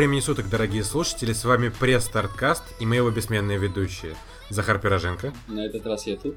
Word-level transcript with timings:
Времени 0.00 0.20
суток, 0.20 0.48
дорогие 0.48 0.82
слушатели, 0.82 1.34
с 1.34 1.44
вами 1.44 1.68
пресс 1.68 2.06
Старткаст 2.06 2.62
и 2.78 2.86
мы 2.86 2.96
его 2.96 3.10
бессменные 3.10 3.58
ведущие. 3.58 4.16
Захар 4.48 4.78
Пироженко. 4.78 5.34
На 5.46 5.66
этот 5.66 5.84
раз 5.84 6.06
я 6.06 6.16
тут. 6.16 6.36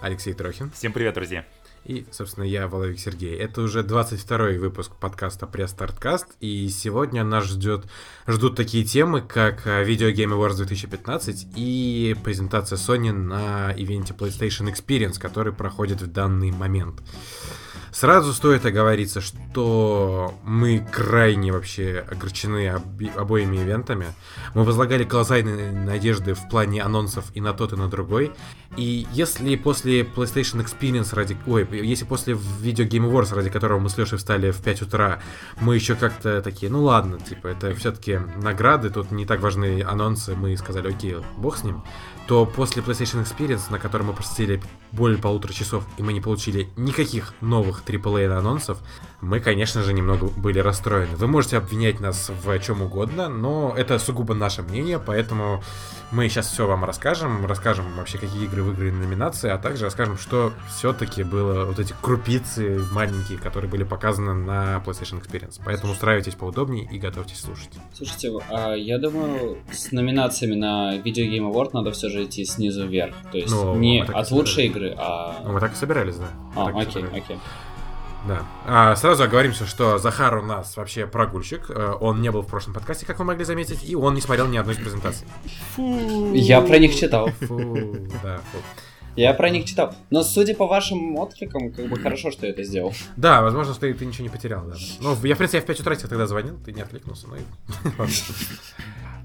Алексей 0.00 0.32
Трохин. 0.32 0.72
Всем 0.72 0.92
привет, 0.92 1.14
друзья. 1.14 1.46
И, 1.84 2.06
собственно, 2.10 2.42
я, 2.42 2.66
Воловик 2.66 2.98
Сергей. 2.98 3.36
Это 3.36 3.62
уже 3.62 3.82
22-й 3.82 4.58
выпуск 4.58 4.96
подкаста 4.96 5.46
Пресс 5.46 5.70
Старткаст, 5.70 6.26
и 6.40 6.68
сегодня 6.70 7.22
нас 7.22 7.44
ждет, 7.44 7.84
ждут 8.26 8.56
такие 8.56 8.84
темы, 8.84 9.20
как 9.20 9.64
э, 9.68 9.84
Video 9.84 10.12
Game 10.12 10.36
Awards 10.36 10.56
2015 10.56 11.50
и 11.54 12.16
презентация 12.24 12.78
Sony 12.78 13.12
на 13.12 13.70
ивенте 13.76 14.12
PlayStation 14.12 14.68
Experience, 14.74 15.20
который 15.20 15.52
проходит 15.52 16.02
в 16.02 16.08
данный 16.08 16.50
момент. 16.50 17.00
Сразу 17.90 18.32
стоит 18.32 18.64
оговориться, 18.66 19.20
что 19.20 20.34
мы 20.44 20.86
крайне 20.92 21.52
вообще 21.52 22.04
огорчены 22.10 22.74
оби- 22.74 23.12
обоими 23.16 23.56
ивентами. 23.56 24.06
Мы 24.54 24.64
возлагали 24.64 25.04
колоссальные 25.04 25.72
надежды 25.72 26.34
в 26.34 26.48
плане 26.48 26.82
анонсов 26.82 27.24
и 27.34 27.40
на 27.40 27.52
тот, 27.52 27.72
и 27.72 27.76
на 27.76 27.88
другой. 27.88 28.32
И 28.76 29.06
если 29.12 29.56
после 29.56 30.02
PlayStation 30.02 30.64
Experience 30.64 31.14
ради... 31.14 31.36
Ой, 31.46 31.66
если 31.72 32.04
после 32.04 32.34
Video 32.34 32.88
Game 32.88 33.10
Awards, 33.10 33.34
ради 33.34 33.50
которого 33.50 33.78
мы 33.78 33.88
с 33.88 33.96
Лешей 33.96 34.18
встали 34.18 34.50
в 34.50 34.62
5 34.62 34.82
утра, 34.82 35.20
мы 35.60 35.74
еще 35.74 35.94
как-то 35.94 36.42
такие, 36.42 36.70
ну 36.70 36.84
ладно, 36.84 37.18
типа, 37.18 37.48
это 37.48 37.74
все-таки 37.74 38.20
награды, 38.36 38.90
тут 38.90 39.10
не 39.10 39.26
так 39.26 39.40
важны 39.40 39.82
анонсы, 39.82 40.36
мы 40.36 40.56
сказали, 40.56 40.88
окей, 40.88 41.16
бог 41.36 41.56
с 41.56 41.64
ним, 41.64 41.82
то 42.28 42.44
после 42.44 42.82
PlayStation 42.82 43.24
Experience, 43.24 43.70
на 43.70 43.78
котором 43.78 44.08
мы 44.08 44.12
просидели 44.12 44.60
более 44.92 45.18
полутора 45.18 45.54
часов, 45.54 45.84
и 45.96 46.02
мы 46.02 46.12
не 46.12 46.20
получили 46.20 46.68
никаких 46.76 47.32
новых 47.40 47.82
AAA 47.86 48.30
анонсов, 48.36 48.78
мы, 49.20 49.40
конечно 49.40 49.82
же, 49.82 49.92
немного 49.92 50.26
были 50.26 50.60
расстроены. 50.60 51.16
Вы 51.16 51.26
можете 51.26 51.56
обвинять 51.56 51.98
нас 51.98 52.30
в 52.30 52.58
чем 52.60 52.82
угодно, 52.82 53.28
но 53.28 53.74
это 53.76 53.98
сугубо 53.98 54.34
наше 54.34 54.62
мнение, 54.62 54.98
поэтому 54.98 55.62
мы 56.12 56.28
сейчас 56.28 56.46
все 56.46 56.66
вам 56.66 56.84
расскажем, 56.84 57.44
расскажем 57.44 57.84
вообще, 57.96 58.18
какие 58.18 58.44
игры 58.44 58.62
выиграли 58.62 58.90
номинации, 58.90 59.50
а 59.50 59.58
также 59.58 59.84
расскажем, 59.84 60.16
что 60.18 60.52
все-таки 60.68 61.24
было 61.24 61.64
вот 61.64 61.78
эти 61.80 61.94
крупицы 62.00 62.80
маленькие, 62.92 63.38
которые 63.38 63.68
были 63.68 63.82
показаны 63.82 64.34
на 64.34 64.82
PlayStation 64.86 65.20
Experience. 65.20 65.60
Поэтому 65.64 65.92
устраивайтесь 65.92 66.34
поудобнее 66.34 66.88
и 66.90 66.98
готовьтесь 66.98 67.40
слушать. 67.40 67.70
Слушайте, 67.92 68.32
а 68.50 68.74
я 68.74 68.98
думаю, 68.98 69.58
с 69.72 69.90
номинациями 69.90 70.54
на 70.54 70.96
Video 70.96 71.28
Game 71.28 71.52
Award 71.52 71.70
надо 71.72 71.90
все 71.90 72.08
же 72.08 72.24
идти 72.24 72.44
снизу 72.44 72.86
вверх. 72.86 73.14
То 73.32 73.38
есть 73.38 73.50
Ну, 73.50 73.74
не 73.74 74.02
от 74.02 74.30
лучшей 74.30 74.66
игры, 74.66 74.94
а... 74.96 75.42
Ну, 75.44 75.52
мы 75.52 75.60
так 75.60 75.72
и 75.72 75.76
собирались, 75.76 76.16
да. 76.16 76.28
А, 76.54 76.68
окей, 76.68 77.04
окей. 77.04 77.38
Да. 78.26 78.42
А, 78.66 78.96
сразу 78.96 79.22
оговоримся, 79.22 79.66
что 79.66 79.98
Захар 79.98 80.36
у 80.38 80.42
нас 80.42 80.76
вообще 80.76 81.06
прогульщик. 81.06 81.70
Э, 81.70 81.94
Он 82.00 82.20
не 82.20 82.30
был 82.30 82.42
в 82.42 82.46
прошлом 82.46 82.74
подкасте, 82.74 83.06
как 83.06 83.18
вы 83.18 83.24
могли 83.24 83.44
заметить, 83.44 83.88
и 83.88 83.94
он 83.94 84.14
не 84.14 84.20
смотрел 84.20 84.48
ни 84.48 84.56
одной 84.56 84.74
из 84.74 84.78
презентаций. 84.78 85.26
Я 86.34 86.60
про 86.60 86.78
них 86.78 86.94
читал. 86.94 87.28
Фу, 87.40 88.08
да, 88.22 88.38
фу. 88.52 88.58
Я 89.16 89.34
про 89.34 89.50
них 89.50 89.64
читал. 89.64 89.94
Но 90.10 90.22
судя 90.22 90.54
по 90.54 90.66
вашим 90.66 91.16
откликам, 91.18 91.72
как 91.72 91.88
бы 91.88 91.98
хорошо, 91.98 92.30
что 92.30 92.46
я 92.46 92.52
это 92.52 92.62
сделал. 92.62 92.94
Да, 93.16 93.42
возможно, 93.42 93.72
что 93.72 93.80
ты, 93.80 93.94
ты 93.94 94.06
ничего 94.06 94.24
не 94.24 94.28
потерял, 94.28 94.64
да. 94.64 94.76
Ну, 95.00 95.16
я, 95.24 95.34
в 95.34 95.38
принципе, 95.38 95.58
я 95.58 95.62
в 95.62 95.66
5 95.66 95.80
утра 95.80 95.96
тебе 95.96 96.08
тогда 96.08 96.26
звонил, 96.28 96.56
ты 96.64 96.72
не 96.72 96.82
откликнулся, 96.82 97.26
ну 97.26 97.36
и... 97.36 97.40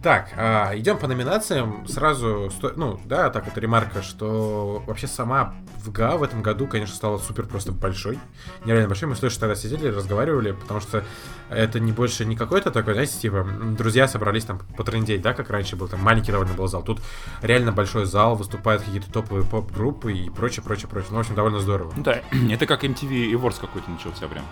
Так, 0.04 0.32
а, 0.36 0.74
идем 0.76 0.98
по 0.98 1.08
номинациям. 1.08 1.88
Сразу, 1.88 2.52
сто- 2.52 2.74
ну, 2.76 3.00
да, 3.06 3.30
так 3.30 3.46
вот 3.46 3.58
ремарка, 3.58 4.02
что 4.02 4.84
вообще 4.86 5.08
сама 5.08 5.56
ВГА 5.86 6.18
в 6.18 6.24
этом 6.24 6.42
году, 6.42 6.68
конечно, 6.68 6.94
стала 6.94 7.18
супер 7.20 7.46
просто 7.46 7.72
большой. 7.72 8.20
Нереально 8.66 8.90
большой. 8.90 9.08
Мы 9.08 9.16
с 9.16 9.22
Лешей 9.22 9.40
тогда 9.40 9.56
сидели, 9.56 9.88
разговаривали, 9.88 10.52
потому 10.52 10.82
что 10.82 11.06
это 11.50 11.80
не 11.80 11.94
больше 11.94 12.26
не 12.26 12.36
какой-то 12.36 12.70
такой, 12.70 12.94
знаете, 12.96 13.18
типа, 13.18 13.48
друзья 13.78 14.10
собрались 14.10 14.44
там 14.44 14.60
потрындеть, 14.76 15.22
да, 15.22 15.34
как 15.34 15.50
раньше 15.50 15.78
был, 15.78 15.88
там 15.88 16.02
маленький 16.02 16.34
довольно 16.34 16.54
был 16.54 16.68
зал. 16.68 16.84
Тут 16.84 17.00
реально 17.42 17.72
большой 17.72 18.06
зал, 18.06 18.36
выступают 18.36 18.84
какие-то 18.84 19.10
топовые 19.10 19.46
поп-группы 19.46 20.12
и 20.12 20.30
прочее, 20.30 20.66
прочее, 20.66 20.90
прочее. 20.90 21.12
Ну, 21.12 21.18
в 21.18 21.20
общем, 21.22 21.36
довольно 21.36 21.60
здорово. 21.60 21.94
Ну 21.96 22.04
да, 22.04 22.20
это 22.52 22.66
как 22.66 22.84
MTV 22.84 23.32
Awards 23.32 23.62
какой-то 23.62 23.90
начался 23.90 24.28
прям. 24.28 24.44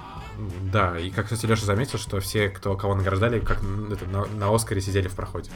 Да, 0.71 0.97
и 0.97 1.09
как, 1.09 1.25
кстати, 1.25 1.45
Леша 1.45 1.65
заметил, 1.65 1.99
что 1.99 2.19
все, 2.19 2.49
кто 2.49 2.75
кого 2.75 2.95
награждали, 2.95 3.39
как 3.39 3.57
это, 3.91 4.05
на, 4.05 4.25
на 4.25 4.53
Оскаре 4.55 4.81
сидели 4.81 5.07
в 5.07 5.13
проходе. 5.15 5.51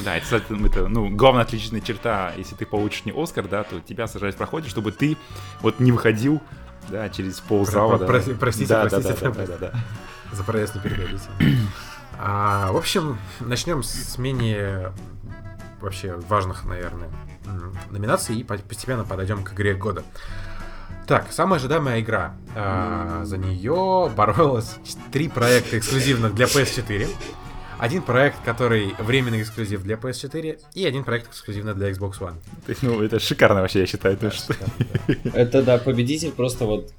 Да, 0.00 0.16
это, 0.16 0.24
кстати, 0.24 0.66
это, 0.66 0.88
ну, 0.88 1.08
главная 1.10 1.42
отличительная 1.42 1.82
черта, 1.82 2.32
если 2.36 2.54
ты 2.54 2.66
получишь 2.66 3.04
не 3.04 3.12
Оскар, 3.12 3.46
да, 3.48 3.64
то 3.64 3.80
тебя 3.80 4.06
сажают 4.06 4.34
в 4.34 4.38
проходе, 4.38 4.68
чтобы 4.68 4.92
ты 4.92 5.16
вот 5.60 5.80
не 5.80 5.92
выходил, 5.92 6.40
да, 6.88 7.08
через 7.08 7.40
ползала, 7.40 7.96
Про- 7.96 7.98
да. 7.98 8.06
про- 8.06 8.34
простите, 8.34 8.68
да, 8.68 8.86
простите, 8.86 9.14
да, 9.20 9.30
да, 9.30 9.46
да, 9.46 9.46
да, 9.46 9.56
да. 9.72 9.80
За 10.32 10.44
проезд 10.44 10.74
не 10.74 10.80
переходите. 10.80 11.28
А, 12.18 12.70
в 12.72 12.76
общем, 12.76 13.18
начнем 13.40 13.82
с 13.82 14.18
менее 14.18 14.92
вообще 15.80 16.16
важных, 16.28 16.64
наверное, 16.64 17.08
номинаций 17.90 18.36
и 18.36 18.44
по- 18.44 18.56
постепенно 18.56 19.04
подойдем 19.04 19.42
к 19.44 19.52
игре 19.52 19.74
года. 19.74 20.02
Так, 21.06 21.32
самая 21.32 21.58
ожидаемая 21.58 22.00
игра. 22.00 22.34
А, 22.56 23.24
за 23.24 23.36
нее 23.36 24.10
боролось 24.16 24.76
три 25.12 25.28
проекта 25.28 25.78
эксклюзивных 25.78 26.34
для 26.34 26.46
PS4. 26.46 27.08
Один 27.78 28.02
проект, 28.02 28.38
который 28.44 28.94
временный 28.98 29.42
эксклюзив 29.42 29.82
для 29.82 29.96
PS4, 29.96 30.60
и 30.74 30.86
один 30.86 31.04
проект 31.04 31.28
эксклюзивно 31.28 31.74
для 31.74 31.90
Xbox 31.90 32.18
One. 32.20 32.34
Ну, 32.82 33.02
это 33.02 33.18
шикарно 33.18 33.60
вообще, 33.60 33.80
я 33.80 33.86
считаю. 33.86 34.16
то, 34.16 34.30
что- 34.30 34.54
Это, 35.34 35.62
да, 35.62 35.78
победитель 35.78 36.30
просто 36.30 36.64
вот... 36.64 36.92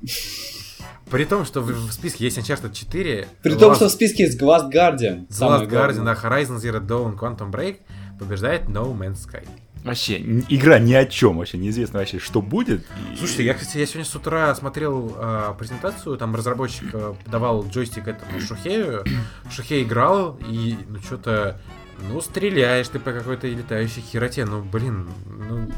При 1.09 1.23
том, 1.25 1.45
что 1.45 1.61
в, 1.61 1.67
в 1.71 1.91
списке 1.91 2.25
есть 2.25 2.37
Uncharted 2.37 2.73
4, 2.73 3.27
При 3.41 3.55
том, 3.55 3.71
Last- 3.71 3.75
что 3.75 3.87
в 3.87 3.91
списке 3.91 4.23
есть 4.23 4.39
Glass 4.39 4.69
Guardian. 4.71 5.27
Last 5.29 5.67
Guardian, 5.69 6.03
да, 6.03 6.13
Horizon 6.13 6.57
Zero 6.57 6.79
Dawn, 6.85 7.17
Quantum 7.17 7.51
Break 7.51 7.77
побеждает 8.19 8.63
No 8.63 8.95
Man's 8.95 9.25
Sky. 9.25 9.47
Вообще, 9.85 10.19
игра 10.49 10.79
ни 10.79 10.93
о 10.93 11.05
чем 11.05 11.37
вообще, 11.37 11.59
неизвестно 11.59 11.99
вообще, 11.99 12.17
что 12.17 12.41
будет. 12.41 12.83
Слушайте, 13.19 13.45
я, 13.45 13.53
кстати, 13.53 13.77
я 13.77 13.85
сегодня 13.85 14.03
с 14.03 14.15
утра 14.15 14.55
смотрел 14.55 15.15
э, 15.15 15.53
презентацию, 15.59 16.17
там 16.17 16.33
разработчик 16.35 16.89
э, 16.91 17.13
давал 17.27 17.67
джойстик 17.67 18.07
этому 18.07 18.41
Шухею, 18.41 19.05
Шухей 19.51 19.83
играл, 19.83 20.39
и, 20.49 20.75
ну, 20.89 20.97
что-то, 21.01 21.61
ну, 21.99 22.21
стреляешь 22.21 22.87
ты 22.87 22.99
по 22.99 23.11
какой-то 23.11 23.47
летающей 23.47 24.01
хероте, 24.01 24.45
ну, 24.45 24.61
блин, 24.61 25.07
ну, 25.25 25.69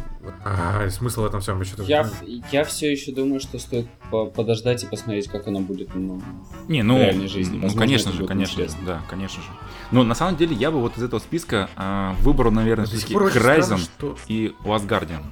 а, 0.44 0.90
смысл 0.90 1.22
в 1.22 1.26
этом 1.26 1.42
всем, 1.42 1.64
что-то... 1.64 1.84
Я, 1.84 2.10
я 2.52 2.64
все 2.64 2.92
еще 2.92 3.12
думаю, 3.12 3.40
что 3.40 3.60
стоит 3.60 3.88
по- 4.12 4.26
подождать 4.26 4.84
и 4.84 4.88
посмотреть, 4.88 5.28
как 5.28 5.48
оно 5.48 5.60
будет 5.60 5.94
ну, 5.96 6.22
Не, 6.68 6.84
ну, 6.84 6.98
в 6.98 7.02
реальной 7.02 7.28
жизни. 7.28 7.56
ну, 7.58 7.64
Возможно, 7.64 7.80
конечно 7.80 8.10
это 8.10 8.18
же, 8.18 8.26
конечно 8.26 8.56
же, 8.56 8.64
интересно. 8.64 8.86
да, 8.86 9.02
конечно 9.10 9.42
же. 9.42 9.50
Но 9.92 10.04
на 10.04 10.16
самом 10.16 10.36
деле 10.38 10.56
я 10.56 10.72
бы 10.72 10.80
вот 10.80 10.98
из 10.98 11.04
этого 11.04 11.20
списка 11.20 11.70
а, 11.76 12.16
выбрал, 12.22 12.52
наверное, 12.52 12.86
До 12.86 12.92
сих 12.92 13.06
все-таки 13.06 13.40
Horizon 13.40 13.78
что... 13.78 14.18
и 14.28 14.54
Last 14.66 14.88
Guardian. 14.88 15.24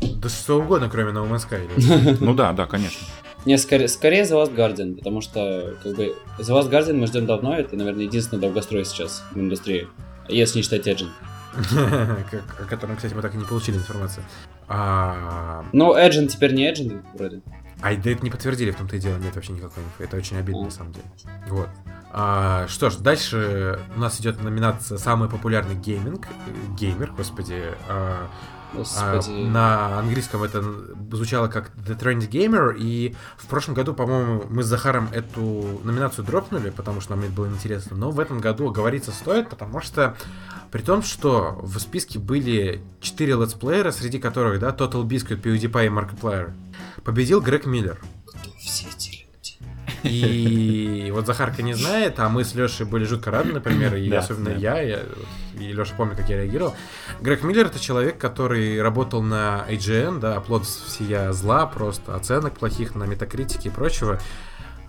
Да 0.00 0.28
что 0.28 0.60
угодно, 0.60 0.88
кроме 0.90 1.12
No 1.12 1.28
Man's 1.28 1.48
Sky. 1.48 2.16
Ну 2.20 2.34
да, 2.34 2.52
да, 2.52 2.66
конечно. 2.66 3.06
Не, 3.44 3.56
скорее, 3.56 3.88
скорее 3.88 4.22
The 4.24 4.32
Last 4.44 4.54
Guardian, 4.54 4.96
потому 4.96 5.20
что, 5.20 5.76
как 5.82 5.94
бы, 5.96 6.14
The 6.38 6.48
Last 6.48 6.70
Guardian 6.70 6.94
мы 6.94 7.06
ждем 7.06 7.26
давно, 7.26 7.54
это, 7.56 7.76
наверное, 7.76 8.04
единственный 8.04 8.40
долгострой 8.40 8.84
сейчас 8.84 9.24
в 9.30 9.38
индустрии, 9.38 9.88
если 10.28 10.58
не 10.58 10.62
считать. 10.62 10.84
Как- 12.30 12.60
О 12.60 12.64
котором, 12.64 12.96
кстати, 12.96 13.14
мы 13.14 13.22
так 13.22 13.34
и 13.34 13.38
не 13.38 13.44
получили 13.44 13.76
информацию. 13.76 14.24
Ну, 15.72 15.96
Edge 15.96 16.26
теперь 16.28 16.54
не 16.54 16.70
Edge, 16.70 17.02
вроде. 17.14 17.40
А 17.80 17.94
да 17.94 18.10
это 18.10 18.22
не 18.24 18.30
подтвердили, 18.30 18.70
в 18.72 18.76
том-то 18.76 18.96
и 18.96 18.98
дело, 18.98 19.16
нет 19.18 19.34
вообще 19.34 19.52
никакой 19.52 19.82
инфы. 19.84 20.04
Это 20.04 20.16
очень 20.16 20.36
обидно, 20.36 20.64
на 20.64 20.70
самом 20.70 20.92
деле. 20.92 21.04
Вот. 21.48 21.68
А, 22.10 22.66
что 22.68 22.90
ж, 22.90 22.96
дальше 22.96 23.78
у 23.94 24.00
нас 24.00 24.20
идет 24.20 24.42
номинация 24.42 24.98
«Самый 24.98 25.28
популярный 25.28 25.74
гейминг». 25.76 26.26
э, 26.26 26.74
Геймер, 26.76 27.12
господи. 27.12 27.62
а, 27.88 28.26
а, 28.74 29.16
Господи. 29.16 29.44
на 29.44 29.98
английском 29.98 30.42
это 30.42 30.62
звучало 31.12 31.48
как 31.48 31.70
The 31.76 31.98
Trend 31.98 32.28
Gamer, 32.28 32.76
и 32.76 33.14
в 33.36 33.46
прошлом 33.46 33.74
году, 33.74 33.94
по-моему, 33.94 34.44
мы 34.48 34.62
с 34.62 34.66
Захаром 34.66 35.08
эту 35.12 35.80
номинацию 35.84 36.24
дропнули, 36.24 36.70
потому 36.70 37.00
что 37.00 37.16
нам 37.16 37.24
это 37.24 37.32
было 37.32 37.46
интересно, 37.46 37.96
но 37.96 38.10
в 38.10 38.20
этом 38.20 38.40
году 38.40 38.70
говориться 38.70 39.10
стоит, 39.12 39.48
потому 39.48 39.80
что 39.80 40.16
при 40.70 40.82
том, 40.82 41.02
что 41.02 41.58
в 41.62 41.78
списке 41.78 42.18
были 42.18 42.82
4 43.00 43.32
летсплеера, 43.34 43.90
среди 43.90 44.18
которых, 44.18 44.60
да, 44.60 44.70
Total 44.70 45.02
Biscuit, 45.04 45.40
PewDiePie 45.40 45.86
и 45.86 45.88
Markiplier, 45.88 46.52
победил 47.04 47.40
Грег 47.40 47.64
Миллер. 47.66 47.98
Все 48.60 48.86
эти 48.94 49.10
люди. 49.10 49.56
И 50.02 51.10
вот 51.12 51.26
Захарка 51.26 51.62
не 51.62 51.74
знает, 51.74 52.20
а 52.20 52.28
мы 52.28 52.44
с 52.44 52.54
Лешей 52.54 52.86
были 52.86 53.04
жутко 53.04 53.30
рады, 53.30 53.52
например, 53.52 53.94
и 53.96 54.08
Да, 54.08 54.18
особенно 54.18 54.50
да. 54.50 54.56
я, 54.56 54.80
я, 54.80 55.00
и 55.58 55.72
Леша 55.72 55.94
помнит, 55.94 56.16
как 56.16 56.28
я 56.28 56.36
реагировал. 56.36 56.74
Грег 57.20 57.42
Миллер 57.42 57.66
это 57.66 57.78
человек, 57.78 58.18
который 58.18 58.80
работал 58.80 59.22
на 59.22 59.64
IGN, 59.68 60.20
да, 60.20 60.36
оплот 60.36 60.64
всея 60.64 61.32
зла, 61.32 61.66
просто 61.66 62.14
оценок 62.14 62.54
плохих 62.58 62.94
на 62.94 63.04
метакритике 63.04 63.68
и 63.68 63.72
прочего. 63.72 64.18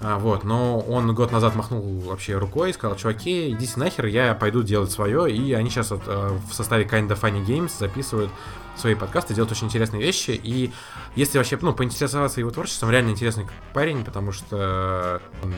А, 0.02 0.18
вот, 0.18 0.46
но 0.46 0.80
он 0.80 1.14
год 1.14 1.32
назад 1.32 1.56
махнул 1.56 1.82
вообще 2.00 2.38
рукой 2.38 2.70
и 2.70 2.74
сказал, 2.74 2.96
чуваки, 2.96 3.52
идите 3.52 3.78
нахер, 3.78 4.06
я 4.06 4.34
пойду 4.34 4.64
делать 4.64 4.92
свое, 4.92 5.30
и 5.30 5.52
они 5.54 5.70
сейчас 5.70 5.92
вот, 5.92 6.04
э, 6.06 6.38
в 6.50 6.54
составе 6.54 6.86
Kinda 6.86 7.20
Funny 7.20 7.46
Games 7.46 7.72
записывают 7.78 8.32
свои 8.80 8.96
подкасты, 8.96 9.34
делает 9.34 9.52
очень 9.52 9.68
интересные 9.68 10.02
вещи. 10.02 10.32
И 10.32 10.72
если 11.16 11.38
вообще, 11.38 11.58
ну, 11.62 11.74
поинтересоваться 11.74 12.40
его 12.40 12.52
творчеством, 12.52 12.92
реально 12.92 13.12
интересный 13.12 13.48
парень, 13.74 14.04
потому 14.04 14.32
что 14.32 15.22
он 15.44 15.54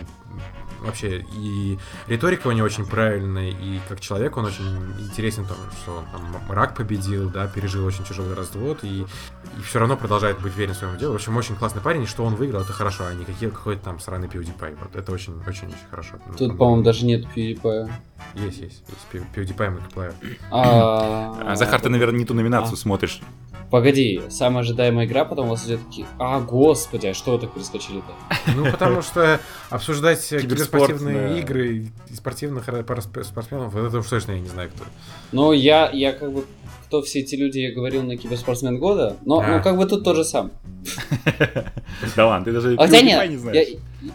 вообще 0.82 1.24
и 1.36 1.78
риторика 2.08 2.48
у 2.48 2.52
него 2.52 2.66
очень 2.66 2.86
правильная, 2.86 3.52
и 3.52 3.80
как 3.88 4.00
человек 4.00 4.36
он 4.38 4.46
очень 4.46 4.66
интересен, 5.00 5.46
том, 5.46 5.58
что 5.82 5.98
он 5.98 6.06
там 6.12 6.52
рак 6.52 6.76
победил, 6.76 7.30
да, 7.30 7.48
пережил 7.48 7.86
очень 7.86 8.04
тяжелый 8.04 8.36
развод, 8.36 8.80
и, 8.84 9.02
и 9.02 9.62
все 9.64 9.80
равно 9.80 9.96
продолжает 9.96 10.42
быть 10.42 10.56
верен 10.56 10.74
своему 10.74 10.98
делу. 10.98 11.14
В 11.14 11.16
общем, 11.16 11.38
очень 11.38 11.56
классный 11.56 11.82
парень, 11.82 12.04
и 12.04 12.06
что 12.06 12.24
он 12.24 12.36
выиграл, 12.36 12.62
это 12.62 12.74
хорошо, 12.74 13.06
а 13.06 13.14
не 13.14 13.26
какие, 13.26 13.50
какой-то 13.50 13.84
там 13.84 14.00
сраный 14.00 14.28
PewDiePie. 14.28 14.78
Вот 14.82 14.96
это 14.96 15.12
очень-очень-очень 15.12 15.90
хорошо. 15.90 16.16
Тут, 16.38 16.58
по-моему, 16.58 16.84
даже 16.84 17.06
нет 17.06 17.26
PewDiePie. 17.36 17.92
Есть, 18.36 18.60
есть. 18.60 18.84
есть 18.88 19.28
PewDiePie 19.36 19.70
Маркиплеер. 19.70 20.14
А, 20.52 21.36
а, 21.46 21.56
Захар, 21.56 21.82
ты, 21.82 21.90
наверное, 21.90 22.20
не 22.20 22.26
ту 22.26 22.34
номинацию 22.34 22.74
а. 22.74 22.78
Смотришь. 23.12 23.32
Погоди, 23.70 24.22
самая 24.30 24.64
ожидаемая 24.64 25.06
игра, 25.06 25.24
потом 25.24 25.48
у 25.48 25.52
вас 25.52 25.66
идет 25.66 25.80
такие, 25.88 26.06
а, 26.20 26.42
господи, 26.42 27.08
а 27.08 27.14
что 27.14 27.32
вы 27.32 27.40
так 27.40 27.54
перескочили-то? 27.54 28.52
Ну, 28.54 28.70
потому 28.70 29.02
что 29.02 29.40
обсуждать 29.70 30.28
киберспортивные 30.28 31.40
игры 31.40 31.88
и 32.10 32.14
спортивных 32.14 32.66
спортсменов, 32.66 33.74
это 33.74 34.00
уж 34.00 34.08
точно 34.08 34.34
я 34.34 34.40
не 34.40 34.50
знаю 34.50 34.72
кто. 34.76 34.84
Ну, 35.32 35.54
я, 35.54 35.90
я 35.90 36.12
как 36.12 36.34
бы, 36.34 36.44
кто 36.86 37.02
все 37.02 37.20
эти 37.22 37.36
люди, 37.36 37.60
я 37.60 37.74
говорил 37.74 38.04
на 38.04 38.18
киберспортсмен 38.18 38.78
года, 38.78 39.16
но 39.26 39.42
ну, 39.42 39.64
как 39.64 39.78
бы 39.78 39.86
тут 39.86 40.04
тоже 40.04 40.26
сам. 40.26 40.52
Да 42.16 42.28
ладно, 42.28 42.46
ты 42.46 42.52
даже 42.52 42.76
Хотя 42.76 43.02
нет, 43.02 43.30
не 43.30 43.38
знаешь. 43.38 43.68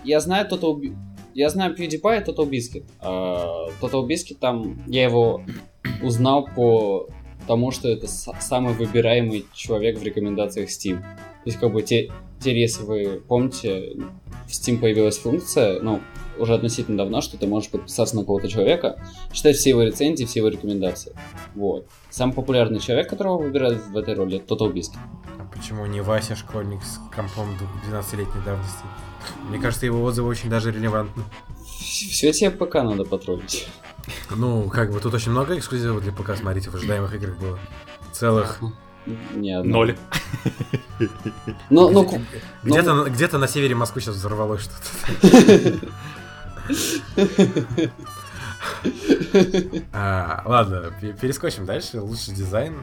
Я 0.05 0.21
знаю 0.21 0.49
Total 0.51 0.95
я 1.35 1.51
знаю 1.51 1.75
PewDiePie 1.75 2.23
и 2.23 2.25
Total 2.25 2.49
Biscuit. 2.49 2.85
Total 3.01 4.07
Biscuit 4.07 4.37
там, 4.41 4.83
я 4.87 5.05
его 5.05 5.43
узнал 6.03 6.49
по 6.55 7.09
тому, 7.47 7.71
что 7.71 7.89
это 7.89 8.07
самый 8.07 8.75
выбираемый 8.75 9.47
человек 9.53 9.99
в 9.99 10.03
рекомендациях 10.03 10.69
Steam. 10.69 11.01
То 11.01 11.51
есть, 11.51 11.59
как 11.59 11.73
бы, 11.73 11.83
те, 11.83 12.11
теперь, 12.41 12.59
если 12.59 12.83
вы 12.83 13.23
помните, 13.27 13.97
в 14.47 14.51
Steam 14.51 14.79
появилась 14.79 15.19
функция, 15.19 15.81
ну, 15.81 16.01
уже 16.39 16.55
относительно 16.55 16.99
давно, 16.99 17.21
что 17.21 17.39
ты 17.39 17.47
можешь 17.47 17.71
подписаться 17.71 18.17
на 18.17 18.25
кого-то 18.25 18.49
человека, 18.49 19.01
читать 19.33 19.57
все 19.57 19.71
его 19.71 19.83
рецензии, 19.83 20.25
все 20.25 20.41
его 20.41 20.49
рекомендации. 20.49 21.15
Вот. 21.55 21.89
Самый 22.11 22.33
популярный 22.33 22.81
человек, 22.81 23.09
которого 23.09 23.39
выбирают 23.39 23.87
в 23.87 23.97
этой 23.97 24.15
роли, 24.15 24.41
Total 24.41 24.73
Biscuit. 24.73 24.99
А 25.39 25.45
почему 25.55 25.87
не 25.87 26.01
Вася, 26.01 26.37
школьник 26.37 26.83
с 26.83 26.99
компом 27.15 27.57
12-летней 27.91 28.43
давности? 28.45 28.85
Мне 29.49 29.59
кажется, 29.59 29.87
его 29.87 30.03
отзывы 30.03 30.29
очень 30.29 30.51
даже 30.51 30.71
релевантны. 30.71 31.23
Все 31.87 32.33
тебе 32.33 32.51
ПК 32.51 32.75
надо 32.75 33.05
потроллить. 33.05 33.69
Ну, 34.31 34.69
как 34.69 34.93
бы 34.93 35.01
тут 35.01 35.15
очень 35.15 35.33
много 35.33 35.57
эксклюзивов 35.57 36.03
для 36.03 36.13
ПК, 36.13 36.37
смотрите, 36.37 36.71
в 36.71 36.75
ожидаемых 36.75 37.15
играх 37.15 37.39
было. 37.39 37.59
Целых... 38.13 38.61
Не 39.35 39.63
Ноль. 39.63 39.97
Ну, 41.71 41.91
ну, 41.91 42.21
где-то, 42.65 42.95
ну... 42.95 43.05
где-то 43.05 43.39
на 43.39 43.47
севере 43.47 43.77
Москвы 43.77 44.01
сейчас 44.01 44.17
взорвалось 44.17 44.63
что-то. 44.63 45.79
а, 49.93 50.43
ладно, 50.45 50.93
перескочим 51.21 51.67
дальше. 51.67 52.01
Лучший 52.01 52.35
дизайн. 52.35 52.75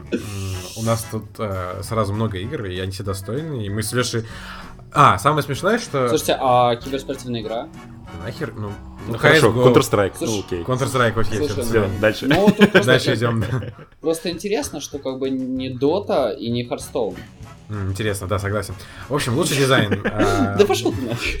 У 0.76 0.82
нас 0.82 1.06
тут 1.10 1.24
а, 1.38 1.80
сразу 1.82 2.14
много 2.14 2.38
игр, 2.38 2.64
и 2.64 2.78
они 2.78 2.92
все 2.92 3.02
достойны. 3.02 3.66
И 3.66 3.68
мы 3.68 3.82
с 3.82 3.92
Лешей... 3.92 4.24
А, 4.94 5.18
самое 5.18 5.42
смешное, 5.42 5.78
что... 5.78 6.08
Слушайте, 6.08 6.36
а 6.40 6.76
киберспортивная 6.76 7.40
игра? 7.40 7.68
Нахер, 8.24 8.54
ну, 8.54 8.70
ну 9.08 9.18
хорошо, 9.18 9.50
Counter-Strike, 9.50 10.14
ну 10.20 10.40
окей. 10.40 10.62
Counter-Strike, 10.62 11.20
окей, 11.20 11.38
Слушай, 11.38 11.64
все, 11.64 11.88
ну, 11.88 12.00
дальше. 12.00 12.26
Ну, 12.28 12.48
дальше 12.84 13.14
идем. 13.14 13.44
Просто 14.00 14.30
интересно, 14.30 14.80
что 14.80 14.98
как 14.98 15.18
бы 15.18 15.30
не 15.30 15.76
Dota 15.76 16.34
и 16.34 16.48
не 16.48 16.64
Hearthstone. 16.64 17.16
Интересно, 17.68 18.28
да, 18.28 18.38
согласен. 18.38 18.74
В 19.08 19.14
общем, 19.14 19.36
лучший 19.36 19.56
дизайн. 19.56 20.00
А, 20.14 20.54
да 20.56 20.64
пошел 20.64 20.92
ты 20.92 21.00
нафиг. 21.00 21.40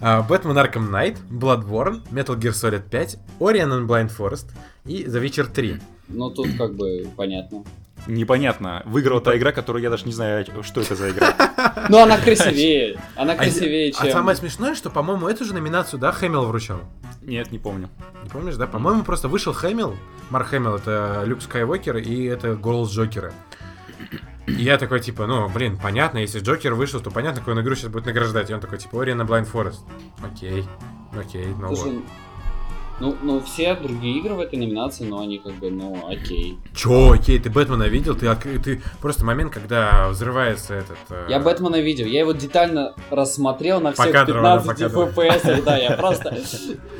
Batman 0.00 0.62
Arkham 0.62 0.90
Knight, 0.90 1.16
Bloodborne, 1.30 2.02
Metal 2.10 2.36
Gear 2.36 2.52
Solid 2.52 2.82
5, 2.90 3.18
Orion 3.40 3.70
and 3.70 3.86
Blind 3.86 4.12
Forest 4.14 4.50
и 4.84 5.04
The 5.04 5.22
Witcher 5.22 5.46
3. 5.46 5.80
Ну, 6.08 6.30
тут 6.30 6.48
как 6.58 6.74
бы 6.74 7.06
понятно 7.16 7.64
непонятно. 8.06 8.82
Выиграла 8.84 9.20
та 9.20 9.36
игра, 9.36 9.52
которую 9.52 9.82
я 9.82 9.90
даже 9.90 10.04
не 10.04 10.12
знаю, 10.12 10.44
что 10.62 10.80
это 10.80 10.94
за 10.94 11.10
игра. 11.10 11.34
Ну, 11.88 11.98
она 11.98 12.18
красивее. 12.18 12.98
Она 13.14 13.34
а 13.34 13.36
красивее, 13.36 13.92
а 13.96 14.02
чем... 14.02 14.08
А 14.08 14.12
самое 14.12 14.36
смешное, 14.36 14.74
что, 14.74 14.90
по-моему, 14.90 15.28
эту 15.28 15.44
же 15.44 15.54
номинацию, 15.54 16.00
да, 16.00 16.10
Хэмилл 16.10 16.46
вручал? 16.46 16.80
Нет, 17.22 17.52
не 17.52 17.58
помню. 17.58 17.90
Не 18.24 18.28
помнишь, 18.28 18.56
да? 18.56 18.66
По-моему, 18.66 19.04
просто 19.04 19.28
вышел 19.28 19.52
Хэмилл, 19.52 19.96
Марк 20.30 20.48
Хэмилл, 20.48 20.76
это 20.76 21.22
Люк 21.24 21.42
Скайуокер, 21.42 21.98
и 21.98 22.24
это 22.24 22.54
голос 22.54 22.90
Джокера. 22.90 23.32
И 24.46 24.52
я 24.52 24.78
такой, 24.78 25.00
типа, 25.00 25.26
ну, 25.26 25.48
блин, 25.48 25.78
понятно, 25.80 26.18
если 26.18 26.40
Джокер 26.40 26.74
вышел, 26.74 27.00
то 27.00 27.10
понятно, 27.10 27.40
какую 27.40 27.56
он 27.56 27.62
игру 27.62 27.74
сейчас 27.74 27.90
будет 27.90 28.06
награждать. 28.06 28.50
И 28.50 28.54
он 28.54 28.60
такой, 28.60 28.78
типа, 28.78 29.02
Ори 29.02 29.14
на 29.14 29.22
Blind 29.22 29.50
Forest. 29.50 29.80
Окей, 30.24 30.64
окей, 31.18 31.46
ну 31.46 31.74
Слушай, 31.74 31.96
вот. 31.96 32.04
Ну, 32.98 33.14
ну, 33.22 33.40
все 33.40 33.74
другие 33.74 34.18
игры 34.18 34.34
в 34.34 34.40
этой 34.40 34.58
номинации, 34.58 35.04
но 35.04 35.20
они 35.20 35.38
как 35.38 35.52
бы, 35.54 35.70
ну, 35.70 36.08
окей. 36.08 36.58
Чё, 36.74 37.12
окей, 37.12 37.38
ты 37.38 37.50
Бэтмена 37.50 37.84
видел? 37.84 38.16
Ты, 38.16 38.34
ты 38.58 38.82
просто 39.02 39.24
момент, 39.24 39.52
когда 39.52 40.08
взрывается 40.08 40.74
этот... 40.74 40.96
Э... 41.10 41.26
Я 41.28 41.38
Бэтмена 41.40 41.80
видел, 41.80 42.06
я 42.06 42.20
его 42.20 42.32
детально 42.32 42.94
рассмотрел 43.10 43.80
на 43.80 43.92
всех 43.92 44.06
покадрово, 44.06 44.62
15 44.62 44.92
FPS, 44.92 45.62
да, 45.62 45.76
я 45.76 45.92
просто... 45.92 46.38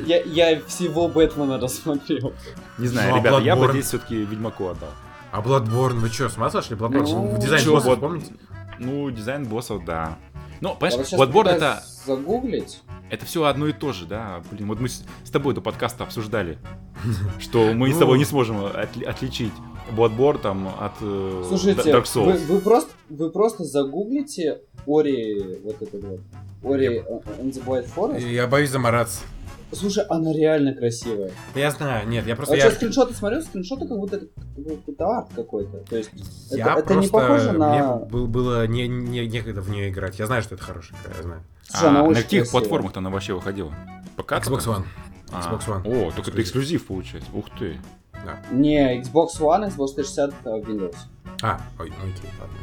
Я, 0.05 0.21
я 0.21 0.61
всего 0.67 1.07
Бэтмена 1.07 1.59
рассмотрел. 1.59 2.33
Не 2.77 2.87
знаю, 2.87 3.11
ну, 3.11 3.17
ребята, 3.17 3.37
а 3.37 3.41
я 3.41 3.55
бы 3.55 3.71
здесь 3.71 3.85
все-таки 3.85 4.17
Ведьмаку 4.17 4.69
отдал. 4.69 4.89
А 5.31 5.41
Bloodborne, 5.41 5.95
вы 5.95 6.09
что, 6.09 6.29
с 6.29 6.37
ума 6.37 6.51
сошли? 6.51 6.75
Bloodborne, 6.75 7.07
ну, 7.07 7.37
дизайн 7.39 7.63
чё, 7.63 7.73
боссов, 7.73 7.99
помните? 7.99 8.33
Ну, 8.79 9.09
дизайн 9.09 9.45
боссов, 9.45 9.83
да. 9.83 10.19
Ну, 10.61 10.75
понимаешь, 10.75 11.11
Bloodborne 11.13 11.49
это... 11.49 11.83
загуглить 12.05 12.81
это 13.09 13.25
все 13.25 13.45
одно 13.45 13.67
и 13.67 13.73
то 13.73 13.93
же, 13.93 14.05
да. 14.05 14.41
Блин, 14.51 14.67
вот 14.67 14.79
мы 14.79 14.89
с, 14.89 15.03
с 15.23 15.29
тобой 15.29 15.53
до 15.53 15.61
подкаста 15.61 16.03
обсуждали, 16.03 16.57
что 17.39 17.73
мы 17.73 17.93
с 17.93 17.97
тобой 17.97 18.17
не 18.17 18.25
сможем 18.25 18.65
отличить 18.65 19.53
Bloodborne 19.91 20.39
там 20.39 20.67
от 20.67 20.93
э, 21.01 21.43
Слушайте, 21.47 21.89
Dark 21.89 22.03
Souls. 22.03 22.33
Вы, 22.33 22.55
вы, 22.55 22.59
просто, 22.59 22.91
вы 23.09 23.29
просто 23.29 23.63
загуглите 23.63 24.61
Ори, 24.85 25.59
вот 25.63 25.81
это 25.81 25.97
вот, 25.97 26.19
Ори 26.63 26.99
and 26.99 27.51
the 27.51 27.63
Blind 27.65 27.87
Forest. 27.95 28.29
Я 28.29 28.47
боюсь 28.47 28.69
замораться. 28.69 29.21
Слушай, 29.71 30.05
она 30.05 30.31
реально 30.31 30.73
красивая. 30.73 31.31
Я 31.53 31.71
знаю, 31.71 32.07
нет, 32.07 32.25
я 32.25 32.35
просто... 32.35 32.53
А 32.53 32.57
я... 32.57 32.67
что, 32.67 32.75
скриншоты 32.75 33.13
смотрю, 33.13 33.41
скриншоты 33.41 33.87
как 33.87 33.97
будто 33.97 34.15
это 34.15 34.27
какой-то 34.55 35.05
арт 35.05 35.27
какой-то. 35.35 35.77
То 35.79 35.97
есть, 35.97 36.11
я 36.51 36.71
это, 36.71 36.79
это 36.79 36.95
не 36.95 37.07
похоже 37.07 37.51
на... 37.51 37.69
Мне 37.69 38.05
был, 38.05 38.27
было 38.27 38.65
не, 38.65 38.87
не, 38.87 39.27
некогда 39.27 39.61
в 39.61 39.69
нее 39.69 39.89
играть. 39.89 40.19
Я 40.19 40.27
знаю, 40.27 40.41
что 40.41 40.55
это 40.55 40.63
хорошая 40.63 40.97
игра, 41.01 41.13
я 41.17 41.23
знаю. 41.23 41.43
Слушай, 41.63 41.89
а 41.89 41.91
на 41.91 42.07
каких 42.13 42.39
красивая. 42.41 42.61
платформах 42.61 42.95
она 42.95 43.09
вообще 43.09 43.33
выходила? 43.33 43.73
ПК? 44.15 44.33
Xbox 44.33 44.65
One. 44.67 44.85
А, 45.31 45.41
Xbox 45.41 45.67
One. 45.67 46.07
О, 46.07 46.11
только 46.11 46.31
это 46.31 46.41
эксклюзив 46.41 46.85
получается. 46.85 47.29
Ух 47.33 47.45
ты. 47.59 47.77
Да. 48.13 48.39
Не, 48.51 49.01
Xbox 49.01 49.39
One, 49.39 49.67
Xbox 49.67 49.95
360, 49.95 50.33
а, 50.45 50.49
Windows. 50.59 50.95
А, 51.41 51.59
ой, 51.79 51.89
ну 51.89 52.09
окей, 52.09 52.31
ладно. 52.39 52.57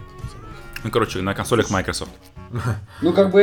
Ну, 0.84 0.90
короче, 0.90 1.22
на 1.22 1.34
консолях 1.34 1.70
Microsoft. 1.70 2.10
Ну, 3.02 3.12
как 3.12 3.32
бы 3.32 3.42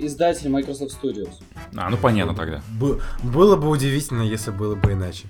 издатель 0.00 0.48
Microsoft 0.48 0.96
Studios. 1.02 1.32
А, 1.76 1.90
ну 1.90 1.96
понятно 1.96 2.34
тогда. 2.34 2.62
Было 3.22 3.56
бы 3.56 3.68
удивительно, 3.68 4.22
если 4.22 4.50
было 4.50 4.74
бы 4.74 4.92
иначе. 4.92 5.26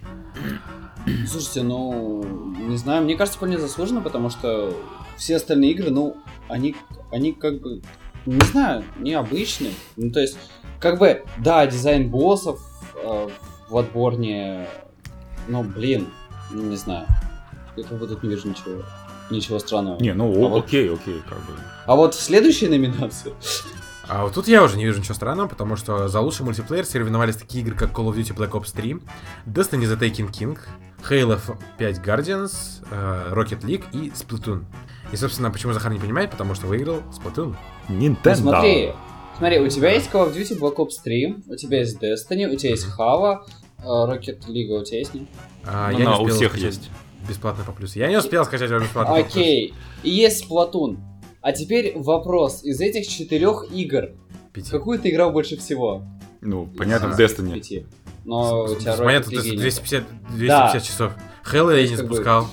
Слушайте, 1.26 1.62
ну, 1.62 2.22
не 2.56 2.76
знаю, 2.76 3.02
мне 3.04 3.16
кажется, 3.16 3.36
вполне 3.36 3.58
заслуженно, 3.58 4.00
потому 4.00 4.30
что 4.30 4.72
все 5.16 5.36
остальные 5.36 5.72
игры, 5.72 5.90
ну, 5.90 6.16
они, 6.48 6.76
они 7.10 7.32
как 7.32 7.60
бы, 7.60 7.82
не 8.24 8.40
знаю, 8.40 8.84
необычные. 8.98 9.72
Ну, 9.96 10.12
то 10.12 10.20
есть, 10.20 10.38
как 10.78 10.98
бы, 10.98 11.24
да, 11.38 11.66
дизайн 11.66 12.08
боссов 12.08 12.60
э, 12.94 13.28
в 13.68 13.76
отборне, 13.76 14.68
ну, 15.48 15.64
блин, 15.64 16.06
ну, 16.52 16.62
не 16.62 16.76
знаю. 16.76 17.06
Я 17.76 17.84
как 17.84 17.98
бы 17.98 18.06
тут 18.06 18.22
не 18.22 18.30
вижу 18.30 18.48
ничего 18.48 18.82
ничего 19.30 19.58
странного. 19.58 19.98
Не, 20.00 20.12
ну 20.12 20.54
а 20.54 20.58
окей, 20.58 20.88
вот... 20.90 21.00
окей, 21.00 21.22
как 21.28 21.38
бы. 21.38 21.54
А 21.86 21.96
вот 21.96 22.14
в 22.14 22.20
следующей 22.20 22.68
номинации... 22.68 23.32
А 24.08 24.24
вот 24.24 24.34
тут 24.34 24.48
я 24.48 24.62
уже 24.62 24.76
не 24.76 24.84
вижу 24.84 24.98
ничего 24.98 25.14
странного, 25.14 25.48
потому 25.48 25.76
что 25.76 26.08
за 26.08 26.20
лучший 26.20 26.44
мультиплеер 26.44 26.84
соревновались 26.84 27.36
такие 27.36 27.62
игры, 27.62 27.76
как 27.76 27.90
Call 27.90 28.08
of 28.08 28.16
Duty 28.16 28.36
Black 28.36 28.50
Ops 28.50 28.74
3, 28.74 28.96
Destiny 29.46 29.84
The 29.84 29.98
Taken 29.98 30.30
King, 30.30 30.58
Halo 31.08 31.38
5 31.78 31.98
Guardians, 31.98 32.82
uh, 32.90 33.32
Rocket 33.32 33.62
League 33.62 33.84
и 33.92 34.10
Splatoon. 34.10 34.64
И, 35.12 35.16
собственно, 35.16 35.50
почему 35.50 35.72
Захар 35.72 35.92
не 35.92 35.98
понимает, 35.98 36.30
потому 36.30 36.54
что 36.54 36.66
выиграл 36.66 37.02
Splatoon. 37.12 37.54
Nintendo. 37.88 38.16
Ну, 38.24 38.50
смотри, 38.50 38.92
смотри, 39.38 39.58
у 39.60 39.68
тебя 39.68 39.92
есть 39.92 40.10
Call 40.10 40.30
of 40.30 40.34
Duty 40.34 40.58
Black 40.58 40.76
Ops 40.76 41.02
3, 41.02 41.44
у 41.48 41.56
тебя 41.56 41.78
есть 41.78 42.02
Destiny, 42.02 42.52
у 42.52 42.56
тебя 42.56 42.70
есть 42.70 42.86
Halo, 42.98 43.40
uh, 43.84 44.08
Rocket 44.08 44.46
League 44.48 44.70
у 44.70 44.84
тебя 44.84 44.98
есть, 44.98 45.14
не? 45.14 45.26
А, 45.64 45.90
ну, 45.92 45.98
я 45.98 46.04
не 46.06 46.24
у 46.24 46.28
всех 46.28 46.56
есть 46.56 46.90
бесплатно 47.28 47.64
по 47.64 47.72
плюсу. 47.72 47.98
Я 47.98 48.08
не 48.08 48.16
успел 48.16 48.44
скачать 48.44 48.70
его 48.70 48.80
бесплатно 48.80 49.16
Окей. 49.16 49.74
И 50.02 50.10
есть 50.10 50.44
Splatoon. 50.44 50.98
А 51.42 51.52
теперь 51.52 51.92
вопрос. 51.96 52.62
Из 52.62 52.80
этих 52.80 53.06
четырех 53.06 53.66
игр, 53.72 54.10
Пяти. 54.52 54.70
какую 54.70 55.00
ты 55.00 55.10
играл 55.10 55.32
больше 55.32 55.56
всего? 55.56 56.04
Ну, 56.40 56.66
понятно, 56.66 57.08
в 57.08 57.18
Destiny. 57.18 57.54
Пяти. 57.54 57.86
Но 58.24 58.64
у 58.64 58.76
тебя 58.76 58.96
Понятно, 58.96 59.30
250, 59.32 60.04
250 60.30 60.72
да. 60.72 60.80
часов. 60.80 61.12
Halo 61.44 61.76
я 61.76 61.88
не 61.88 61.96
запускал. 61.96 62.46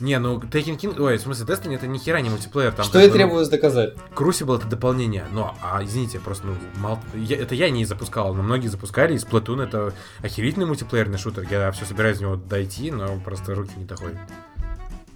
Не, 0.00 0.18
ну 0.20 0.38
Taken 0.38 0.78
King, 0.78 1.00
ой, 1.00 1.18
в 1.18 1.20
смысле, 1.20 1.46
Destiny 1.46 1.74
это 1.74 1.88
ни 1.88 1.98
хера 1.98 2.20
не 2.20 2.30
мультиплеер. 2.30 2.72
Там 2.72 2.84
Что 2.84 3.00
и 3.00 3.10
требовалось 3.10 3.48
доказать. 3.48 3.94
Crucible 4.14 4.56
это 4.56 4.68
дополнение, 4.68 5.26
но, 5.32 5.56
а, 5.60 5.82
извините, 5.82 6.20
просто, 6.20 6.46
ну, 6.46 6.54
мал... 6.76 7.00
я, 7.14 7.36
это 7.36 7.56
я 7.56 7.68
не 7.68 7.84
запускал, 7.84 8.32
но 8.32 8.44
многие 8.44 8.68
запускали, 8.68 9.14
и 9.14 9.16
Splatoon 9.16 9.64
это 9.64 9.92
охерительный 10.22 10.66
мультиплеерный 10.66 11.18
шутер, 11.18 11.46
я 11.50 11.72
все 11.72 11.84
собираюсь 11.84 12.18
в 12.18 12.20
него 12.20 12.36
дойти, 12.36 12.92
но 12.92 13.18
просто 13.24 13.56
руки 13.56 13.72
не 13.76 13.86
доходят. 13.86 14.18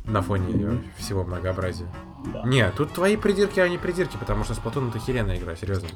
На 0.04 0.20
фоне 0.20 0.54
Мгм. 0.54 0.84
всего 0.98 1.24
многообразия. 1.24 1.86
Да. 2.32 2.42
Не, 2.44 2.70
тут 2.70 2.92
твои 2.92 3.16
придирки, 3.16 3.60
а 3.60 3.68
не 3.68 3.78
придирки, 3.78 4.16
потому 4.16 4.44
что 4.44 4.54
Splatoon 4.54 4.88
это 4.90 4.98
охеренная 4.98 5.38
игра, 5.38 5.54
серьезно. 5.56 5.88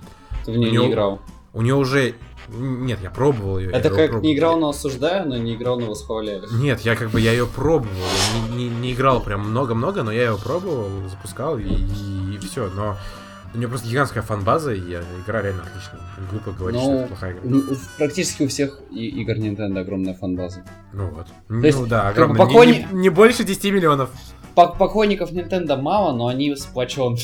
Ты 0.45 0.53
в 0.53 0.57
нее 0.57 0.71
не 0.81 0.91
играл. 0.91 1.21
У 1.53 1.63
нее 1.63 1.75
уже... 1.75 2.15
Нет, 2.49 3.01
я 3.03 3.11
пробовал 3.11 3.59
ее. 3.59 3.71
Это 3.71 3.91
как 3.91 4.23
не 4.23 4.35
играл, 4.37 4.59
но 4.59 4.69
осуждаю, 4.69 5.27
но 5.29 5.37
не 5.37 5.55
играл, 5.55 5.81
но 5.81 5.87
восхваляю. 5.87 6.45
Нет, 6.53 6.81
я 6.83 6.95
как 6.95 7.11
бы 7.11 7.21
я 7.21 7.33
ее 7.33 7.47
пробовал. 7.47 7.91
Не, 8.51 8.69
не- 8.69 8.69
не 8.77 8.93
играл 8.93 9.21
прям 9.21 9.41
много-много, 9.51 10.03
но 10.05 10.13
я 10.13 10.31
ее 10.31 10.39
пробовал, 10.39 10.89
запускал 11.09 11.59
и, 11.59 12.39
все. 12.39 12.69
Но 12.69 12.97
у 13.57 13.59
нее 13.59 13.69
просто 13.69 13.89
гигантская 13.89 14.23
фан-база, 14.23 14.73
и 14.75 14.81
я- 14.91 15.03
игра 15.25 15.41
реально 15.43 15.63
отличная. 15.63 16.01
Глупо 16.31 16.53
говорить, 16.53 16.81
что 16.81 16.91
Ну, 16.91 16.99
это 16.99 17.09
плохая 17.09 17.33
игра. 17.33 17.41
Ну, 17.45 17.63
Практически 17.99 18.43
у 18.43 18.49
всех 18.49 18.81
и- 18.91 19.09
игр 19.23 19.33
Nintendo 19.33 19.81
огромная 19.81 20.15
фан-база. 20.15 20.63
Ну 20.93 21.09
вот. 21.11 21.27
есть, 21.65 21.79
ну 21.79 21.87
да, 21.87 22.13
как 22.13 22.29
бы 22.37 22.43
огромная. 22.43 22.67
Не- 22.67 22.79
не, 22.93 23.01
не 23.01 23.09
больше 23.09 23.45
10 23.45 23.73
миллионов. 23.73 24.11
Пок- 24.55 24.77
Поклонников 24.79 25.33
Nintendo 25.33 25.81
мало, 25.81 26.13
но 26.15 26.29
они 26.29 26.55
сплоченные. 26.57 27.19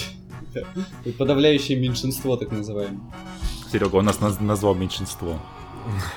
И 1.05 1.13
Подавляющее 1.13 1.79
меньшинство, 1.79 2.37
так 2.37 2.51
называемое. 2.51 3.01
Серега, 3.71 3.97
он 3.97 4.05
нас 4.07 4.19
наз- 4.19 4.43
назвал 4.43 4.75
меньшинство. 4.75 5.39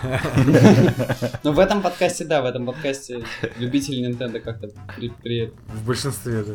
Но 1.43 1.51
в 1.51 1.59
этом 1.59 1.81
подкасте, 1.81 2.23
да, 2.25 2.41
в 2.41 2.45
этом 2.45 2.65
подкасте 2.65 3.23
любители 3.57 4.07
Nintendo 4.07 4.39
как-то 4.39 4.69
при, 4.95 5.09
при- 5.09 5.53
В 5.73 5.85
большинстве, 5.85 6.43
да. 6.43 6.53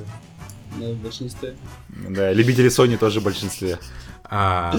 Ну, 0.80 0.92
в 0.94 0.96
большинстве. 0.99 1.54
Да, 2.08 2.32
любители 2.32 2.68
Sony 2.68 2.96
тоже 2.96 3.20
в 3.20 3.25
большинстве. 3.25 3.78
А, 4.25 4.75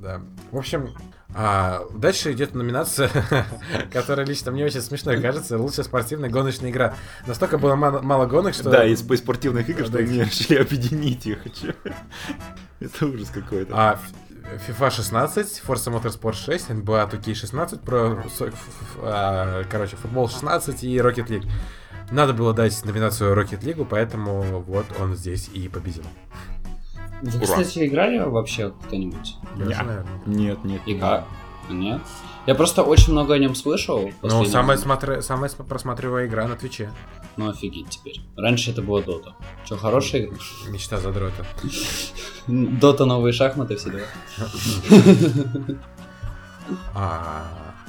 да. 0.00 0.20
В 0.50 0.56
общем, 0.58 0.90
а, 1.34 1.82
дальше 1.94 2.32
идет 2.32 2.54
номинация, 2.54 3.10
которая 3.92 4.26
лично 4.26 4.50
мне 4.52 4.64
очень 4.64 4.80
смешной 4.82 5.20
кажется. 5.20 5.56
Лучшая 5.58 5.84
спортивная 5.84 6.28
гоночная 6.28 6.70
игра. 6.70 6.94
Настолько 7.26 7.58
было 7.58 7.74
мало, 7.74 8.02
мало 8.02 8.26
гонок, 8.26 8.54
что... 8.54 8.70
Да, 8.70 8.84
из 8.84 9.00
спортивных 9.00 9.68
игр, 9.70 9.84
что 9.84 9.92
Да. 9.92 9.98
они 10.00 10.22
решили 10.22 10.58
объединить 10.58 11.26
их. 11.26 11.38
Это 12.80 13.06
ужас 13.06 13.30
какой-то. 13.30 13.72
А, 13.74 13.98
FIFA 14.68 14.90
16, 14.90 15.62
Forza 15.66 15.90
Motorsport 16.02 16.34
6, 16.34 16.70
NBA 16.70 17.10
2K16, 17.10 17.78
про, 17.84 18.22
со- 18.36 18.46
ф- 18.48 18.52
ф- 18.54 18.98
а, 19.02 19.64
короче, 19.70 19.96
футбол 19.96 20.28
16 20.28 20.82
и 20.84 20.96
Rocket 20.98 21.28
League. 21.28 21.48
Надо 22.12 22.32
было 22.34 22.52
дать 22.52 22.84
номинацию 22.84 23.34
Rocket 23.34 23.60
League, 23.62 23.84
поэтому 23.88 24.42
вот 24.66 24.86
он 25.00 25.16
здесь 25.16 25.48
и 25.52 25.68
победил. 25.68 26.04
Вы, 27.22 27.36
Ура. 27.38 27.44
кстати, 27.46 27.86
играли 27.86 28.18
вообще 28.18 28.72
кто-нибудь? 28.86 29.36
Я 29.56 29.64
Не. 29.64 29.74
же, 29.74 29.82
наверное. 29.82 30.20
Нет, 30.26 30.64
нет. 30.64 30.82
И 30.86 30.94
как? 30.98 31.24
Нет? 31.70 32.00
Я 32.46 32.54
просто 32.56 32.82
очень 32.82 33.12
много 33.12 33.34
о 33.34 33.38
нем 33.38 33.54
слышал. 33.54 34.10
Ну, 34.20 34.44
самая, 34.44 34.76
смотря... 34.76 35.22
самая 35.22 35.48
см- 35.48 35.66
просматриваемая 35.68 36.26
игра 36.26 36.48
на 36.48 36.56
Твиче. 36.56 36.90
Ну 37.36 37.48
офигеть 37.48 37.88
теперь. 37.90 38.20
Раньше 38.36 38.72
это 38.72 38.82
было 38.82 39.00
Дота. 39.02 39.34
Че, 39.64 39.76
хорошая 39.76 40.22
игра? 40.26 40.36
Мечта 40.68 40.98
задрота. 40.98 41.46
Дота 42.48 43.04
новые 43.06 43.32
шахматы 43.32 43.76
все 43.76 43.90
дела. 43.90 44.06
А, 46.94 47.44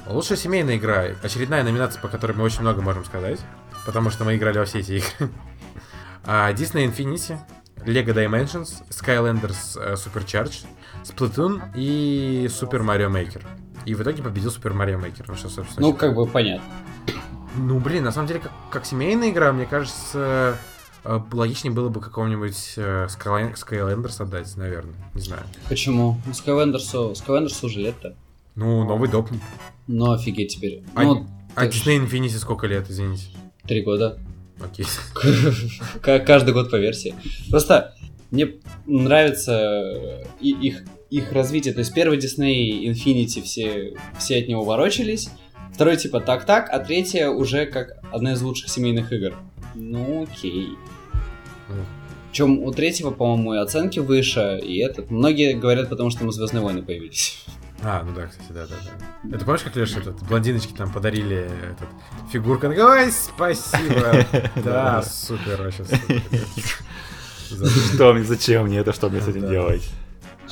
лучшая 0.06 0.38
семейная 0.38 0.76
игра. 0.76 1.04
Очередная 1.22 1.62
номинация, 1.64 2.00
по 2.00 2.08
которой 2.08 2.32
мы 2.32 2.44
очень 2.44 2.60
много 2.60 2.80
можем 2.82 3.04
сказать. 3.04 3.40
Потому 3.86 4.10
что 4.10 4.24
мы 4.24 4.36
играли 4.36 4.58
во 4.58 4.64
все 4.64 4.80
эти 4.80 4.92
игры. 4.92 5.30
А, 6.26 6.50
Disney 6.54 6.86
Infinity, 6.90 7.38
Lego 7.84 8.14
Dimensions, 8.14 8.82
Skylanders 8.88 9.78
э, 9.78 9.92
Supercharged, 9.94 10.64
Splatoon 11.04 11.60
и 11.76 12.46
Super 12.48 12.80
Mario 12.82 13.10
Maker. 13.12 13.42
И 13.84 13.94
в 13.94 14.00
итоге 14.02 14.22
победил 14.22 14.48
Super 14.50 14.72
Mario 14.74 14.98
Maker. 14.98 15.26
Ну, 15.28 15.34
что, 15.34 15.50
собственно, 15.50 15.86
Ну, 15.88 15.92
как 15.92 16.14
бы 16.14 16.26
понятно. 16.26 16.64
ну, 17.58 17.78
блин, 17.78 18.04
на 18.04 18.10
самом 18.12 18.26
деле, 18.28 18.40
как, 18.40 18.52
как 18.70 18.86
семейная 18.86 19.28
игра, 19.28 19.52
мне 19.52 19.66
кажется, 19.66 20.56
э, 21.04 21.20
логичнее 21.30 21.74
было 21.74 21.90
бы 21.90 22.00
какого-нибудь 22.00 22.72
э, 22.78 23.06
Skyla- 23.10 23.52
Skylanders 23.54 24.22
отдать, 24.22 24.56
наверное. 24.56 24.94
Не 25.12 25.20
знаю. 25.20 25.42
Почему? 25.68 26.18
Ну, 26.24 26.32
Скайлендерсу, 26.32 27.14
Скайлендерсу 27.14 27.66
уже 27.66 27.80
лет-то. 27.80 28.16
Ну, 28.54 28.84
новый 28.84 29.10
доп. 29.10 29.28
Ну, 29.88 30.10
офигеть 30.12 30.54
теперь. 30.54 30.82
А- 30.94 31.02
Ну, 31.02 31.28
А 31.54 31.66
Disney 31.66 32.02
Infinity 32.02 32.38
сколько 32.38 32.66
лет, 32.66 32.88
извините? 32.88 33.26
Три 33.66 33.82
года. 33.82 34.18
Окей. 34.60 34.86
Каждый 36.02 36.54
год 36.54 36.70
по 36.70 36.76
версии. 36.76 37.14
Просто 37.50 37.94
мне 38.30 38.54
нравится 38.86 40.24
и- 40.40 40.50
их, 40.50 40.82
их 41.10 41.32
развитие. 41.32 41.74
То 41.74 41.80
есть 41.80 41.94
первый 41.94 42.18
Disney 42.18 42.84
Infinity 42.84 43.42
все, 43.42 43.94
все 44.18 44.38
от 44.38 44.48
него 44.48 44.64
ворочались. 44.64 45.28
Второй 45.72 45.96
типа 45.96 46.20
так-так, 46.20 46.68
а 46.70 46.78
третья 46.78 47.28
уже 47.30 47.66
как 47.66 47.98
одна 48.12 48.34
из 48.34 48.42
лучших 48.42 48.68
семейных 48.68 49.12
игр. 49.12 49.34
Ну 49.74 50.22
окей. 50.22 50.68
Причем 52.30 52.60
у 52.60 52.72
третьего, 52.72 53.10
по-моему, 53.10 53.54
и 53.54 53.58
оценки 53.58 53.98
выше, 54.00 54.60
и 54.62 54.78
этот. 54.78 55.10
Многие 55.10 55.54
говорят, 55.54 55.88
потому 55.88 56.10
что 56.10 56.20
там 56.20 56.32
Звездные 56.32 56.62
войны 56.62 56.82
появились. 56.82 57.44
А, 57.86 58.02
ну 58.02 58.14
да, 58.14 58.26
кстати, 58.26 58.50
да, 58.50 58.66
да, 58.66 58.74
да. 58.82 59.36
Это 59.36 59.44
помнишь, 59.44 59.62
как 59.62 59.76
Леша, 59.76 60.00
этот, 60.00 60.22
блондиночки 60.22 60.72
там 60.72 60.90
подарили 60.90 61.50
этот, 61.72 61.88
фигурку? 62.32 62.66
Она 62.66 62.74
говорит, 62.74 63.06
Ой, 63.06 63.12
спасибо. 63.12 64.26
Да, 64.64 65.02
супер 65.02 65.62
вообще. 65.62 65.84
Что 67.94 68.14
мне, 68.14 68.24
зачем 68.24 68.64
мне 68.64 68.78
это, 68.78 68.94
что 68.94 69.10
мне 69.10 69.20
с 69.20 69.28
этим 69.28 69.48
делать? 69.48 69.86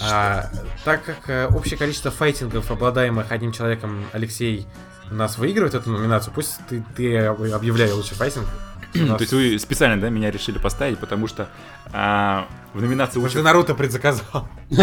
А, 0.00 0.50
так 0.84 1.04
как 1.04 1.28
э, 1.28 1.46
общее 1.46 1.78
количество 1.78 2.10
файтингов, 2.10 2.70
обладаемых 2.70 3.30
одним 3.32 3.52
человеком, 3.52 4.04
Алексей 4.12 4.66
у 5.10 5.14
нас 5.14 5.38
выигрывает 5.38 5.74
эту 5.74 5.90
номинацию, 5.90 6.32
пусть 6.34 6.58
ты, 6.68 6.84
ты 6.96 7.18
объявляй 7.18 7.92
лучший 7.92 8.16
файтинг. 8.16 8.46
То 8.92 9.16
есть 9.20 9.32
вы 9.32 9.58
специально, 9.58 10.00
да, 10.00 10.08
меня 10.10 10.30
решили 10.30 10.58
поставить, 10.58 10.98
потому 10.98 11.26
что 11.26 11.48
а, 11.92 12.46
в 12.74 12.80
номинации 12.80 13.18
Может, 13.18 13.38
ты. 13.38 13.42
Наруто 13.42 13.74
предзаказал. 13.74 14.46
Не, 14.70 14.78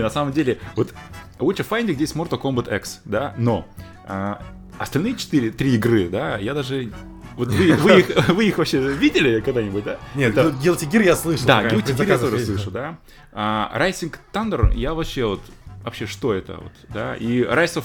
на 0.00 0.10
самом 0.10 0.32
деле, 0.32 0.58
вот 0.76 0.94
лучший 1.38 1.64
файтинг 1.64 1.96
здесь 1.96 2.14
Mortal 2.14 2.40
Kombat 2.40 2.74
X, 2.76 3.00
да, 3.04 3.34
но 3.36 3.66
а, 4.06 4.40
остальные 4.78 5.16
четыре, 5.16 5.50
три 5.50 5.74
игры, 5.74 6.08
да, 6.08 6.38
я 6.38 6.54
даже... 6.54 6.90
Вот 7.36 7.48
вы, 7.48 7.74
вы, 7.76 8.00
их, 8.00 8.28
вы 8.28 8.48
их 8.48 8.58
вообще 8.58 8.78
видели 8.92 9.40
когда-нибудь, 9.40 9.84
да? 9.84 9.96
Нет, 10.14 10.36
Это- 10.36 10.50
Guilty 10.50 10.90
Gear 10.90 11.04
я 11.04 11.16
слышал. 11.16 11.46
Да, 11.46 11.66
Guilty 11.66 11.96
Gear 11.96 12.08
я 12.08 12.18
тоже 12.18 12.38
слышу, 12.44 12.70
да. 12.70 12.98
А, 13.32 13.72
Rising 13.74 14.14
Thunder, 14.32 14.72
я 14.76 14.92
вообще 14.94 15.26
вот... 15.26 15.40
Вообще, 15.82 16.06
что 16.06 16.32
это 16.32 16.58
вот, 16.58 16.72
да? 16.90 17.16
И 17.16 17.40
Rise 17.40 17.82
of 17.82 17.84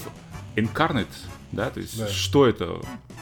Incarnates, 0.54 1.08
да, 1.52 1.70
то 1.70 1.80
есть, 1.80 1.98
Да. 1.98 2.08
что 2.08 2.46
это? 2.46 2.76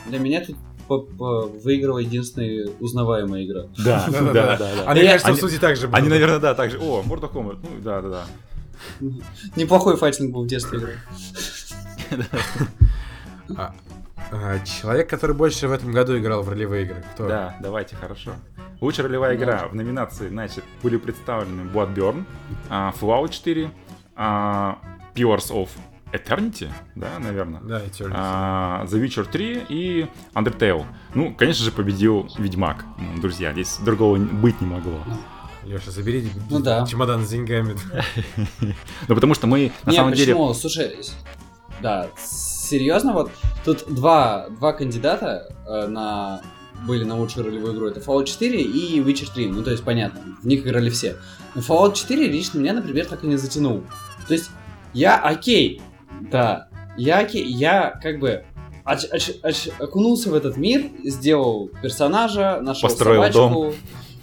Для 0.06 0.18
меня 0.18 0.44
тут 0.44 0.56
выигрывала 0.88 1.98
единственная 1.98 2.68
узнаваемая 2.80 3.44
игра. 3.44 3.62
Да, 3.84 4.06
да, 4.10 4.56
да. 4.56 4.70
А 4.86 4.92
мне 4.92 5.02
Я- 5.04 5.12
кажется, 5.12 5.32
в 5.32 5.34
они- 5.34 5.40
сути 5.40 5.58
так 5.60 5.76
же. 5.76 5.88
Они, 5.92 6.08
наверное, 6.08 6.38
да, 6.38 6.54
так 6.54 6.70
же. 6.70 6.78
О, 6.78 7.02
Mortal 7.02 7.32
Kombat, 7.32 7.58
ну 7.62 7.80
да, 7.82 8.00
да, 8.02 8.08
да. 8.08 8.24
Неплохой 9.56 9.96
файтинг 9.96 10.32
был 10.32 10.44
в 10.44 10.46
детстве 10.46 10.78
игры. 10.78 10.98
А, 13.56 13.74
а, 14.32 14.58
человек, 14.64 15.08
который 15.08 15.34
больше 15.36 15.68
в 15.68 15.72
этом 15.72 15.92
году 15.92 16.18
играл 16.18 16.42
в 16.42 16.48
ролевые 16.48 16.84
игры. 16.84 17.04
Кто? 17.14 17.28
Да, 17.28 17.56
давайте, 17.62 17.94
хорошо. 17.94 18.32
Лучшая 18.80 19.06
ролевая 19.06 19.36
игра 19.36 19.68
в 19.68 19.74
номинации, 19.74 20.28
значит, 20.28 20.64
были 20.82 20.96
представлены 20.96 21.62
Bloodborne, 21.70 22.24
а, 22.68 22.92
Fallout 23.00 23.28
4, 23.30 23.70
а, 24.16 24.78
Pillars 25.14 25.50
of 25.52 25.68
Eternity, 26.16 26.68
да, 26.94 27.18
наверное, 27.18 27.60
Да, 27.60 27.80
Eternity. 27.80 28.12
а, 28.14 28.84
The 28.86 29.02
Witcher 29.04 29.26
3 29.30 29.62
и 29.68 30.06
Undertale. 30.34 30.84
Ну, 31.14 31.34
конечно 31.34 31.64
же, 31.64 31.72
победил 31.72 32.28
Ведьмак. 32.38 32.84
Друзья, 33.20 33.52
здесь 33.52 33.78
другого 33.84 34.16
быть 34.18 34.60
не 34.60 34.66
могло. 34.66 35.00
Леша, 35.64 35.90
забери 35.90 36.28
Ну 36.48 36.60
да. 36.60 36.86
чемодан 36.86 37.24
с 37.24 37.30
деньгами. 37.30 37.76
Ну, 39.08 39.14
потому 39.14 39.34
что 39.34 39.46
мы, 39.46 39.72
на 39.84 39.92
самом 39.92 40.12
деле... 40.12 40.32
почему? 40.32 40.54
Слушай, 40.54 40.96
да, 41.80 42.08
серьезно, 42.18 43.12
вот 43.12 43.30
тут 43.64 43.84
два, 43.88 44.48
два 44.48 44.72
кандидата 44.72 45.48
э, 45.68 45.86
на 45.86 46.40
были 46.86 47.04
на 47.04 47.16
лучшую 47.16 47.46
ролевую 47.46 47.74
игру. 47.74 47.86
Это 47.86 48.00
Fallout 48.00 48.26
4 48.26 48.60
и 48.62 49.00
Witcher 49.00 49.32
3. 49.32 49.48
Ну, 49.48 49.62
то 49.62 49.70
есть, 49.70 49.82
понятно, 49.82 50.20
в 50.42 50.46
них 50.46 50.66
играли 50.66 50.90
все. 50.90 51.16
Но 51.54 51.62
Fallout 51.62 51.94
4 51.94 52.28
лично 52.28 52.58
меня, 52.58 52.74
например, 52.74 53.06
так 53.06 53.24
и 53.24 53.26
не 53.26 53.36
затянул. 53.36 53.82
То 54.28 54.34
есть, 54.34 54.50
я 54.92 55.16
окей, 55.18 55.80
да, 56.30 56.68
я 56.96 57.20
я 57.20 57.98
как 58.02 58.18
бы 58.18 58.44
оч- 58.84 59.12
оч- 59.12 59.40
оч- 59.42 59.72
окунулся 59.82 60.30
в 60.30 60.34
этот 60.34 60.56
мир, 60.56 60.90
сделал 61.04 61.70
персонажа, 61.82 62.60
нашел 62.62 62.88
Построил 62.88 63.22
собачку, 63.22 63.74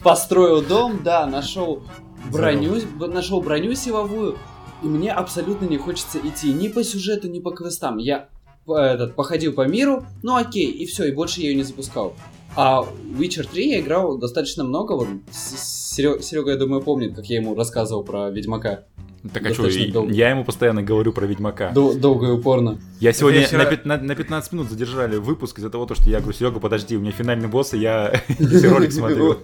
построил 0.01 0.61
дом, 0.61 1.01
да, 1.03 1.25
нашел 1.25 1.83
броню, 2.31 2.75
нашел 2.99 3.41
броню 3.41 3.75
силовую, 3.75 4.37
и 4.81 4.87
мне 4.87 5.11
абсолютно 5.11 5.65
не 5.65 5.77
хочется 5.77 6.19
идти 6.19 6.51
ни 6.53 6.67
по 6.67 6.83
сюжету, 6.83 7.27
ни 7.29 7.39
по 7.39 7.51
квестам. 7.51 7.97
Я 7.97 8.29
по- 8.65 8.77
этот, 8.79 9.15
походил 9.15 9.53
по 9.53 9.67
миру, 9.67 10.05
ну 10.23 10.35
окей, 10.35 10.69
и 10.71 10.85
все, 10.85 11.05
и 11.05 11.11
больше 11.11 11.41
я 11.41 11.49
ее 11.49 11.55
не 11.55 11.63
запускал. 11.63 12.13
А 12.55 12.83
Witcher 13.17 13.47
3 13.51 13.69
я 13.71 13.79
играл 13.79 14.17
достаточно 14.17 14.63
много, 14.63 14.93
вот 14.93 15.07
Серега, 15.31 16.51
я 16.51 16.57
думаю, 16.57 16.81
помнит, 16.81 17.15
как 17.15 17.25
я 17.25 17.37
ему 17.37 17.55
рассказывал 17.55 18.03
про 18.03 18.29
Ведьмака. 18.29 18.83
Так 19.32 19.46
а 19.46 19.53
что, 19.53 19.70
долго. 19.92 20.12
я 20.12 20.32
ему 20.32 20.44
постоянно 20.44 20.84
говорю 20.84 21.13
про 21.13 21.25
Ведьмака. 21.25 21.70
Дол- 21.70 21.94
долго 21.94 22.27
и 22.27 22.32
упорно. 22.32 22.77
Я 23.00 23.13
сегодня 23.13 23.39
я 23.39 23.48
вчера- 23.48 23.70
на, 23.86 23.98
на- 23.98 24.03
на 24.03 24.15
15 24.15 24.51
минут 24.51 24.70
задержали 24.70 25.15
выпуск 25.15 25.60
из-за 25.60 25.70
того, 25.70 25.86
то, 25.86 25.96
что 25.96 26.10
я 26.10 26.20
говорю, 26.20 26.38
Серега, 26.38 26.60
подожди, 26.60 26.98
у 26.98 27.00
меня 27.00 27.12
финальный 27.12 27.48
босс, 27.48 27.74
и 27.74 27.77
я 27.77 28.22
если 28.38 28.68
ролик 28.68 28.92
смотрю. 28.94 29.38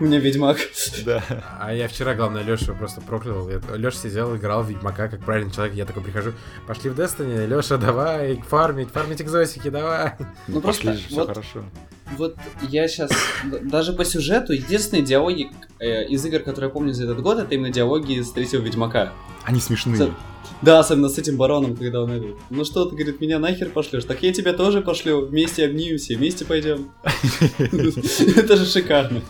У 0.00 0.04
меня 0.04 0.18
Ведьмак. 0.20 0.56
Да. 1.04 1.22
А 1.60 1.74
я 1.74 1.86
вчера, 1.88 2.14
главное, 2.14 2.42
Леша 2.42 2.72
просто 2.72 3.02
проклял. 3.02 3.46
Леша 3.76 3.98
сидел, 3.98 4.34
играл 4.36 4.62
в 4.62 4.70
Ведьмака, 4.70 5.08
как 5.08 5.20
правильный 5.22 5.52
человек. 5.52 5.74
Я 5.74 5.84
такой 5.84 6.02
прихожу, 6.02 6.32
пошли 6.66 6.88
в 6.88 6.98
Destiny, 6.98 7.46
Леша, 7.46 7.76
давай 7.76 8.42
фармить, 8.48 8.88
фармить 8.88 9.20
экзосики, 9.20 9.68
давай. 9.68 10.12
Ну 10.48 10.62
Пошли 10.62 10.92
просто 10.92 11.08
все 11.08 11.26
хорошо. 11.26 11.64
Вот 12.16 12.36
я 12.68 12.88
сейчас 12.88 13.10
даже 13.62 13.92
по 13.92 14.04
сюжету 14.04 14.52
единственные 14.52 15.04
диалоги 15.04 15.50
э, 15.78 16.06
из 16.06 16.24
игр, 16.24 16.40
которые 16.40 16.68
я 16.68 16.72
помню 16.72 16.92
за 16.92 17.04
этот 17.04 17.20
год, 17.22 17.38
это 17.38 17.54
именно 17.54 17.70
диалоги 17.70 18.14
из 18.18 18.30
третьего 18.30 18.60
Ведьмака. 18.62 19.12
Они 19.44 19.60
смешные. 19.60 19.96
С- 19.96 20.10
Да, 20.62 20.78
особенно 20.80 21.08
с 21.08 21.16
этим 21.18 21.36
бароном, 21.36 21.76
когда 21.76 22.02
он 22.02 22.10
говорит, 22.14 22.36
ну 22.50 22.64
что 22.64 22.84
ты, 22.84 22.94
говорит, 22.96 23.20
меня 23.20 23.38
нахер 23.38 23.70
пошлешь? 23.70 24.04
Так 24.04 24.22
я 24.22 24.32
тебя 24.32 24.52
тоже 24.52 24.80
пошлю, 24.82 25.26
вместе 25.26 25.64
обнимемся, 25.64 26.14
вместе 26.14 26.44
пойдем. 26.44 26.90
Это 27.58 28.56
же 28.56 28.66
шикарно. 28.66 29.22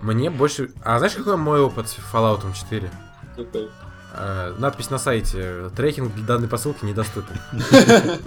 Мне 0.00 0.30
больше... 0.30 0.70
А 0.82 0.98
знаешь, 0.98 1.14
какой 1.14 1.36
мой 1.36 1.60
опыт 1.60 1.88
с 1.88 1.96
Fallout 2.12 2.40
4? 2.58 2.90
Какой? 3.36 3.68
Э, 4.14 4.54
надпись 4.58 4.90
на 4.90 4.98
сайте. 4.98 5.70
Трекинг 5.76 6.14
для 6.14 6.24
данной 6.24 6.48
посылки 6.48 6.84
недоступен. 6.84 7.36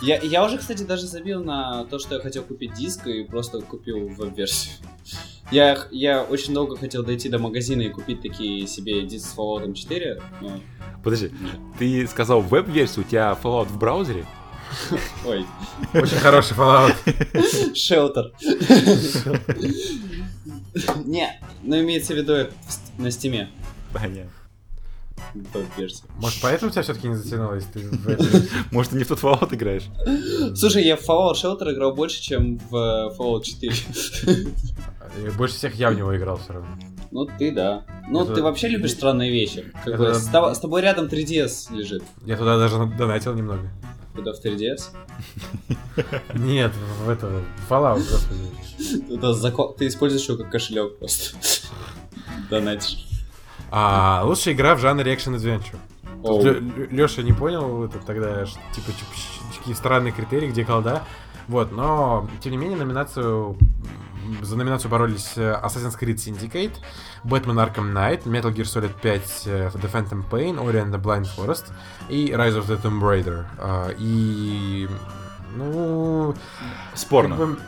Я, 0.00 0.20
я 0.20 0.44
уже, 0.44 0.58
кстати, 0.58 0.82
даже 0.84 1.06
забил 1.06 1.42
на 1.42 1.84
то, 1.86 1.98
что 1.98 2.14
я 2.14 2.20
хотел 2.20 2.44
купить 2.44 2.74
диск 2.74 3.06
и 3.08 3.24
просто 3.24 3.60
купил 3.60 4.08
веб-версию. 4.08 4.74
Я, 5.50 5.78
я 5.90 6.22
очень 6.22 6.54
долго 6.54 6.76
хотел 6.76 7.02
дойти 7.02 7.28
до 7.28 7.38
магазина 7.38 7.82
и 7.82 7.88
купить 7.88 8.20
такие 8.22 8.66
себе 8.66 9.02
диск 9.06 9.26
с 9.28 9.36
Fallout 9.36 9.72
4. 9.74 10.22
но- 10.40 10.60
Подожди, 11.02 11.30
ты 11.78 12.06
сказал 12.06 12.42
веб-версию, 12.42 13.04
у 13.04 13.08
тебя 13.08 13.36
Fallout 13.42 13.66
в 13.68 13.78
браузере? 13.78 14.24
Ой, 15.26 15.46
Очень 15.94 16.18
хороший 16.18 16.56
Fallout. 16.56 17.74
Shelter. 17.74 18.32
Не, 21.06 21.40
но 21.62 21.80
имеется 21.80 22.12
в 22.12 22.16
виду 22.18 22.50
на 22.98 23.10
Steam 23.10 23.37
е. 23.37 23.48
Понятно. 23.92 24.30
Может, 26.16 26.40
поэтому 26.40 26.70
тебя 26.70 26.82
все-таки 26.82 27.08
не 27.08 27.14
затянуло, 27.16 27.54
если 27.54 27.70
ты 27.72 27.78
в 27.80 28.72
Может, 28.72 28.92
ты 28.92 28.98
не 28.98 29.04
в 29.04 29.08
тот 29.08 29.18
Fallout 29.18 29.54
играешь? 29.54 29.84
Слушай, 30.56 30.84
я 30.84 30.96
в 30.96 31.08
Fallout 31.08 31.34
Shelter 31.34 31.72
играл 31.72 31.94
больше, 31.94 32.20
чем 32.20 32.58
в 32.70 32.76
э, 32.76 33.16
Fallout 33.16 33.42
4. 33.42 33.72
И 35.24 35.30
Больше 35.36 35.54
всех 35.56 35.74
я 35.74 35.90
в 35.90 35.94
него 35.94 36.16
играл 36.16 36.38
все 36.38 36.54
равно. 36.54 36.68
Ну, 37.10 37.26
ты 37.38 37.52
да. 37.52 37.84
Ну, 38.08 38.24
ты 38.24 38.42
вообще 38.42 38.68
любишь 38.68 38.92
странные 38.92 39.30
вещи. 39.30 39.72
Как 39.84 39.96
бы 39.98 40.14
с, 40.14 40.28
тоб- 40.28 40.54
с 40.54 40.58
тобой 40.58 40.82
рядом 40.82 41.06
3DS 41.06 41.74
лежит. 41.74 42.02
Я 42.26 42.36
туда 42.36 42.58
даже 42.58 42.84
донатил 42.86 43.34
немного. 43.34 43.70
Куда 44.14 44.32
в 44.32 44.44
3DS? 44.44 44.80
Нет, 46.34 46.72
в 47.04 47.08
это... 47.08 47.42
Fallout, 47.68 48.02
господи. 48.10 49.76
Ты 49.78 49.86
используешь 49.86 50.28
его 50.28 50.38
как 50.38 50.50
кошелек 50.50 50.98
просто. 50.98 51.36
Донатишь. 52.50 53.06
А 53.70 54.22
лучшая 54.24 54.54
игра 54.54 54.74
в 54.74 54.78
жанре 54.80 55.14
Action 55.14 55.36
Adventure. 55.36 55.76
Оу. 56.22 56.42
Леша 56.90 57.22
не 57.22 57.32
понял 57.32 57.84
это 57.84 57.98
тогда, 57.98 58.44
типа, 58.72 58.90
такие 59.56 59.76
странные 59.76 60.12
критерии, 60.12 60.48
где 60.48 60.64
колда. 60.64 61.02
Вот, 61.46 61.72
но, 61.72 62.28
тем 62.40 62.52
не 62.52 62.58
менее, 62.58 62.76
номинацию 62.76 63.56
за 64.42 64.56
номинацию 64.56 64.90
боролись 64.90 65.32
э, 65.36 65.58
Assassin's 65.64 65.98
Creed 65.98 66.16
Syndicate, 66.16 66.74
Batman 67.24 67.56
Arkham 67.64 67.92
Knight, 67.92 68.24
Metal 68.24 68.52
Gear 68.52 68.64
Solid 68.64 68.92
5 69.00 69.42
э, 69.46 69.70
The 69.72 69.90
Phantom 69.90 70.22
Pain, 70.28 70.58
Ori 70.62 70.82
and 70.82 70.92
the 70.92 71.00
Blind 71.00 71.26
Forest 71.36 71.72
и 72.08 72.32
Rise 72.32 72.58
of 72.58 72.66
the 72.66 72.80
Tomb 72.82 73.00
Raider. 73.00 73.46
А, 73.58 73.90
И, 73.98 74.88
ну, 75.56 76.34
Спорно. 76.94 77.36
как 77.36 77.48
бы, 77.48 77.58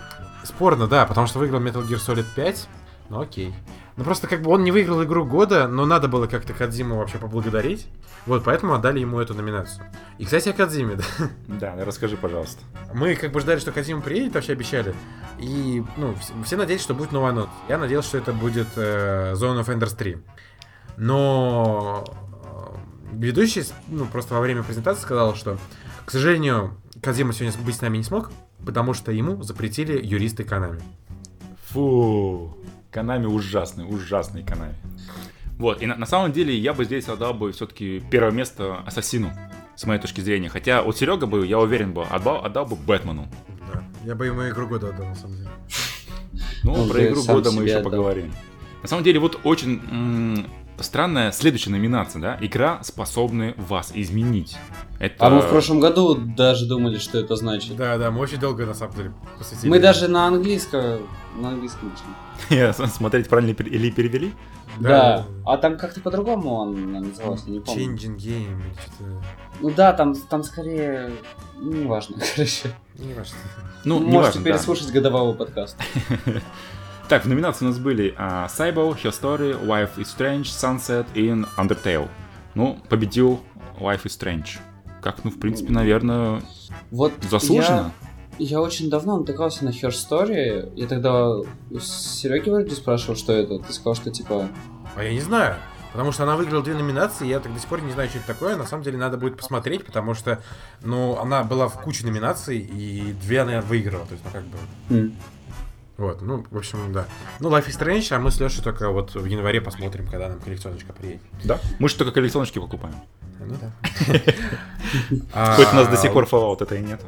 спорно, 0.45 0.87
да, 0.87 1.07
потому 1.07 1.27
что 1.27 1.39
выиграл 1.39 1.61
Metal 1.61 1.87
Gear 1.87 1.97
Solid 1.99 2.27
5, 2.35 2.69
ну 3.09 3.21
окей. 3.21 3.55
Ну 3.97 4.05
просто 4.05 4.27
как 4.29 4.41
бы 4.43 4.51
он 4.51 4.65
не 4.65 4.71
выиграл 4.73 5.03
игру 5.05 5.25
года, 5.27 5.69
но 5.69 5.85
надо 5.85 6.09
было 6.09 6.27
как-то 6.27 6.53
Кадзиму 6.55 6.97
вообще 6.97 7.19
поблагодарить. 7.19 7.87
Вот, 8.27 8.45
поэтому 8.45 8.75
отдали 8.75 9.01
ему 9.01 9.19
эту 9.21 9.35
номинацию. 9.35 9.85
И, 10.19 10.25
кстати, 10.25 10.49
о 10.49 10.53
Кадзиме, 10.53 10.97
да. 10.97 11.75
Да, 11.77 11.85
расскажи, 11.85 12.17
пожалуйста. 12.17 12.61
Мы 12.95 13.15
как 13.15 13.33
бы 13.33 13.41
ждали, 13.41 13.59
что 13.59 13.73
Кадзима 13.73 14.01
приедет, 14.01 14.35
вообще 14.35 14.53
обещали. 14.53 14.95
И, 15.39 15.83
ну, 15.97 16.13
вс- 16.13 16.45
все 16.45 16.57
надеялись, 16.57 16.83
что 16.83 16.95
будет 16.95 17.13
новая 17.13 17.33
нота. 17.33 17.51
Я 17.69 17.79
надеялся, 17.79 18.09
что 18.09 18.19
это 18.19 18.33
будет 18.33 18.69
э, 18.77 19.33
Zone 19.35 19.61
of 19.63 19.67
Enders 19.67 19.97
3. 19.97 20.19
Но 20.97 22.05
э, 22.45 22.77
ведущий, 23.15 23.65
ну, 23.89 24.07
просто 24.07 24.35
во 24.35 24.41
время 24.41 24.63
презентации 24.63 25.03
сказал, 25.03 25.35
что, 25.35 25.59
к 26.05 26.11
сожалению, 26.11 26.77
Кадзима 27.03 27.33
сегодня 27.33 27.59
быть 27.65 27.75
с 27.77 27.81
нами 27.81 27.97
не 27.99 28.05
смог, 28.05 28.31
потому 28.65 28.93
что 28.95 29.11
ему 29.13 29.43
запретили 29.43 29.99
юристы 30.05 30.45
Канами. 30.45 30.81
Фу. 31.71 32.57
Канами 32.91 33.27
ужасный, 33.27 33.85
ужасный 33.89 34.43
Канами. 34.43 34.75
Вот, 35.59 35.83
и 35.83 35.87
на, 35.87 35.97
на 35.97 36.07
самом 36.07 36.33
деле 36.33 36.57
я 36.57 36.73
бы 36.73 36.85
здесь 36.85 37.09
отдал 37.09 37.35
бы 37.35 37.53
все-таки 37.53 38.03
первое 38.11 38.33
место 38.33 38.79
Ассасину, 38.87 39.31
с 39.77 39.85
моей 39.85 40.01
точки 40.01 40.21
зрения. 40.23 40.49
Хотя 40.49 40.83
вот 40.83 40.97
Серега 40.97 41.27
бы, 41.27 41.47
я 41.47 41.59
уверен 41.59 41.93
бы, 41.93 42.05
отдал, 42.05 42.45
отдал 42.45 42.67
бы 42.67 42.77
Бэтмену. 42.77 43.29
Да. 43.73 43.83
Я 44.05 44.15
бы 44.15 44.27
ему 44.27 44.49
игру 44.49 44.67
года 44.67 44.89
отдал, 44.89 45.07
на 45.07 45.15
самом 45.15 45.37
деле. 45.37 45.49
Ну, 46.65 46.77
Ну, 46.77 46.89
про 46.89 47.07
игру 47.07 47.23
года 47.25 47.51
мы 47.53 47.65
еще 47.65 47.77
отдал. 47.77 47.91
поговорим. 47.91 48.33
На 48.83 48.89
самом 48.89 49.05
деле, 49.05 49.21
вот 49.21 49.39
очень 49.45 49.81
м, 49.91 50.47
странная 50.79 51.31
следующая 51.33 51.71
номинация, 51.71 52.21
да? 52.23 52.39
Игра, 52.41 52.83
способная 52.83 53.55
вас 53.59 53.93
изменить. 53.95 54.57
Это... 54.99 55.27
А 55.27 55.31
мы 55.31 55.41
в 55.43 55.49
прошлом 55.51 55.81
году 55.81 56.15
даже 56.15 56.67
думали, 56.67 56.97
что 56.99 57.19
это 57.19 57.37
значит. 57.37 57.77
Да, 57.77 57.99
да, 57.99 58.11
мы 58.11 58.21
очень 58.21 58.39
долго, 58.39 58.65
на 58.65 58.73
самом 58.75 58.95
деле, 58.95 59.13
посвятили. 59.39 59.69
Мы 59.69 59.79
даже 59.79 60.09
на 60.09 60.27
английском, 60.27 61.01
на 61.39 61.51
английском 61.51 61.89
учили. 61.89 62.09
Смотреть 62.89 63.29
правильно 63.29 63.51
или 63.51 63.91
перевели? 63.91 64.33
Да. 64.79 65.27
А 65.45 65.57
там 65.57 65.77
как-то 65.77 66.01
по-другому 66.01 66.55
он 66.55 66.93
назывался, 66.93 67.51
не 67.51 67.61
помню. 67.61 67.85
Changing 67.85 68.17
game, 68.17 68.61
или 68.61 68.73
что-то... 68.81 69.25
Ну 69.61 69.71
да, 69.71 69.93
там, 69.93 70.15
там 70.15 70.43
скорее... 70.43 71.11
ну, 71.57 71.73
Неважно, 71.73 72.17
короче. 72.37 72.71
Не 72.99 73.15
важно. 73.15 73.37
Ну, 73.85 73.99
не 73.99 74.05
Можете 74.07 74.39
важно, 74.39 74.43
да. 74.43 74.51
переслушать 74.51 74.93
годового 74.93 75.33
подкаста. 75.35 75.83
Так, 77.09 77.25
в 77.25 77.29
номинации 77.29 77.65
у 77.65 77.69
нас 77.69 77.79
были 77.81 78.15
а, 78.17 78.47
Cyber, 78.47 78.97
Her 79.03 79.11
Story, 79.11 79.67
Life 79.67 79.97
is 79.97 80.07
Strange, 80.17 80.45
Sunset 80.45 81.07
и 81.15 81.27
Undertale. 81.59 82.09
Ну, 82.55 82.79
победил 82.89 83.41
Life 83.81 84.05
is 84.05 84.17
Strange. 84.17 84.61
Как, 85.03 85.25
ну, 85.25 85.33
в 85.33 85.41
принципе, 85.41 85.73
наверное, 85.73 86.41
Вот 86.93 87.13
заслуженно. 87.29 87.93
Я, 88.01 88.10
я 88.45 88.61
очень 88.61 88.91
давно 88.91 89.19
натыкался 89.19 89.65
на 89.65 89.71
Her 89.71 89.91
Story. 89.91 90.73
Я 90.77 90.87
тогда 90.87 91.29
у 91.37 91.45
Сереги 91.81 92.51
вроде 92.51 92.75
спрашивал, 92.75 93.17
что 93.17 93.33
это. 93.33 93.59
Ты 93.59 93.73
сказал, 93.73 93.95
что 93.95 94.11
типа... 94.11 94.49
А 94.97 95.05
я 95.05 95.13
не 95.13 95.21
знаю. 95.21 95.57
Потому 95.93 96.13
что 96.13 96.23
она 96.23 96.37
выиграла 96.37 96.63
две 96.63 96.75
номинации, 96.75 97.27
я 97.27 97.41
так 97.41 97.53
до 97.53 97.59
сих 97.59 97.69
пор 97.69 97.83
не 97.83 97.91
знаю, 97.93 98.09
что 98.09 98.19
это 98.19 98.29
такое. 98.29 98.57
На 98.57 98.65
самом 98.67 98.85
деле 98.85 98.97
надо 98.97 99.17
будет 99.17 99.37
посмотреть, 99.37 99.85
потому 99.85 100.15
что, 100.15 100.41
ну, 100.83 101.19
она 101.19 101.43
была 101.43 101.67
в 101.69 101.81
куче 101.83 102.07
номинаций, 102.07 102.59
и 102.59 103.13
две 103.25 103.41
она 103.41 103.61
выиграла. 103.61 104.07
То 104.07 104.13
есть, 104.13 104.25
ну, 104.25 104.31
как 104.31 104.45
бы... 104.45 104.59
м, 104.91 105.17
Вот, 105.99 106.23
ну, 106.23 106.47
в 106.49 106.57
общем, 106.57 106.93
да. 106.93 107.07
Ну, 107.41 107.51
Life 107.51 107.67
is 107.69 107.77
Strange, 107.79 108.15
а 108.15 108.21
мы 108.21 108.31
с 108.31 108.39
Лешей 108.39 108.63
только 108.63 108.89
вот 108.91 109.15
в 109.17 109.25
январе 109.25 109.61
посмотрим, 109.61 110.07
когда 110.07 110.29
нам 110.29 110.39
коллекционочка 110.39 110.93
приедет. 110.93 111.23
Да? 111.43 111.59
Мы 111.81 111.89
же 111.89 111.97
только 111.97 112.13
коллекционочки 112.13 112.61
покупаем. 112.61 112.95
Ну 113.41 113.57
да. 113.61 113.73
А, 115.33 115.57
Хоть 115.57 115.73
у 115.73 115.77
нас 115.77 115.89
до 115.89 115.97
сих 115.97 116.13
пор 116.13 116.25
Fallout 116.25 116.63
это 116.63 116.75
и 116.77 116.81
нет. 116.81 117.01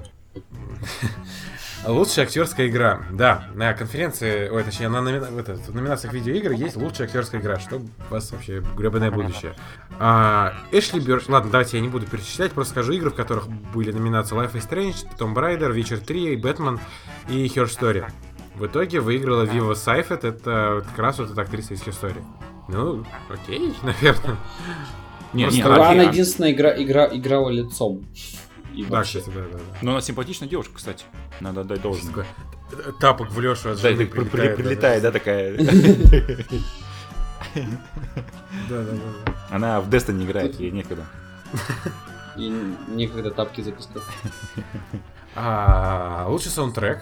Лучшая 1.86 2.26
актерская 2.26 2.68
игра. 2.68 3.02
Да, 3.10 3.48
на 3.54 3.72
конференции, 3.74 4.48
ой, 4.48 4.62
точнее, 4.62 4.88
на 4.88 5.00
номина- 5.00 5.30
в, 5.32 5.38
это, 5.38 5.56
в 5.56 5.74
номинациях 5.74 6.14
видеоигр 6.14 6.52
есть 6.52 6.76
лучшая 6.76 7.08
актерская 7.08 7.40
игра. 7.40 7.58
Что 7.58 7.78
у 7.78 7.88
вас 8.08 8.30
вообще 8.30 8.62
гребаное 8.76 9.10
будущее? 9.10 9.54
А, 9.98 10.54
Эшли 10.70 11.00
Бёрш... 11.00 11.28
Ладно, 11.28 11.50
давайте 11.50 11.78
я 11.78 11.82
не 11.82 11.88
буду 11.88 12.06
перечислять, 12.06 12.52
просто 12.52 12.72
скажу 12.72 12.92
игры, 12.92 13.10
в 13.10 13.14
которых 13.14 13.48
были 13.48 13.90
номинации 13.90 14.36
Life 14.36 14.52
is 14.52 14.68
Strange, 14.68 15.06
Tomb 15.18 15.34
Raider, 15.34 15.74
Witcher 15.74 15.98
3, 16.04 16.36
Batman 16.36 16.78
и 17.28 17.46
Her 17.46 17.66
Story. 17.66 18.04
В 18.54 18.66
итоге 18.66 19.00
выиграла 19.00 19.42
Вива 19.42 19.74
Сайфет, 19.74 20.24
это 20.24 20.84
как 20.88 20.98
раз 20.98 21.18
вот 21.18 21.32
эта 21.32 21.40
актриса 21.40 21.74
из 21.74 21.82
Her 21.82 21.94
Story. 22.00 22.22
Ну, 22.68 23.04
окей, 23.28 23.74
наверное. 23.82 24.36
Не, 25.32 25.44
Просто 25.44 25.58
не, 25.58 25.62
Окей, 25.62 26.00
Она 26.00 26.02
единственная 26.04 26.52
игра, 26.52 26.80
игра, 26.80 27.08
играла 27.10 27.48
лицом. 27.48 28.04
И 28.74 28.84
Да, 28.84 28.98
вообще. 28.98 29.18
кстати, 29.20 29.34
да, 29.36 29.42
да, 29.42 29.58
да. 29.58 29.78
Но 29.82 29.90
она 29.92 30.00
симпатичная 30.00 30.48
девушка, 30.48 30.74
кстати. 30.76 31.04
Надо 31.40 31.60
отдать 31.62 31.82
должное. 31.82 32.24
Тапок 33.00 33.30
в 33.30 33.40
Лешу 33.40 33.70
от 33.70 33.82
Да, 33.82 33.90
жены 33.90 34.06
так 34.06 34.12
при- 34.14 34.24
при- 34.24 34.48
прилетает, 34.54 34.56
да, 34.56 34.62
прилетает, 34.62 35.02
да, 35.02 35.12
такая. 35.12 35.56
Да, 37.54 37.62
да, 38.68 38.82
да. 38.84 38.92
да. 38.92 39.32
Она 39.50 39.80
в 39.80 39.88
Destiny 39.88 40.24
играет, 40.24 40.58
ей 40.60 40.70
некогда. 40.70 41.04
и 42.36 42.48
некогда 42.88 43.30
тапки 43.30 43.60
запускать. 43.60 44.02
А, 45.34 46.26
лучший 46.28 46.50
саундтрек. 46.50 47.00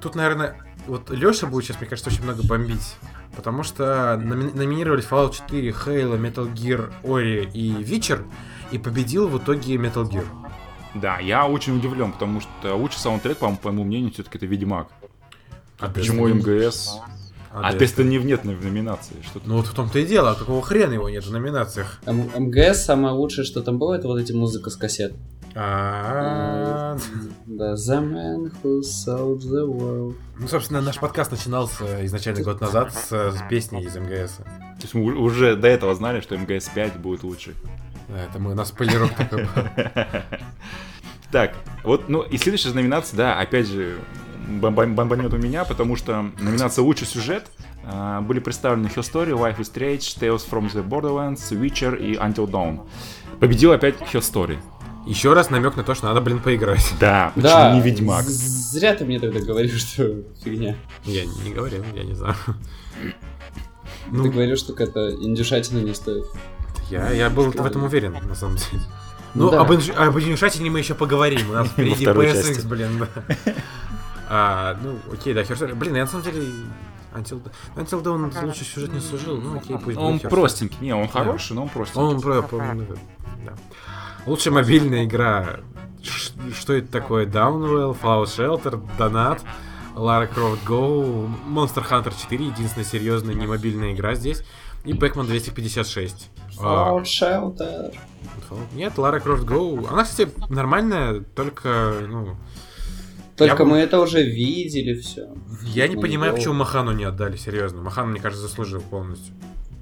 Тут, 0.00 0.14
наверное, 0.14 0.56
вот 0.86 1.10
Леша 1.10 1.46
будет 1.46 1.64
сейчас, 1.64 1.80
мне 1.80 1.88
кажется, 1.88 2.10
очень 2.10 2.22
много 2.22 2.42
бомбить. 2.46 2.96
Потому 3.36 3.62
что 3.62 4.16
номи- 4.22 4.54
номинировались 4.54 5.04
Fallout 5.08 5.34
4, 5.34 5.70
Halo, 5.70 6.18
Metal 6.20 6.52
Gear, 6.52 6.92
Ori 7.02 7.50
и 7.52 7.72
Witcher. 7.82 8.24
И 8.70 8.78
победил 8.78 9.28
в 9.28 9.38
итоге 9.38 9.76
Metal 9.76 10.04
Gear. 10.08 10.26
Да, 11.00 11.18
я 11.18 11.46
очень 11.46 11.76
удивлен, 11.76 12.12
потому 12.12 12.40
что 12.40 12.74
лучший 12.74 12.98
саундтрек, 12.98 13.38
по, 13.38 13.50
по 13.54 13.68
моему 13.70 13.84
мнению, 13.84 14.12
все-таки 14.12 14.38
это 14.38 14.46
Ведьмак. 14.46 14.88
А 15.78 15.88
Почему 15.88 16.26
МГС? 16.28 16.96
А 17.50 17.72
Destiny? 17.72 17.78
Destiny 17.78 18.22
нет 18.24 18.44
в 18.44 18.64
номинации. 18.64 19.16
Что 19.22 19.40
Ну 19.44 19.56
вот 19.56 19.66
в 19.66 19.72
том-то 19.74 19.98
и 19.98 20.04
дело, 20.06 20.32
а 20.32 20.34
какого 20.34 20.60
хрена 20.62 20.92
его 20.92 21.08
нет 21.08 21.24
в 21.24 21.32
номинациях? 21.32 21.98
М- 22.06 22.30
МГС 22.36 22.84
самое 22.84 23.14
лучшее, 23.14 23.44
что 23.44 23.62
там 23.62 23.78
было, 23.78 23.94
это 23.94 24.06
вот 24.08 24.18
эти 24.20 24.32
музыка 24.32 24.70
с 24.70 24.76
кассет. 24.76 25.14
А, 25.54 26.96
Да, 27.46 27.72
The 27.74 28.00
Man 28.00 28.52
Who 28.62 28.80
Sold 28.82 29.38
the 29.40 29.66
World. 29.66 30.14
Ну, 30.38 30.46
собственно, 30.46 30.80
наш 30.80 30.98
подкаст 30.98 31.30
начинался 31.30 32.04
изначально 32.06 32.42
год 32.42 32.60
назад 32.60 32.92
с, 32.92 33.10
с 33.10 33.42
песней 33.48 33.84
из 33.84 33.96
МГС. 33.96 34.36
То 34.36 34.82
есть 34.82 34.94
мы 34.94 35.14
уже 35.16 35.56
до 35.56 35.66
этого 35.68 35.94
знали, 35.94 36.20
что 36.20 36.36
МГС 36.36 36.68
5 36.74 36.98
будет 36.98 37.24
лучше. 37.24 37.54
Да, 38.08 38.24
это 38.24 38.38
мы, 38.38 38.52
у 38.52 38.54
нас 38.54 38.68
спойлерок 38.68 39.14
такой 39.14 39.44
был. 39.44 39.50
Так, 41.30 41.52
вот, 41.84 42.08
ну 42.08 42.22
и 42.22 42.38
следующая 42.38 42.70
номинация, 42.72 43.16
да, 43.18 43.38
опять 43.38 43.66
же, 43.68 43.98
бомба- 44.48 44.86
бомбанет 44.86 45.32
у 45.34 45.36
меня, 45.36 45.64
потому 45.66 45.94
что 45.94 46.30
номинация 46.38 46.82
«Лучший 46.82 47.06
сюжет» 47.06 47.50
а, 47.84 48.22
были 48.22 48.38
представлены 48.40 48.86
Her 48.86 49.02
Story, 49.02 49.32
Life 49.38 49.58
is 49.58 49.70
Strange, 49.70 50.18
Tales 50.18 50.48
from 50.50 50.72
the 50.72 50.82
Borderlands, 50.82 51.50
Witcher 51.50 51.98
и 52.00 52.14
Until 52.14 52.46
Dawn. 52.50 52.80
Победил 53.40 53.72
опять 53.72 53.96
Her 53.96 54.20
Story. 54.20 54.58
Еще 55.06 55.34
раз 55.34 55.50
намек 55.50 55.76
на 55.76 55.84
то, 55.84 55.94
что 55.94 56.06
надо, 56.06 56.22
блин, 56.22 56.38
поиграть. 56.40 56.94
Да, 57.00 57.32
почему 57.34 57.50
Да, 57.50 57.74
не 57.74 57.82
Ведьмак? 57.82 58.24
Зря 58.24 58.94
ты 58.94 59.04
мне 59.04 59.20
тогда 59.20 59.40
говоришь, 59.40 59.78
что 59.82 60.22
фигня. 60.42 60.76
Я 61.04 61.26
не 61.26 61.52
говорил, 61.52 61.84
я 61.94 62.04
не 62.04 62.14
знаю. 62.14 62.36
Ты 62.46 63.12
Ну, 64.12 64.30
говорил, 64.30 64.56
что 64.56 64.72
какая-то 64.72 65.14
индюшатина 65.22 65.80
не 65.80 65.92
стоит. 65.94 66.24
Я, 66.90 67.10
я 67.10 67.30
был 67.30 67.50
в 67.50 67.66
этом 67.66 67.84
уверен, 67.84 68.16
на 68.28 68.34
самом 68.34 68.56
деле. 68.56 68.82
Ну 69.34 69.44
Ну, 69.44 69.50
да. 69.50 69.60
об, 69.60 69.70
инж- 69.72 69.92
об 69.94 70.18
инициативе 70.18 70.70
мы 70.70 70.78
еще 70.78 70.94
поговорим. 70.94 71.50
У 71.50 71.52
нас 71.52 71.68
впереди 71.72 72.04
PSX, 72.06 72.32
части. 72.32 72.66
блин. 72.66 73.06
да. 73.44 73.52
А, 74.30 74.76
ну, 74.82 74.98
окей, 75.12 75.32
да, 75.32 75.42
Херсоль. 75.42 75.72
Блин, 75.72 75.94
я 75.96 76.02
на 76.02 76.06
самом 76.06 76.24
деле... 76.24 76.42
Until, 77.14 77.40
Until 77.76 78.02
Dawn 78.02 78.44
лучше 78.46 78.64
сюжет 78.64 78.92
не 78.92 79.00
служил. 79.00 79.40
Ну, 79.40 79.56
окей, 79.56 79.78
пусть 79.78 79.96
Он 79.96 80.18
будет 80.18 80.28
простенький, 80.30 80.76
не, 80.82 80.94
он 80.94 81.08
хороший, 81.08 81.54
но 81.54 81.62
он 81.62 81.68
простенький. 81.70 82.02
Он 82.02 82.20
про, 82.20 82.42
про- 82.42 82.74
ну, 82.74 82.84
да. 83.46 83.52
Лучшая 84.26 84.52
мобильная 84.52 85.06
игра. 85.06 85.60
Ш- 86.02 86.32
Что 86.54 86.74
это 86.74 86.92
такое? 86.92 87.24
Downwell, 87.24 87.96
Fallout 87.98 88.26
Shelter, 88.26 88.78
Donut, 88.98 89.40
Lara 89.94 90.26
Croft 90.30 90.62
Go, 90.66 91.30
Monster 91.48 91.82
Hunter 91.88 92.12
4, 92.14 92.44
единственная 92.48 92.84
серьезная 92.84 93.34
немобильная 93.34 93.94
игра 93.94 94.14
здесь, 94.14 94.44
и 94.84 94.92
Pac-Man 94.92 95.24
256. 95.26 96.30
А, 96.60 96.90
Fallout 96.90 97.04
Shelter. 97.04 97.94
Fallout- 98.48 98.74
Нет, 98.74 98.92
Lara 98.96 99.22
Croft 99.22 99.44
Go. 99.44 99.86
Она, 99.90 100.04
кстати, 100.04 100.30
нормальная, 100.48 101.20
только, 101.20 101.94
ну... 102.08 102.36
Только 103.36 103.54
Я 103.54 103.64
бы- 103.64 103.70
мы 103.70 103.78
это 103.78 104.00
уже 104.00 104.22
видели 104.22 104.94
все. 104.98 105.28
Я 105.62 105.86
не 105.86 105.94
Ну, 105.94 106.00
понимаю, 106.00 106.34
почему 106.34 106.54
Махану 106.54 106.90
не 106.92 107.04
отдали, 107.04 107.36
серьезно. 107.36 107.82
Махан, 107.82 108.10
мне 108.10 108.20
кажется, 108.20 108.46
заслужил 108.48 108.80
полностью. 108.80 109.32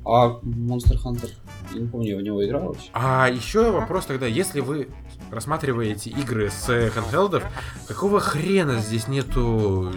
А 0.04 0.38
Monster 0.42 0.96
Hunter, 1.04 1.30
я 1.72 1.80
не 1.80 1.88
помню, 1.88 2.10
я 2.10 2.16
в 2.18 2.22
него 2.22 2.44
играл 2.46 2.66
вообще. 2.66 2.88
А 2.92 3.28
еще 3.28 3.70
вопрос 3.72 4.04
тогда, 4.06 4.26
если 4.26 4.60
вы 4.60 4.88
рассматриваете 5.32 6.10
игры 6.10 6.50
с 6.50 6.68
э, 6.68 6.90
handheld'ов, 6.90 7.42
какого 7.88 8.20
хрена 8.20 8.78
здесь 8.78 9.08
нету 9.08 9.90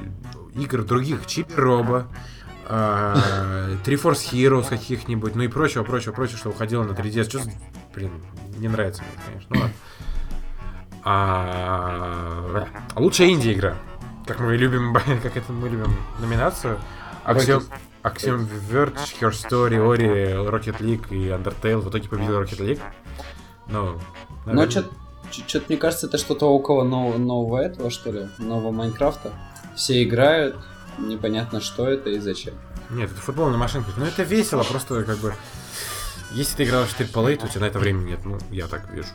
игр 0.56 0.84
других? 0.84 1.28
Чипи 1.28 1.54
Роба, 1.56 2.08
а, 2.70 3.16
Three 3.84 4.00
Force 4.00 4.32
Heroes 4.32 4.70
каких-нибудь, 4.70 5.36
ну 5.36 5.42
и 5.42 5.48
прочего, 5.48 5.84
прочего, 5.84 6.14
прочего, 6.14 6.38
что 6.38 6.50
уходило 6.50 6.84
на 6.84 6.92
3DS. 6.92 7.30
Что, 7.30 7.42
блин, 7.96 8.12
не 8.58 8.68
нравится 8.68 9.02
мне, 9.02 9.12
конечно. 9.26 9.56
Ну 9.56 9.62
ладно. 9.62 9.76
А, 11.04 12.68
лучшая 12.96 13.30
инди-игра. 13.30 13.76
Как 14.28 14.40
мы 14.40 14.56
любим, 14.56 14.94
как 15.24 15.36
это 15.36 15.52
мы 15.52 15.68
любим 15.68 15.96
номинацию. 16.20 16.80
Axiom, 17.26 17.64
Axiom 18.04 18.48
Verge, 18.70 19.20
Her 19.20 19.32
Story, 19.32 19.78
Ori, 19.78 20.48
Rocket 20.48 20.80
League 20.80 21.08
и 21.10 21.30
Undertale. 21.30 21.78
В 21.78 21.90
итоге 21.90 22.08
победил 22.08 22.42
Rocket 22.42 22.60
League. 22.60 22.82
Ну, 23.68 24.00
Но 24.46 24.54
наверное, 24.54 24.86
что-то, 25.32 25.66
мне 25.70 25.78
кажется, 25.78 26.08
это 26.08 26.18
что-то 26.18 26.48
около 26.48 26.84
нового, 26.84 27.18
нового 27.18 27.58
этого, 27.58 27.90
что 27.90 28.12
ли, 28.12 28.30
нового 28.38 28.72
Майнкрафта. 28.72 29.34
Все 29.76 30.04
играют, 30.04 30.58
непонятно, 31.08 31.62
что 31.62 31.88
это 31.88 32.10
и 32.10 32.20
зачем. 32.20 32.54
Нет, 32.90 33.12
это 33.12 33.20
футбол 33.22 33.50
на 33.50 33.58
машинках. 33.58 33.96
Ну, 33.98 34.06
это 34.06 34.24
весело, 34.24 34.64
просто 34.64 35.04
как 35.04 35.18
бы... 35.20 35.34
Если 36.32 36.58
ты 36.58 36.64
играл 36.66 36.84
в 36.86 37.00
AAA, 37.00 37.38
то 37.38 37.46
у 37.48 37.50
тебя 37.50 37.62
на 37.62 37.66
это 37.66 37.80
времени 37.80 38.12
нет. 38.12 38.20
Ну, 38.24 38.38
я 38.52 38.68
так 38.68 38.92
вижу. 38.94 39.08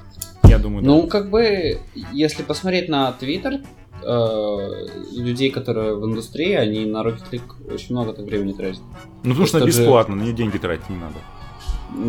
Я 0.44 0.59
думаю, 0.59 0.83
да. 0.83 0.88
Ну, 0.88 1.07
как 1.07 1.31
бы, 1.31 1.81
если 2.12 2.42
посмотреть 2.42 2.88
на 2.88 3.12
Твиттер, 3.12 3.61
э, 4.03 4.87
людей, 5.12 5.51
которые 5.51 5.94
в 5.97 6.05
индустрии, 6.05 6.55
они 6.55 6.87
на 6.87 6.99
Rocket 7.03 7.31
League 7.31 7.73
очень 7.73 7.94
много 7.94 8.12
так 8.14 8.25
времени 8.25 8.53
тратят. 8.53 8.83
Ну, 9.23 9.31
потому 9.31 9.47
что 9.47 9.59
она 9.59 9.66
Просто 9.66 9.79
же- 9.81 9.83
бесплатно, 9.85 10.16
на 10.16 10.23
нее 10.23 10.33
деньги 10.33 10.59
тратить 10.59 10.88
не 10.90 10.97
надо. 10.97 11.16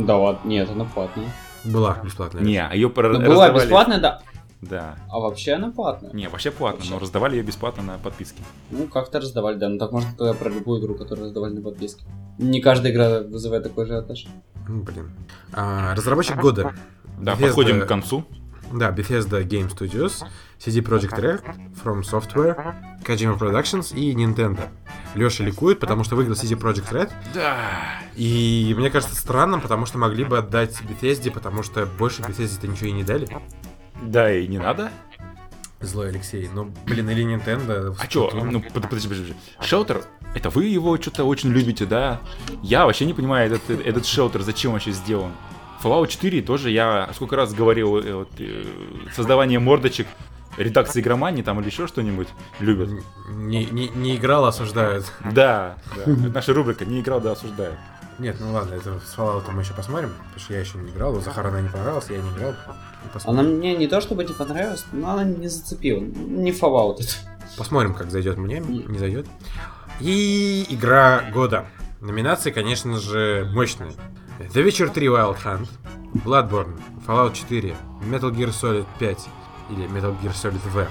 Да 0.05 0.17
ладно, 0.17 0.47
нет, 0.49 0.69
она 0.71 0.85
платная. 0.85 1.31
Была 1.63 1.99
бесплатная. 2.03 2.43
Не, 2.43 2.57
а 2.65 2.73
ее 2.73 2.91
Ну, 2.95 3.19
была 3.21 3.49
бесплатная, 3.51 3.99
да. 3.99 4.21
Да. 4.69 4.95
А 5.10 5.19
вообще 5.19 5.54
она 5.54 5.71
платная. 5.71 6.12
Не, 6.13 6.28
вообще 6.28 6.51
платно, 6.51 6.78
Вообще. 6.80 6.91
но 6.93 6.99
раздавали 6.99 7.36
ее 7.38 7.43
бесплатно 7.43 7.84
на 7.84 7.97
подписке. 7.97 8.41
Ну, 8.71 8.88
как-то 8.88 9.19
раздавали, 9.19 9.58
да. 9.58 9.69
Ну, 9.69 9.78
так 9.78 9.91
можно 9.91 10.10
тогда 10.17 10.34
про 10.34 10.49
любую 10.49 10.82
игру, 10.82 10.95
которую 10.95 11.25
раздавали 11.25 11.54
на 11.54 11.62
подписке. 11.62 12.04
Не 12.38 12.62
каждая 12.62 12.91
игра 12.91 13.19
вызывает 13.21 13.63
такой 13.63 13.86
же 13.86 13.93
ажиотаж. 13.93 14.28
Ну, 14.67 14.82
блин. 14.84 15.12
А, 15.54 15.93
разработчик 15.95 16.38
года. 16.38 16.73
Да, 17.19 17.34
Bethesda- 17.34 17.41
подходим 17.47 17.82
к 17.82 17.86
концу. 17.88 18.25
Да, 18.73 18.89
Bethesda 18.91 19.43
Game 19.47 19.69
Studios, 19.69 20.23
CD 20.60 20.82
Projekt 20.82 21.19
Red, 21.19 21.43
From 21.84 22.01
Software, 22.01 22.73
Kojima 23.04 23.38
Productions 23.38 23.95
и 23.95 24.13
Nintendo. 24.15 24.60
Леша 25.13 25.43
ликует, 25.43 25.80
потому 25.80 26.04
что 26.04 26.15
выиграл 26.15 26.36
CD 26.36 26.60
Projekt 26.60 26.91
Red. 26.91 27.12
Да. 27.36 27.58
И 28.15 28.73
мне 28.75 28.89
кажется 28.89 29.15
странным, 29.15 29.62
потому 29.62 29.86
что 29.86 29.99
могли 29.99 30.23
бы 30.25 30.39
отдать 30.39 30.75
Bethesda, 30.82 31.32
потому 31.32 31.62
что 31.62 31.86
больше 31.86 32.23
Bethesda-то 32.23 32.67
ничего 32.67 32.88
и 32.89 32.93
не 32.93 33.04
дали. 33.04 33.28
Да, 34.01 34.31
и 34.34 34.47
не 34.47 34.58
надо. 34.58 34.91
Злой 35.81 36.10
Алексей. 36.10 36.49
Ну, 36.53 36.71
блин, 36.86 37.10
или 37.10 37.23
Nintendo. 37.23 37.95
А 37.99 38.08
чё, 38.08 38.29
ну, 38.34 38.62
под- 38.62 38.84
подожди, 38.84 39.08
подожди. 39.08 39.34
Шелтер, 39.62 40.03
это 40.34 40.49
вы 40.49 40.65
его 40.65 40.97
что-то 40.99 41.25
очень 41.25 41.49
любите, 41.49 41.86
да? 41.86 42.21
Я 42.63 42.86
вообще 42.86 43.05
не 43.05 43.13
понимаю, 43.13 43.51
этот, 43.53 43.69
этот 43.86 44.05
шелтер 44.05 44.41
зачем 44.41 44.71
вообще 44.71 44.91
сделан. 44.91 45.31
Fallout 45.84 46.08
4 46.08 46.41
тоже 46.41 46.71
я 46.71 47.10
сколько 47.13 47.36
раз 47.36 47.53
говорил, 47.53 47.97
э, 47.97 48.13
вот, 48.13 48.29
э, 48.39 48.63
создавание 49.13 49.60
мордочек, 49.60 50.08
редакции 50.58 51.01
игромании 51.01 51.43
там 51.43 51.60
или 51.60 51.67
еще 51.67 51.86
что-нибудь 51.86 52.29
любят. 52.60 52.89
Не, 53.29 53.65
не, 53.65 53.89
не 53.89 54.15
играл, 54.15 54.45
осуждают. 54.45 55.05
Да, 55.31 55.75
да. 55.95 56.01
Это 56.03 56.12
наша 56.34 56.53
рубрика 56.53 56.86
«Не 56.86 57.01
играл, 57.01 57.19
да 57.21 57.34
осуждаю». 57.34 57.77
Нет, 58.17 58.38
ну 58.39 58.53
ладно, 58.53 58.75
это 58.75 58.99
с 59.01 59.15
Fallout 59.17 59.51
мы 59.51 59.62
еще 59.62 59.73
посмотрим, 59.73 60.10
потому 60.10 60.39
что 60.39 60.53
я 60.53 60.62
еще 60.62 60.77
не 60.77 60.89
играл, 60.89 61.15
у 61.15 61.19
Захара 61.19 61.49
она 61.49 61.60
не 61.60 61.67
понравилась, 61.69 62.05
я 62.10 62.17
не 62.17 62.29
играл. 62.31 62.55
Посмотрим. 63.13 63.39
Она 63.39 63.49
мне 63.49 63.75
не 63.75 63.87
то 63.87 64.01
чтобы 64.01 64.23
не 64.23 64.33
понравилась, 64.33 64.85
но 64.91 65.11
она 65.11 65.23
не 65.23 65.47
зацепила. 65.47 65.99
Не 65.99 66.51
Fallout 66.51 67.01
это. 67.01 67.13
Посмотрим, 67.57 67.93
как 67.93 68.11
зайдет 68.11 68.37
мне, 68.37 68.59
не 68.59 68.97
зайдет. 68.97 69.27
И 69.99 70.65
игра 70.69 71.23
года. 71.33 71.65
Номинации, 72.01 72.51
конечно 72.51 72.99
же, 72.99 73.49
мощные. 73.53 73.91
The 74.39 74.65
Witcher 74.65 74.93
3 74.93 75.07
Wild 75.07 75.37
Hunt, 75.43 75.69
Bloodborne, 76.13 76.79
Fallout 77.07 77.33
4, 77.33 77.73
Metal 78.01 78.31
Gear 78.31 78.49
Solid 78.49 78.85
5 78.99 79.27
или 79.71 79.87
Metal 79.87 80.15
Gear 80.21 80.33
Solid 80.33 80.59
V, 80.73 80.87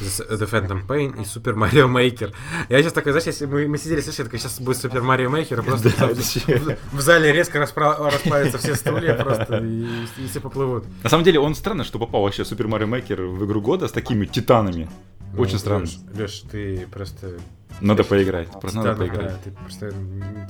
The 0.00 0.50
Phantom 0.50 0.86
Pain 0.86 1.20
и 1.20 1.24
Super 1.24 1.54
Mario 1.54 1.86
Maker. 1.90 2.32
Я 2.68 2.82
сейчас 2.82 2.92
такой, 2.92 3.12
знаешь, 3.12 3.26
если 3.26 3.46
мы, 3.46 3.66
мы 3.66 3.78
сидели, 3.78 4.00
слышали, 4.00 4.26
такой, 4.26 4.38
сейчас 4.38 4.60
будет 4.60 4.76
Super 4.76 5.02
Mario 5.02 5.30
Maker, 5.30 5.60
и 5.60 5.62
просто 5.62 5.90
Да, 5.98 6.06
в, 6.08 6.96
в 6.96 7.00
зале 7.00 7.32
резко 7.32 7.58
распра- 7.58 7.98
расправятся 8.10 8.58
все 8.58 8.74
стулья 8.74 9.14
просто, 9.14 9.58
и, 9.58 9.84
и 10.18 10.26
все 10.28 10.40
поплывут. 10.40 10.84
На 11.02 11.08
самом 11.10 11.24
деле, 11.24 11.40
он 11.40 11.54
странно, 11.54 11.84
что 11.84 11.98
попал 11.98 12.22
вообще 12.22 12.44
Супер 12.44 12.68
Марио 12.68 12.86
Мейкер 12.86 13.22
в 13.22 13.44
игру 13.46 13.60
года 13.60 13.88
с 13.88 13.92
такими 13.92 14.26
титанами. 14.26 14.88
Очень 15.36 15.54
Ну, 15.54 15.58
странно. 15.58 15.84
Лёш, 15.84 15.98
Лёш, 16.14 16.40
ты 16.50 16.86
просто 16.92 17.38
Надо 17.80 18.04
поиграть. 18.04 18.50
Просто 18.60 18.78
надо 18.78 18.94
Титанов, 18.94 19.10
поиграть. 19.12 19.32
да, 19.32 19.38
ты 19.44 19.50
просто 19.50 19.92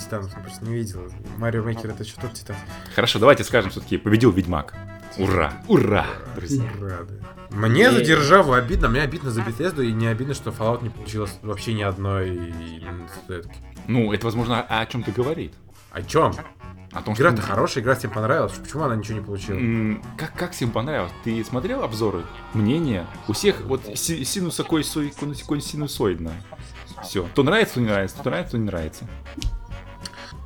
Титанов 0.01 0.33
просто 0.43 0.65
не 0.65 0.75
видел. 0.75 1.01
Марио 1.39 1.63
Мейкер 1.63 1.91
это 1.91 2.05
что 2.05 2.21
тот 2.21 2.35
Титан? 2.35 2.57
Хорошо, 2.95 3.19
давайте 3.19 3.43
скажем 3.45 3.71
все-таки, 3.71 3.97
победил 3.97 4.31
Ведьмак. 4.33 4.75
Ура! 5.19 5.53
Ура! 5.67 6.07
Друзья. 6.37 6.65
Ура, 6.81 6.99
да. 7.09 7.27
Мне 7.57 7.91
за 7.91 8.03
державу 8.03 8.53
обидно, 8.53 8.89
мне 8.89 9.01
обидно 9.03 9.31
за 9.31 9.41
Bethesda 9.41 9.85
и 9.85 9.93
не 9.93 10.07
обидно, 10.07 10.35
что 10.35 10.51
Fallout 10.51 10.83
не 10.83 10.91
получилось 10.91 11.39
вообще 11.43 11.73
ни 11.75 11.83
одной 11.83 12.55
статуэтки. 13.13 13.55
Ну, 13.89 14.13
это, 14.13 14.27
возможно, 14.27 14.61
о, 14.61 14.81
о 14.81 14.87
чем-то 14.87 15.11
говорит. 15.13 15.53
О 15.91 16.03
чем? 16.03 16.35
О 16.93 17.03
том, 17.03 17.15
Игра-то 17.15 17.39
что- 17.43 17.47
хорошая, 17.51 17.83
игра 17.85 17.95
всем 17.95 18.11
понравилась. 18.11 18.53
Почему 18.53 18.85
она 18.85 18.97
ничего 18.97 19.19
не 19.19 19.25
получила? 19.25 20.01
Как, 20.17 20.35
как 20.35 20.53
всем 20.53 20.71
понравилось? 20.71 21.13
Ты 21.25 21.43
смотрел 21.45 21.83
обзоры? 21.83 22.23
Мнения? 22.55 23.07
У 23.29 23.33
всех 23.33 23.61
вот 23.63 23.83
си- 23.97 24.25
синусокой-сой- 24.25 25.13
конусикой- 25.19 25.61
синусоидно. 25.61 26.33
Все. 27.03 27.27
То 27.35 27.43
нравится, 27.43 27.75
то 27.75 27.81
не 27.81 27.87
нравится, 27.87 28.17
то 28.23 28.31
нравится, 28.31 28.53
то 28.53 28.59
не 28.59 28.65
нравится. 28.65 29.05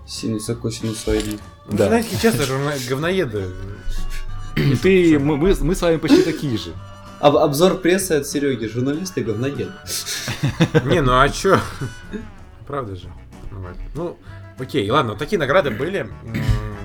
Синусоко 0.07 0.70
синусоидный. 0.70 1.38
Ну, 1.68 1.77
да. 1.77 1.87
Знаете, 1.88 2.16
честно, 2.20 2.42
журна- 2.44 2.88
говноеды. 2.88 3.46
Ты, 4.83 5.18
мы, 5.20 5.37
мы, 5.37 5.55
мы 5.61 5.75
с 5.75 5.81
вами 5.83 5.96
почти 5.99 6.23
такие 6.23 6.59
же. 6.59 6.75
Об- 7.21 7.37
обзор 7.37 7.77
прессы 7.79 8.13
от 8.13 8.27
Сереги, 8.27 8.67
журналист 8.67 9.17
и 9.19 9.23
говноед. 9.23 9.71
Не, 10.87 11.03
ну 11.03 11.19
а 11.21 11.29
чё? 11.29 11.59
Правда 12.67 12.97
же. 12.97 13.09
Ну. 13.51 13.67
Ну, 13.95 14.19
окей, 14.59 14.89
ладно, 14.91 15.17
такие 15.17 15.39
награды 15.39 15.71
были. 15.71 16.09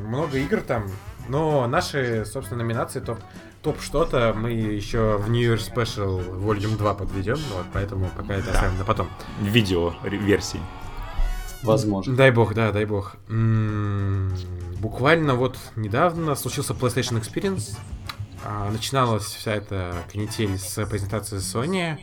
Много 0.06 0.38
игр 0.38 0.62
там. 0.62 0.90
Но 1.30 1.68
наши, 1.68 2.26
собственно, 2.26 2.64
номинации 2.64 3.00
топ, 3.00 3.20
топ 3.64 3.82
что-то 3.82 4.36
мы 4.38 4.52
еще 4.52 5.18
в 5.18 5.30
New 5.30 5.42
Year 5.56 5.58
Special 5.58 6.38
Volume 6.40 6.78
2 6.78 6.94
подведем. 6.94 7.38
Вот, 7.56 7.66
поэтому 7.74 8.10
пока 8.16 8.34
это 8.36 8.52
оставим 8.52 8.78
на 8.78 8.84
потом. 8.86 9.10
Видео 9.42 9.94
версии. 10.04 10.60
Возможно. 11.64 12.16
Дай 12.16 12.30
бог, 12.30 12.54
да, 12.54 12.72
дай 12.72 12.86
бог. 12.86 13.16
М, 13.30 14.32
Буквально 14.80 15.34
вот 15.34 15.58
недавно 15.76 16.36
случился 16.36 16.74
PlayStation 16.74 17.20
Experience. 17.20 17.76
А, 18.46 18.70
Начиналась 18.72 19.24
вся 19.26 19.54
эта 19.56 19.94
канитель 20.12 20.58
с 20.58 20.86
презентации 20.86 21.38
Sony. 21.38 21.98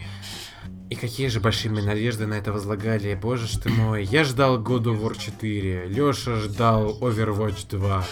И 0.91 0.95
какие 0.95 1.29
же 1.29 1.41
большие 1.41 1.71
надежды 1.73 2.27
на 2.27 2.35
это 2.35 2.53
возлагали, 2.53 3.15
боже 3.15 3.47
ж 3.47 3.53
ты 3.63 3.71
мой. 3.71 4.05
Я 4.05 4.25
ждал 4.25 4.59
God 4.61 4.85
of 4.85 5.01
War 5.03 5.19
4, 5.19 5.87
Лёша 5.89 6.37
ждал 6.37 6.99
Overwatch 7.01 7.67
2. 7.71 8.05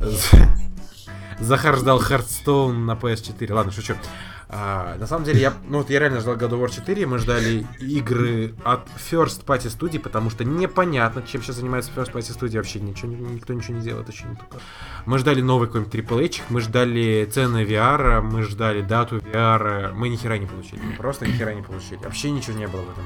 З- 0.00 0.30
Захар 1.40 1.76
ждал 1.76 2.00
Hearthstone 2.00 2.72
на 2.72 2.92
PS4. 2.92 3.52
Ладно, 3.52 3.72
шучу. 3.72 3.96
А, 4.52 4.96
на 4.98 5.06
самом 5.06 5.24
деле, 5.24 5.40
я, 5.40 5.54
ну 5.68 5.78
вот 5.78 5.90
я 5.90 6.00
реально 6.00 6.18
ждал 6.18 6.34
God 6.34 6.50
of 6.50 6.60
War 6.60 6.74
4, 6.74 7.06
мы 7.06 7.18
ждали 7.18 7.64
игры 7.78 8.52
от 8.64 8.80
First 8.96 9.44
Party 9.44 9.66
Studio, 9.68 10.00
потому 10.00 10.28
что 10.28 10.44
непонятно, 10.44 11.22
чем 11.22 11.40
сейчас 11.40 11.56
занимается 11.56 11.92
First 11.94 12.12
Party 12.12 12.36
Studio, 12.36 12.56
вообще 12.56 12.80
ничего, 12.80 13.12
никто 13.12 13.52
ничего 13.52 13.76
не 13.76 13.82
делает, 13.82 14.08
очень 14.08 14.34
такое. 14.34 14.60
Мы 15.06 15.18
ждали 15.18 15.40
новый 15.40 15.68
какой-нибудь 15.68 16.10
H, 16.10 16.42
мы 16.48 16.60
ждали 16.60 17.28
цены 17.32 17.64
VR, 17.64 18.22
мы 18.22 18.42
ждали 18.42 18.82
дату 18.82 19.18
VR, 19.18 19.92
мы 19.94 20.08
ни 20.08 20.16
хера 20.16 20.36
не 20.36 20.46
получили, 20.46 20.80
мы 20.80 20.94
просто 20.94 21.28
ни 21.28 21.32
хера 21.32 21.54
не 21.54 21.62
получили, 21.62 22.00
вообще 22.02 22.32
ничего 22.32 22.58
не 22.58 22.66
было 22.66 22.80
в 22.80 22.90
этом. 22.90 23.04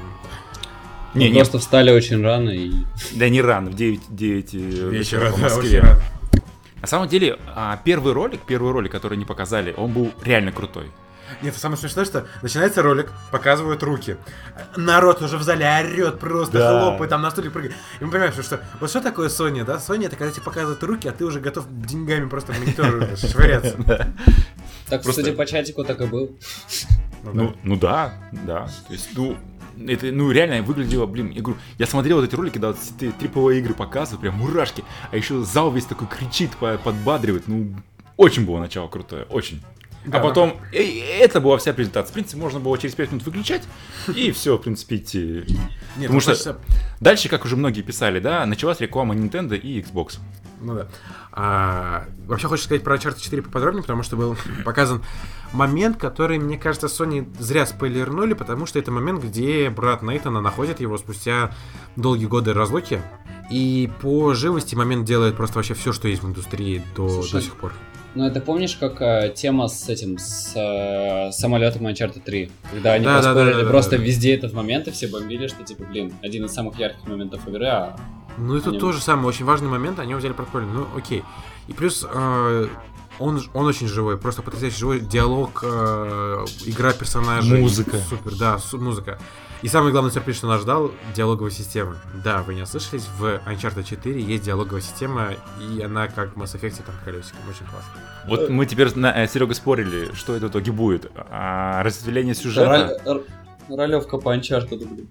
Не, 1.13 1.25
Мы 1.25 1.31
не, 1.31 1.35
просто 1.37 1.59
встали 1.59 1.91
очень 1.91 2.23
рано 2.23 2.49
и... 2.49 2.71
да 3.13 3.29
не 3.29 3.41
рано, 3.41 3.69
в 3.69 3.75
9, 3.75 4.01
9 4.09 4.53
вечера 4.91 5.31
по 5.31 5.37
да, 5.37 5.43
Москве. 5.43 5.79
рано. 5.79 6.01
На 6.81 6.87
самом 6.87 7.07
деле, 7.07 7.37
а, 7.55 7.79
первый 7.83 8.13
ролик, 8.13 8.41
первый 8.47 8.71
ролик, 8.71 8.91
который 8.91 9.17
не 9.17 9.25
показали, 9.25 9.75
он 9.77 9.93
был 9.93 10.11
реально 10.23 10.51
крутой. 10.51 10.87
Нет, 11.41 11.55
самое 11.55 11.77
смешное, 11.79 12.05
что 12.05 12.25
начинается 12.41 12.81
ролик, 12.81 13.11
показывают 13.31 13.81
руки. 13.83 14.17
Народ 14.75 15.21
уже 15.21 15.37
в 15.37 15.43
зале 15.43 15.65
орет, 15.67 16.19
просто 16.19 16.57
Да. 16.57 16.79
хлопает, 16.79 17.09
там 17.09 17.21
на 17.21 17.31
стуле 17.31 17.49
прыгает. 17.49 17.73
И 17.99 18.05
мы 18.05 18.11
понимаем, 18.11 18.33
что, 18.33 18.43
что 18.43 18.59
вот 18.79 18.89
что 18.89 19.01
такое 19.01 19.29
Sony, 19.29 19.63
да? 19.63 19.75
Sony 19.77 20.05
это 20.05 20.15
когда 20.15 20.31
тебе 20.31 20.43
показывают 20.43 20.81
руки, 20.83 21.07
а 21.07 21.11
ты 21.11 21.25
уже 21.25 21.39
готов 21.39 21.65
деньгами 21.69 22.27
просто 22.29 22.53
в 22.53 22.59
монитор 22.59 23.17
швыряться. 23.17 24.15
Так, 24.87 25.03
судя 25.03 25.33
по 25.33 25.45
чатику, 25.45 25.83
так 25.83 25.99
и 26.01 26.05
был. 26.05 26.37
Ну, 27.23 27.31
Ну, 27.33 27.43
да. 27.43 27.53
ну 27.63 27.75
да, 27.75 28.13
да. 28.31 28.67
То 28.87 28.93
есть, 28.93 29.09
ну, 29.15 29.35
это, 29.87 30.05
ну, 30.11 30.29
реально 30.31 30.61
выглядело, 30.61 31.05
блин, 31.07 31.31
я 31.31 31.41
говорю, 31.41 31.59
я 31.79 31.87
смотрел 31.87 32.17
вот 32.17 32.25
эти 32.27 32.35
ролики, 32.35 32.59
эти 32.99 33.11
триповые 33.11 33.59
игры 33.59 33.73
показывают, 33.73 34.21
прям 34.21 34.35
мурашки, 34.35 34.83
а 35.11 35.15
еще 35.17 35.43
зал 35.43 35.71
весь 35.71 35.85
такой 35.85 36.07
кричит, 36.07 36.55
по- 36.57 36.77
подбадривает, 36.77 37.47
ну, 37.47 37.75
очень 38.15 38.45
было 38.45 38.59
начало 38.59 38.87
крутое, 38.87 39.23
очень. 39.23 39.61
Да, 40.05 40.19
а 40.19 40.21
потом, 40.21 40.57
э, 40.71 40.99
это 41.19 41.41
была 41.41 41.57
вся 41.57 41.73
презентация. 41.73 42.11
В 42.11 42.13
принципе, 42.13 42.37
можно 42.39 42.59
было 42.59 42.77
через 42.77 42.95
5 42.95 43.11
минут 43.11 43.25
выключать, 43.25 43.63
и 44.13 44.31
все, 44.31 44.57
в 44.57 44.61
принципе, 44.61 44.97
идти. 44.97 45.43
Нет, 45.47 45.47
Потому 45.95 46.13
ну, 46.13 46.19
что 46.19 46.31
хочется- 46.31 46.57
дальше, 46.99 47.29
как 47.29 47.45
уже 47.45 47.55
многие 47.55 47.81
писали, 47.81 48.19
да, 48.19 48.45
началась 48.45 48.79
реклама 48.79 49.15
Nintendo 49.15 49.57
и 49.57 49.81
Xbox. 49.81 50.19
Ну 50.61 50.75
да. 50.75 50.87
А, 51.31 52.05
вообще 52.27 52.47
хочется 52.47 52.67
сказать 52.67 52.83
про 52.83 52.95
Uncharted 52.95 53.19
4 53.19 53.41
поподробнее, 53.41 53.81
потому 53.83 54.03
что 54.03 54.15
был 54.15 54.37
показан 54.63 55.03
момент, 55.51 55.97
который, 55.97 56.39
мне 56.39 56.57
кажется, 56.57 56.87
Sony 56.87 57.27
зря 57.39 57.65
спойлернули, 57.65 58.33
потому 58.33 58.65
что 58.65 58.79
это 58.79 58.91
момент, 58.91 59.23
где 59.23 59.69
брат 59.69 60.01
Нейтана 60.01 60.41
находит 60.41 60.79
его 60.79 60.97
спустя 60.97 61.51
долгие 61.95 62.25
годы 62.27 62.53
разлуки. 62.53 63.01
И 63.51 63.91
по 64.01 64.33
живости 64.33 64.75
момент 64.75 65.05
делает 65.05 65.35
просто 65.35 65.57
вообще 65.57 65.73
все, 65.73 65.93
что 65.93 66.07
есть 66.07 66.23
в 66.23 66.27
индустрии 66.27 66.81
до, 66.95 67.09
Слушай, 67.09 67.31
до 67.33 67.41
сих 67.41 67.55
пор. 67.55 67.73
Ну, 68.15 68.25
это 68.25 68.39
помнишь, 68.39 68.75
как 68.77 69.01
э, 69.01 69.33
тема 69.35 69.67
с 69.67 69.89
этим, 69.89 70.17
с 70.17 70.53
э, 70.55 71.31
самолетом 71.33 71.85
Uncharted 71.85 72.21
3? 72.23 72.51
Когда 72.71 72.93
они 72.93 73.03
Да, 73.05 73.21
да, 73.21 73.33
поспорили 73.33 73.51
да, 73.51 73.57
да, 73.59 73.63
да, 73.65 73.69
просто 73.69 73.97
да. 73.97 74.03
везде 74.03 74.33
этот 74.33 74.53
момент, 74.53 74.87
и 74.87 74.91
все 74.91 75.07
бомбили, 75.07 75.47
что, 75.47 75.63
типа, 75.63 75.83
блин, 75.83 76.13
один 76.23 76.45
из 76.45 76.53
самых 76.53 76.79
ярких 76.79 77.05
моментов 77.07 77.45
игры, 77.47 77.67
а... 77.67 77.97
Ну, 78.37 78.55
это 78.55 78.69
Они- 78.69 78.79
тоже 78.79 79.01
самый 79.01 79.25
очень 79.27 79.45
важный 79.45 79.67
момент, 79.69 79.99
они 79.99 80.11
его 80.11 80.19
взяли 80.19 80.33
прикольно. 80.33 80.71
Ну, 80.73 80.87
окей. 80.97 81.23
И 81.67 81.73
плюс 81.73 82.05
э, 82.09 82.67
он, 83.19 83.41
он 83.53 83.65
очень 83.65 83.87
живой, 83.87 84.17
просто 84.17 84.41
потрясающий 84.41 84.77
живой 84.79 84.99
диалог, 85.01 85.61
э, 85.63 86.45
игра 86.65 86.91
персонажей. 86.93 87.61
Музыка. 87.61 87.97
Супер, 88.09 88.35
да, 88.37 88.59
су- 88.59 88.77
музыка. 88.79 89.19
И 89.65 89.67
самый 89.67 89.91
главный 89.91 90.11
сюрприз, 90.11 90.37
что 90.37 90.45
нас 90.45 90.61
ждал, 90.61 90.91
диалоговая 91.15 91.49
система. 91.49 91.97
Да, 92.23 92.43
вы 92.43 92.53
не 92.53 92.61
ослышались, 92.61 93.07
в 93.17 93.41
Uncharted 93.47 93.83
4 93.83 94.21
есть 94.21 94.43
диалоговая 94.43 94.79
система, 94.83 95.31
и 95.59 95.81
она 95.81 96.07
как 96.07 96.35
в 96.35 96.39
Mass 96.39 96.53
Effect 96.55 96.83
там 96.85 96.93
колесиком, 97.03 97.39
очень 97.49 97.65
классно. 97.65 97.93
Вот 98.27 98.47
мы 98.51 98.67
теперь 98.67 98.95
на 98.95 99.25
Серега 99.25 99.55
спорили, 99.55 100.13
что 100.13 100.35
это 100.35 100.45
в 100.45 100.49
итоге 100.51 100.71
будет. 100.71 101.11
А, 101.15 101.81
разветвление 101.81 102.35
сюжета. 102.35 102.99
Роль- 103.05 103.23
Ролевка 103.67 104.19
по 104.19 104.35
Uncharted, 104.35 104.85
блин. 104.87 105.09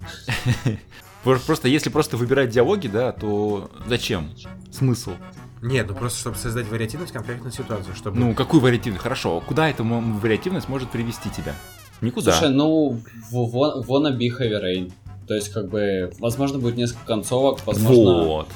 Про- 1.24 1.40
Просто 1.40 1.66
если 1.66 1.90
просто 1.90 2.16
выбирать 2.16 2.50
диалоги, 2.50 2.86
да, 2.86 3.10
то 3.10 3.68
зачем? 3.88 4.30
Смысл? 4.70 5.14
Нет, 5.62 5.88
ну 5.88 5.96
просто 5.96 6.20
чтобы 6.20 6.36
создать 6.36 6.68
вариативность 6.68 7.10
в 7.10 7.14
конкретной 7.14 7.50
ситуации, 7.50 7.92
чтобы... 7.96 8.20
Ну, 8.20 8.34
какую 8.34 8.60
вариативность? 8.60 9.02
Хорошо, 9.02 9.40
куда 9.40 9.68
эта 9.68 9.82
вариативность 9.82 10.68
может 10.68 10.90
привести 10.90 11.28
тебя? 11.30 11.56
Никуда. 12.00 12.32
Слушай, 12.32 12.52
ну, 12.52 12.98
wanna 13.32 14.16
be 14.16 14.28
heavy 14.28 14.60
rain. 14.62 14.92
То 15.26 15.34
есть, 15.34 15.52
как 15.52 15.68
бы, 15.68 16.12
возможно, 16.18 16.58
будет 16.58 16.76
несколько 16.76 17.06
концовок, 17.06 17.66
возможно... 17.66 18.24
вот. 18.24 18.48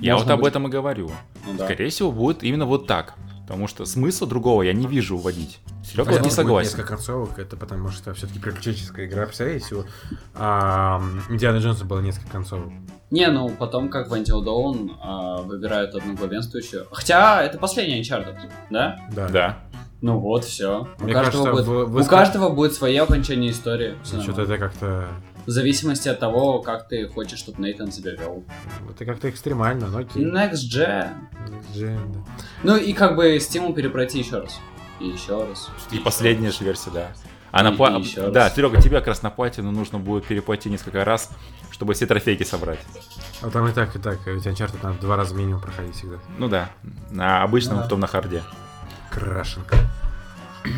Я 0.00 0.16
вот 0.16 0.28
об 0.28 0.40
будет- 0.40 0.50
этом 0.50 0.66
и 0.66 0.70
говорю. 0.70 1.10
Ну, 1.46 1.54
да. 1.56 1.64
Скорее 1.64 1.88
всего, 1.88 2.10
будет 2.10 2.42
именно 2.42 2.66
вот 2.66 2.86
так. 2.86 3.14
Потому 3.46 3.68
что 3.68 3.84
смысла 3.84 4.26
другого 4.26 4.62
я 4.62 4.72
не 4.72 4.88
вижу 4.88 5.16
уводить. 5.16 5.60
Серега 5.84 6.08
вот 6.08 6.14
не 6.16 6.22
будет 6.22 6.32
согласен. 6.32 6.70
Несколько 6.70 6.88
концовок, 6.88 7.38
это 7.38 7.56
потому 7.56 7.90
что 7.90 8.12
все-таки 8.12 8.40
приключенческая 8.40 9.06
игра. 9.06 9.24
Представляете, 9.24 9.76
у 9.76 9.84
а, 10.34 11.00
Индиана 11.30 11.58
Джонса 11.58 11.84
было 11.84 12.00
несколько 12.00 12.28
концовок. 12.28 12.72
Не, 13.12 13.28
ну, 13.28 13.48
потом, 13.50 13.88
как 13.88 14.10
в 14.10 14.14
Until 14.14 14.44
Dawn, 14.44 14.90
а, 15.00 15.42
выбирают 15.42 15.94
одну 15.94 16.16
главенствующую. 16.16 16.88
Хотя, 16.90 17.40
это 17.44 17.56
последний 17.56 18.00
Uncharted, 18.00 18.36
да? 18.70 18.98
Да. 19.12 19.28
Да. 19.28 19.58
Ну 20.00 20.18
вот, 20.18 20.44
все. 20.44 20.86
У, 21.00 21.04
Мне 21.04 21.12
каждого, 21.14 21.44
кажется, 21.44 21.72
будет, 21.72 21.88
в- 21.88 21.92
в 21.92 22.02
у 22.02 22.04
каждого 22.04 22.48
будет 22.50 22.74
свое 22.74 23.02
окончание 23.02 23.50
истории. 23.50 23.96
Всё 24.04 24.20
Что-то 24.22 24.42
это 24.42 24.58
как-то... 24.58 25.08
В 25.46 25.50
зависимости 25.50 26.08
от 26.08 26.18
того, 26.18 26.58
как 26.60 26.88
ты 26.88 27.08
хочешь, 27.08 27.38
чтобы 27.38 27.62
Нейтан 27.62 27.92
себя 27.92 28.12
вел. 28.12 28.42
Это 28.90 29.04
как-то 29.04 29.30
экстремально, 29.30 29.86
но 29.86 29.98
окей. 29.98 30.24
Next 30.24 30.64
Gen. 30.72 31.10
Next 31.48 31.74
Gen, 31.74 31.98
да. 32.12 32.20
Ну 32.64 32.76
и 32.76 32.92
как 32.92 33.14
бы 33.16 33.38
стимул 33.40 33.72
перепройти 33.72 34.18
еще 34.18 34.38
раз. 34.40 34.58
И 35.00 35.06
еще 35.06 35.44
раз. 35.44 35.70
И 35.92 35.98
последняя 35.98 36.50
же 36.50 36.64
версия, 36.64 36.90
да. 36.90 37.12
А 37.52 37.62
на 37.62 37.68
И- 37.68 37.76
пла- 37.76 38.00
и. 38.02 38.30
Да, 38.32 38.50
Серега, 38.50 38.80
тебе 38.82 38.98
как 38.98 39.06
раз 39.06 39.22
на 39.22 39.30
платину 39.30 39.70
нужно 39.70 39.98
будет 39.98 40.26
переплатить 40.26 40.72
несколько 40.72 41.04
раз, 41.04 41.30
чтобы 41.70 41.94
все 41.94 42.06
трофейки 42.06 42.42
собрать. 42.42 42.80
А 43.40 43.48
там 43.48 43.68
и 43.68 43.72
так, 43.72 43.94
и 43.94 43.98
так. 44.00 44.18
Ведь 44.26 44.44
Uncharted 44.46 44.78
надо 44.82 44.98
два 45.00 45.16
раза 45.16 45.34
минимум 45.34 45.60
проходить 45.62 45.94
всегда. 45.94 46.16
Ну 46.38 46.48
да, 46.48 46.70
на 47.10 47.42
обычном, 47.44 47.76
Да. 47.76 47.82
потом 47.84 48.00
на 48.00 48.08
харде. 48.08 48.42
Крашенка. 49.20 49.76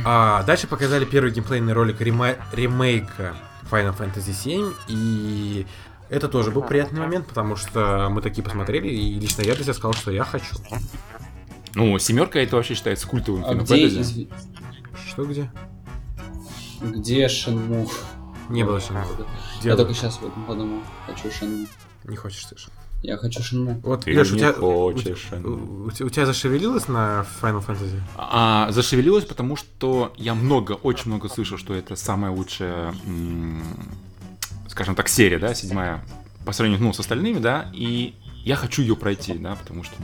А, 0.05 0.43
дальше 0.45 0.67
показали 0.69 1.05
первый 1.05 1.33
геймплейный 1.33 1.73
ролик 1.73 2.01
рема- 2.01 2.37
ремейка 2.53 3.35
Final 3.71 3.97
Fantasy 3.99 4.31
VII, 4.33 4.75
и 4.87 5.67
это 6.09 6.29
тоже 6.29 6.51
был 6.51 6.63
приятный 6.63 7.01
момент, 7.01 7.27
потому 7.27 7.57
что 7.57 8.09
мы 8.11 8.23
такие 8.23 8.43
посмотрели, 8.45 8.87
и 8.89 9.19
лично 9.19 9.43
я 9.43 9.55
для 9.55 9.65
себя 9.65 9.75
сказал, 9.75 9.95
что 9.95 10.11
я 10.13 10.25
хочу. 10.25 10.57
Ну, 11.75 11.99
семерка 11.99 12.39
это 12.39 12.57
вообще 12.57 12.75
считается 12.75 13.07
культовым 13.09 13.45
А 13.45 13.55
где, 13.55 13.87
изв- 13.89 14.33
Что 15.09 15.25
где? 15.25 15.51
где 16.81 17.29
Шенму? 17.29 17.91
Не 18.49 18.65
было. 18.65 18.81
Где 19.61 19.71
Я 19.71 19.77
только 19.77 19.93
сейчас 19.95 20.19
об 20.19 20.27
этом 20.27 20.45
подумал. 20.45 20.81
Хочу 21.07 21.31
Шенму. 21.31 21.67
Не 22.05 22.17
хочешь 22.17 22.47
слышать. 22.47 22.73
Я 23.03 23.17
хочу 23.17 23.43
Шенму. 23.43 23.81
Вот, 23.85 24.05
Ты 24.05 24.13
Леш, 24.17 24.31
у 24.31 24.35
не 24.35 24.41
тебя, 24.41 24.53
хочешь, 24.53 25.29
у, 25.45 25.87
у 25.87 25.91
тебя- 25.91 26.07
у 26.07 26.09
тебя 26.11 26.27
зашевелилось 26.27 26.89
на 26.89 27.25
Final 27.41 27.65
Fantasy? 27.65 28.01
А, 28.17 28.71
зашевелилось, 28.73 29.25
потому 29.25 29.55
что 29.57 30.13
я 30.17 30.35
много, 30.35 30.73
очень 30.73 31.07
много 31.13 31.29
слышал, 31.29 31.59
что 31.59 31.75
это 31.75 31.95
самая 31.95 32.33
лучшая, 32.33 32.93
м, 33.07 33.63
скажем 34.69 34.97
так, 34.97 35.09
серия, 35.09 35.39
да, 35.39 35.55
седьмая, 35.55 36.05
по 36.45 36.53
сравнению, 36.53 36.85
ну, 36.85 36.93
с 36.93 36.99
остальными, 36.99 37.39
да, 37.39 37.71
и 37.73 38.15
я 38.45 38.57
хочу 38.57 38.83
ее 38.83 38.97
пройти, 38.97 39.35
да, 39.35 39.55
потому 39.55 39.85
что 39.85 39.95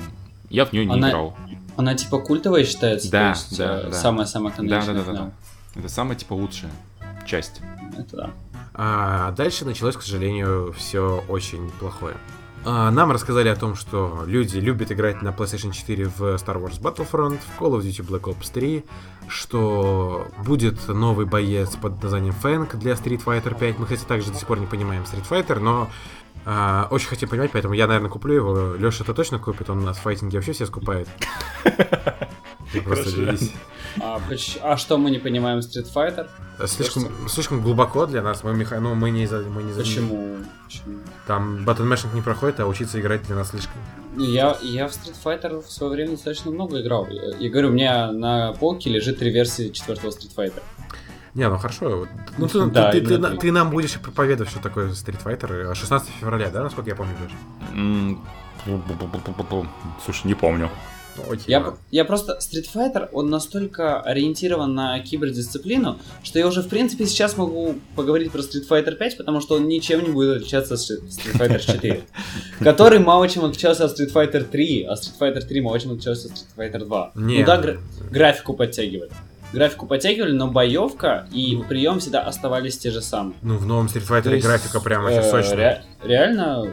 Я 0.51 0.67
в 0.67 0.73
нее 0.73 0.85
не 0.85 0.93
Она- 0.93 1.09
играл. 1.09 1.37
Она 1.77 1.95
типа 1.97 2.21
культовая 2.21 2.65
считается, 2.65 3.11
Да, 3.11 3.31
есть 3.31 3.57
да, 3.59 3.81
э, 3.81 3.91
да. 3.91 3.93
самая-самая 3.93 4.53
Да, 4.57 4.85
да, 4.87 4.93
да, 4.93 5.03
да, 5.03 5.13
да. 5.13 5.33
Это 5.75 5.89
самая 5.89 6.17
типа 6.17 6.35
лучшая 6.35 6.71
часть. 7.27 7.61
Это 7.99 8.17
да. 8.17 8.31
А 8.75 9.33
дальше 9.33 9.65
началось, 9.65 9.97
к 9.97 10.03
сожалению, 10.03 10.73
все 10.79 11.25
очень 11.29 11.71
плохое. 11.81 12.15
А, 12.66 12.90
Нам 12.90 13.12
рассказали 13.12 13.48
о 13.48 13.57
том, 13.57 13.74
что 13.74 14.24
люди 14.27 14.59
любят 14.59 14.90
играть 14.90 15.20
на 15.20 15.29
PlayStation 15.29 15.72
4 15.72 16.07
в 16.07 16.20
Star 16.37 16.62
Wars 16.62 16.81
Battlefront, 16.81 17.38
в 17.40 17.61
Call 17.61 17.79
of 17.79 17.83
Duty 17.83 18.07
Black 18.07 18.22
Ops 18.22 18.50
3, 18.53 18.85
что 19.29 20.27
будет 20.44 20.88
новый 20.88 21.27
боец 21.27 21.77
под 21.77 22.03
названием 22.03 22.33
Фэнк 22.35 22.77
для 22.77 22.92
Street 22.92 23.22
Fighter 23.22 23.59
5. 23.59 23.79
Мы, 23.79 23.85
кстати, 23.85 24.05
также 24.05 24.31
до 24.31 24.38
сих 24.38 24.46
пор 24.46 24.61
не 24.61 24.66
понимаем 24.66 25.03
Street 25.03 25.29
Fighter, 25.29 25.59
но 25.59 25.90
а, 26.46 26.88
очень 26.90 27.09
хотим 27.09 27.29
понимать, 27.29 27.53
поэтому 27.53 27.74
я, 27.74 27.87
наверное, 27.87 28.11
куплю 28.11 28.35
его. 28.35 28.74
Леша 28.74 29.05
это 29.05 29.12
точно 29.12 29.38
купит, 29.38 29.68
он 29.68 29.79
у 29.79 29.83
нас 29.83 29.98
в 29.98 30.00
файтинге 30.00 30.38
вообще 30.38 30.53
все 30.53 30.66
скупает. 30.66 31.09
Ты 32.75 32.81
просто 32.87 33.13
делись. 33.13 33.53
А, 34.01 34.21
а 34.63 34.77
что 34.77 34.99
мы 34.99 35.11
не 35.11 35.19
понимаем 35.19 35.59
Street 35.61 35.87
Fighter? 35.93 36.29
Слишком, 36.67 37.29
слишком 37.29 37.61
глубоко 37.63 38.07
для 38.07 38.23
нас, 38.23 38.45
мы, 38.45 38.55
меха... 38.55 38.81
ну, 38.81 38.95
мы 38.95 39.11
не 39.11 39.27
за... 39.27 39.41
Мы 39.43 39.63
не 39.63 39.73
за... 39.73 39.81
Почему? 39.81 40.37
Почему? 40.65 40.99
Там 41.27 41.65
батл 41.65 41.83
не 42.13 42.21
проходит, 42.21 42.61
а 42.61 42.67
учиться 42.67 43.01
играть 43.01 43.23
для 43.27 43.37
нас 43.37 43.51
слишком. 43.51 43.81
Я, 44.17 44.57
я 44.63 44.89
в 44.89 44.93
Street 44.93 45.17
Fighter 45.25 45.61
в 45.63 45.71
свое 45.71 45.93
время 45.93 46.13
достаточно 46.13 46.51
много 46.51 46.81
играл. 46.81 47.09
Я, 47.09 47.37
я 47.37 47.51
говорю, 47.51 47.69
у 47.69 47.73
меня 47.73 48.13
на 48.13 48.53
полке 48.53 48.91
лежит 48.91 49.19
три 49.19 49.31
версии 49.31 49.71
четвертого 49.71 50.11
Street 50.11 50.35
Fighter. 50.37 50.63
Не, 51.35 51.49
ну 51.49 51.59
хорошо. 51.59 52.07
Ну, 52.39 52.47
ты, 52.47 52.65
Да, 52.67 52.93
ты, 52.93 53.01
ты- 53.01 53.19
ты- 53.19 53.37
ты 53.37 53.53
нам 53.53 53.71
будешь 53.71 53.99
проповедовать, 53.99 54.51
что 54.51 54.61
такое 54.61 54.91
Street 54.91 55.21
Fighter. 55.23 55.73
э, 55.73 55.75
16 55.75 56.09
февраля, 56.21 56.49
да, 56.51 56.63
насколько 56.63 56.91
я 56.91 56.97
помню 56.97 57.15
даже? 57.21 57.35
Слушай, 60.05 60.29
не 60.29 60.35
помню. 60.35 60.71
Ну, 61.16 61.22
окей, 61.33 61.44
Я, 61.46 61.61
ладно. 61.61 61.79
я 61.90 62.05
просто... 62.05 62.38
Street 62.40 62.66
Fighter, 62.74 63.09
он 63.12 63.31
настолько 63.31 64.00
ориентирован 64.00 64.74
на 64.74 64.98
кибердисциплину, 65.00 65.98
что 66.22 66.38
я 66.38 66.46
уже, 66.46 66.62
в 66.62 66.68
принципе, 66.68 67.07
сейчас 67.07 67.37
могу 67.37 67.77
поговорить 67.94 68.33
про 68.33 68.40
Street 68.40 68.68
Fighter 68.68 68.94
5, 68.96 69.16
потому 69.18 69.40
что 69.40 69.55
он 69.57 69.68
ничем 69.68 70.03
не 70.03 70.11
будет 70.11 70.37
отличаться 70.38 70.74
от 70.74 70.81
Street 70.81 71.37
Fighter 71.38 71.59
4, 71.61 72.03
который 72.61 72.98
мало 72.98 73.29
чем 73.29 73.44
отличался 73.44 73.85
от 73.85 73.98
Street 73.98 74.12
Fighter 74.12 74.42
3, 74.44 74.83
а 74.85 74.94
Street 74.94 75.18
Fighter 75.20 75.40
3 75.40 75.61
мало 75.61 75.79
чем 75.81 75.92
отличался 75.92 76.29
от 76.29 76.35
Street 76.35 76.57
Fighter 76.72 76.85
2. 76.85 77.12
Не. 77.16 77.38
Ну 77.40 77.46
да, 77.46 77.57
гра- 77.59 77.77
графику 78.11 78.55
подтягивали. 78.55 79.11
Графику 79.53 79.87
подтягивали, 79.87 80.33
но 80.33 80.48
боевка 80.48 81.29
и 81.31 81.57
прием 81.68 82.00
всегда 82.00 82.22
оставались 82.22 82.77
те 82.77 82.90
же 82.90 83.00
самые. 83.00 83.37
Ну, 83.42 83.57
в 83.57 83.66
новом 83.66 83.87
Street 83.87 84.09
Fighter 84.09 84.35
есть, 84.35 84.44
графика 84.44 84.81
прям 84.81 85.05
очень 85.05 85.18
э, 85.18 85.31
сочная. 85.31 85.57
ре- 85.57 86.09
реально 86.09 86.66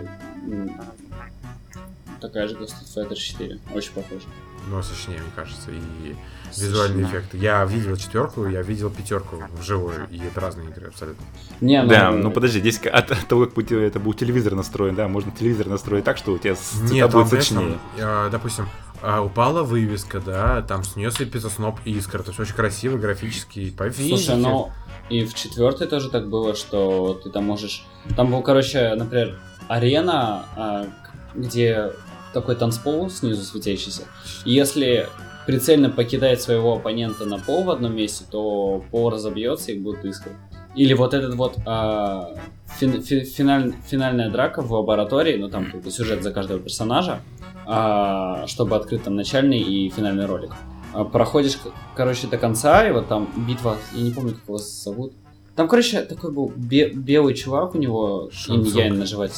такая 2.21 2.47
же, 2.47 2.55
как 2.55 2.67
Street 2.67 2.95
Fighter 3.09 3.15
4. 3.15 3.59
Очень 3.73 3.91
похоже. 3.93 4.21
Ну, 4.69 4.81
сочнее, 4.83 5.19
мне 5.19 5.31
кажется. 5.35 5.71
И 5.71 6.15
визуальные 6.59 7.05
Сочнее. 7.05 7.19
эффекты. 7.21 7.37
Я 7.37 7.65
видел 7.65 7.95
четверку, 7.97 8.45
я 8.47 8.61
видел 8.61 8.89
пятерку 8.91 9.37
вживую. 9.53 10.07
И 10.11 10.19
это 10.19 10.39
разные 10.39 10.69
игры 10.69 10.87
абсолютно. 10.87 11.25
Не, 11.61 11.83
Да, 11.83 12.11
ну 12.11 12.29
подожди, 12.31 12.59
здесь 12.59 12.79
от, 12.85 13.11
от 13.11 13.27
того, 13.27 13.47
как 13.47 13.71
это 13.71 13.99
был 13.99 14.13
телевизор 14.13 14.53
настроен, 14.53 14.93
да, 14.95 15.07
можно 15.07 15.31
телевизор 15.31 15.67
настроить 15.67 16.03
так, 16.03 16.17
что 16.17 16.33
у 16.33 16.37
тебя 16.37 16.55
с- 16.55 16.75
Нет, 16.91 17.09
будет 17.09 17.11
там, 17.11 17.27
знаешь, 17.27 17.45
сочнее. 17.45 17.79
там, 17.97 18.27
э, 18.27 18.29
допустим, 18.31 18.69
а, 19.01 19.21
упала 19.21 19.63
вывеска, 19.63 20.19
да, 20.19 20.61
там 20.61 20.83
с 20.83 20.95
нее 20.95 21.09
сыпется 21.09 21.49
сноп 21.49 21.79
искр. 21.85 22.19
Это 22.19 22.31
все 22.31 22.43
очень 22.43 22.53
красиво, 22.55 22.97
графически, 22.97 23.71
по 23.71 23.89
физике. 23.89 24.15
Слушай, 24.17 24.35
ну 24.37 24.69
и 25.09 25.25
в 25.25 25.33
четвертой 25.33 25.87
тоже 25.87 26.09
так 26.11 26.29
было, 26.29 26.55
что 26.55 27.19
ты 27.23 27.31
там 27.31 27.45
можешь... 27.45 27.83
Там 28.15 28.29
был, 28.29 28.41
короче, 28.43 28.93
например, 28.95 29.39
арена, 29.67 30.45
а, 30.55 30.87
где 31.33 31.91
такой 32.33 32.55
танцпол 32.55 33.09
снизу 33.09 33.43
светящийся. 33.43 34.03
И 34.45 34.51
если 34.53 35.07
прицельно 35.45 35.89
покидает 35.89 36.41
своего 36.41 36.73
оппонента 36.73 37.25
на 37.25 37.37
пол 37.39 37.63
в 37.63 37.71
одном 37.71 37.95
месте, 37.95 38.25
то 38.29 38.83
пол 38.91 39.09
разобьется 39.09 39.71
и 39.71 39.79
будут 39.79 40.05
искры. 40.05 40.31
Или 40.75 40.93
вот 40.93 41.13
этот 41.13 41.35
вот 41.35 41.57
а, 41.65 42.35
фин- 42.79 43.01
фи- 43.01 43.25
финаль- 43.25 43.73
финальная 43.87 44.29
драка 44.29 44.61
в 44.61 44.71
лаборатории, 44.71 45.35
ну 45.37 45.49
там 45.49 45.69
как 45.71 45.81
бы 45.81 45.91
сюжет 45.91 46.23
за 46.23 46.31
каждого 46.31 46.59
персонажа, 46.59 47.19
а, 47.65 48.45
чтобы 48.47 48.75
открыть 48.75 49.03
там 49.03 49.15
начальный 49.15 49.59
и 49.59 49.89
финальный 49.89 50.25
ролик. 50.25 50.51
А, 50.93 51.03
проходишь, 51.03 51.57
короче, 51.95 52.27
до 52.27 52.37
конца, 52.37 52.87
и 52.87 52.91
вот 52.91 53.07
там 53.07 53.27
битва, 53.47 53.77
я 53.93 54.01
не 54.01 54.11
помню, 54.11 54.33
как 54.35 54.43
его 54.47 54.57
зовут. 54.57 55.13
Там, 55.55 55.67
короче, 55.67 56.01
такой 56.03 56.31
был 56.31 56.53
бе- 56.55 56.89
белый 56.91 57.33
чувак, 57.33 57.75
у 57.75 57.77
него 57.77 58.29
Шансун. 58.31 58.61
инь-янь 58.65 58.93
на 58.93 59.05
животе. 59.05 59.33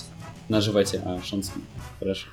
На 0.49 0.61
животе, 0.61 1.01
а, 1.03 1.19
шансон, 1.23 1.63
хорошо. 1.99 2.27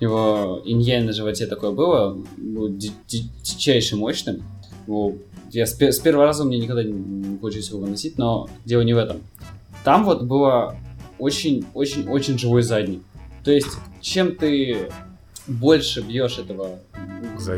У 0.00 0.04
него 0.04 0.62
инь-янь 0.64 1.04
на 1.04 1.12
животе 1.12 1.46
такое 1.46 1.70
было, 1.70 2.18
был 2.36 2.68
ди- 2.76 2.92
ди- 3.06 3.30
дичайше 3.42 3.96
мощным. 3.96 4.42
Я 5.52 5.66
с, 5.66 5.80
с 5.80 5.98
первого 6.00 6.24
раза 6.24 6.44
мне 6.44 6.58
никогда 6.58 6.82
не, 6.82 7.36
получилось 7.38 7.68
его 7.70 7.80
выносить, 7.80 8.18
но 8.18 8.48
дело 8.64 8.80
не 8.82 8.94
в 8.94 8.98
этом. 8.98 9.18
Там 9.84 10.04
вот 10.04 10.22
было 10.22 10.76
очень-очень-очень 11.18 12.38
живой 12.38 12.62
задний. 12.62 13.02
То 13.44 13.50
есть, 13.52 13.68
чем 14.00 14.34
ты 14.34 14.88
больше 15.46 16.00
бьешь 16.02 16.38
этого 16.38 16.78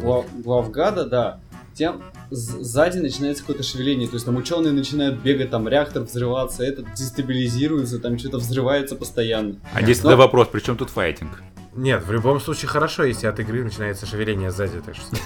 глав- 0.01 0.27
главгада, 0.43 1.05
да, 1.07 1.41
тем 1.75 2.03
сзади 2.31 2.99
начинается 2.99 3.43
какое-то 3.43 3.63
шевеление. 3.63 4.09
То 4.09 4.15
есть 4.15 4.27
там 4.27 4.37
ученые 4.37 4.73
начинают 4.73 5.21
бегать, 5.21 5.51
там 5.51 5.69
реактор 5.69 6.03
взрываться, 6.03 6.63
этот 6.65 6.87
дестабилизируется, 6.95 7.99
там 7.99 8.19
что-то 8.19 8.39
взрывается 8.39 8.97
постоянно. 8.97 9.57
А 9.73 9.83
здесь 9.83 9.99
Но- 10.03 10.11
тогда 10.11 10.17
вопрос, 10.25 10.49
при 10.49 10.61
чем 10.61 10.77
тут 10.77 10.91
файтинг? 10.91 11.43
Нет, 11.77 12.05
в 12.05 12.13
любом 12.13 12.41
случае 12.41 12.69
хорошо, 12.69 13.05
если 13.05 13.27
от 13.27 13.39
игры 13.41 13.65
начинается 13.65 14.07
шевеление 14.07 14.51
сзади, 14.51 14.81
так 14.81 14.95
что... 14.95 15.17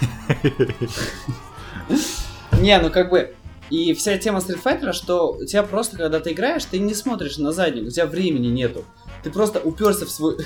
Не, 2.61 2.78
ну 2.80 2.90
как 2.90 3.11
бы... 3.11 3.34
И 3.70 3.92
вся 3.92 4.16
тема 4.16 4.38
Street 4.38 4.62
Fighter, 4.62 4.94
что 4.94 5.32
у 5.32 5.44
тебя 5.44 5.62
просто, 5.62 5.98
когда 5.98 6.20
ты 6.20 6.32
играешь, 6.32 6.64
ты 6.64 6.78
не 6.78 6.94
смотришь 6.94 7.37
на 7.37 7.52
задник, 7.52 7.87
у 7.87 7.90
тебя 7.90 8.06
времени 8.06 8.46
нету. 8.46 8.82
Ты 9.22 9.30
просто 9.30 9.61
уперся 9.61 10.06
в 10.06 10.11
свой... 10.11 10.38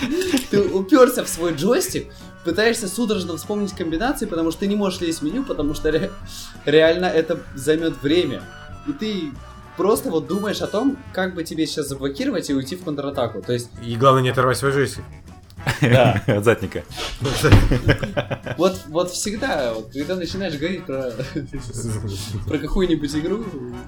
Ты 0.50 0.60
уперся 0.60 1.24
в 1.24 1.28
свой 1.28 1.52
джойстик, 1.52 2.12
пытаешься 2.44 2.86
судорожно 2.86 3.36
вспомнить 3.36 3.72
комбинации, 3.72 4.26
потому 4.26 4.50
что 4.52 4.60
ты 4.60 4.66
не 4.68 4.76
можешь 4.76 5.00
лезть 5.00 5.20
в 5.20 5.24
меню, 5.24 5.44
потому 5.44 5.74
что 5.74 5.90
ре- 5.90 6.12
реально 6.64 7.06
это 7.06 7.40
займет 7.54 8.00
время. 8.00 8.42
И 8.86 8.92
ты 8.92 9.32
просто 9.76 10.10
вот 10.10 10.26
думаешь 10.26 10.62
о 10.62 10.66
том, 10.68 10.96
как 11.12 11.34
бы 11.34 11.42
тебе 11.42 11.66
сейчас 11.66 11.88
заблокировать 11.88 12.48
и 12.50 12.54
уйти 12.54 12.76
в 12.76 12.84
контратаку. 12.84 13.42
То 13.42 13.52
есть, 13.52 13.70
И 13.84 13.96
главное 13.96 14.22
не 14.22 14.30
оторвать 14.30 14.58
свой 14.58 14.70
джойстик. 14.70 15.04
Да, 15.80 16.22
От 16.26 16.44
задника. 16.44 16.84
вот, 18.56 18.80
вот 18.88 19.10
всегда, 19.10 19.74
вот, 19.74 19.92
когда 19.92 20.16
начинаешь 20.16 20.56
говорить 20.56 20.84
про, 20.86 21.12
про 22.46 22.58
какую-нибудь 22.58 23.14
игру, 23.16 23.44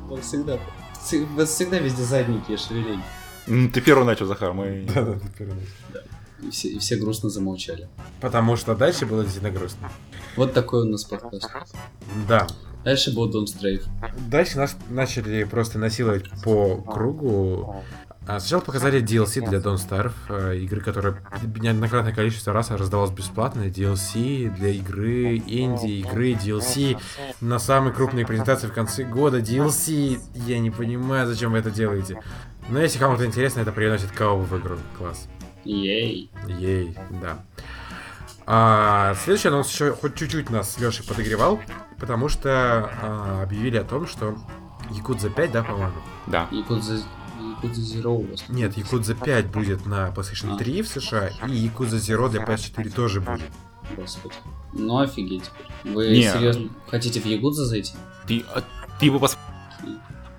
вот 0.08 0.24
всегда, 0.24 0.58
всегда 1.00 1.78
везде 1.78 2.02
задники 2.02 2.56
шевеления. 2.56 3.04
Ты 3.46 3.80
первый 3.80 4.04
начал, 4.04 4.26
Захар, 4.26 4.52
мы... 4.52 4.86
Да-да, 4.94 5.14
ты 5.14 5.28
первый. 5.36 5.62
И 6.42 6.50
все, 6.50 6.68
и 6.68 6.78
все 6.78 6.96
грустно 6.96 7.28
замолчали. 7.28 7.88
Потому 8.20 8.56
что 8.56 8.74
дальше 8.74 9.06
было 9.06 9.22
действительно 9.22 9.56
грустно. 9.56 9.90
Вот 10.36 10.52
такой 10.52 10.82
у 10.82 10.84
нас 10.86 11.04
подкаст. 11.04 11.52
Да. 12.28 12.46
Дальше 12.84 13.14
был 13.14 13.30
Don't 13.30 13.46
Strafe. 13.46 13.84
Дальше 14.28 14.58
нас 14.58 14.76
начали 14.88 15.44
просто 15.44 15.78
насиловать 15.78 16.24
по 16.42 16.76
кругу. 16.82 17.84
А 18.24 18.38
Сначала 18.38 18.60
показали 18.60 19.02
DLC 19.02 19.46
для 19.48 19.58
Don't 19.58 19.76
Starve, 19.76 20.12
э, 20.28 20.58
игры, 20.58 20.80
которая 20.80 21.16
неоднократное 21.42 22.14
количество 22.14 22.52
раз 22.52 22.70
раздавалась 22.70 23.10
бесплатно. 23.10 23.62
DLC 23.62 24.48
для 24.54 24.68
игры, 24.68 25.38
инди, 25.38 26.00
игры, 26.00 26.32
DLC 26.34 27.00
на 27.40 27.58
самой 27.58 27.92
крупной 27.92 28.24
презентации 28.24 28.68
в 28.68 28.72
конце 28.72 29.02
года. 29.02 29.40
DLC, 29.40 30.20
я 30.34 30.60
не 30.60 30.70
понимаю, 30.70 31.26
зачем 31.26 31.52
вы 31.52 31.58
это 31.58 31.72
делаете. 31.72 32.22
Но 32.68 32.78
если 32.80 33.00
кому-то 33.00 33.26
интересно, 33.26 33.60
это 33.60 33.72
приносит 33.72 34.12
кого 34.12 34.38
в 34.38 34.56
игру. 34.56 34.76
Класс. 34.96 35.26
Ей. 35.64 36.30
Ей, 36.46 36.96
да. 37.10 37.44
А, 38.46 39.14
следующий 39.22 39.48
анонс 39.48 39.72
еще 39.72 39.92
хоть 39.92 40.14
чуть-чуть 40.14 40.50
нас 40.50 40.74
с 40.74 40.78
Лешей 40.78 41.04
подогревал, 41.06 41.60
потому 41.98 42.28
что 42.28 42.90
а, 43.02 43.42
объявили 43.42 43.78
о 43.78 43.84
том, 43.84 44.06
что 44.06 44.36
Якудза 44.90 45.30
5, 45.30 45.52
да, 45.52 45.62
по-моему? 45.62 45.94
Да. 46.26 46.48
Якудза, 46.50 47.02
Якудза 47.62 47.80
Zero 47.80 48.08
у 48.08 48.22
вас. 48.30 48.44
Нет, 48.48 48.76
Якудза 48.76 49.14
5 49.14 49.46
будет 49.46 49.86
на 49.86 50.08
PlayStation 50.10 50.56
3 50.58 50.82
в 50.82 50.88
США, 50.88 51.30
и 51.48 51.52
Якудза 51.52 51.96
Zero 51.96 52.28
для 52.28 52.42
PS4 52.42 52.90
тоже 52.90 53.20
будет. 53.20 53.42
Господи. 53.96 54.34
Ну 54.72 54.98
офигеть 54.98 55.44
теперь. 55.44 55.94
Вы 55.94 56.08
Не. 56.16 56.22
серьезно 56.32 56.68
хотите 56.88 57.20
в 57.20 57.26
Якудза 57.26 57.64
зайти? 57.66 57.92
Ты, 58.26 58.44
а, 58.54 58.62
ты 58.98 59.06
его 59.06 59.18
пос... 59.18 59.36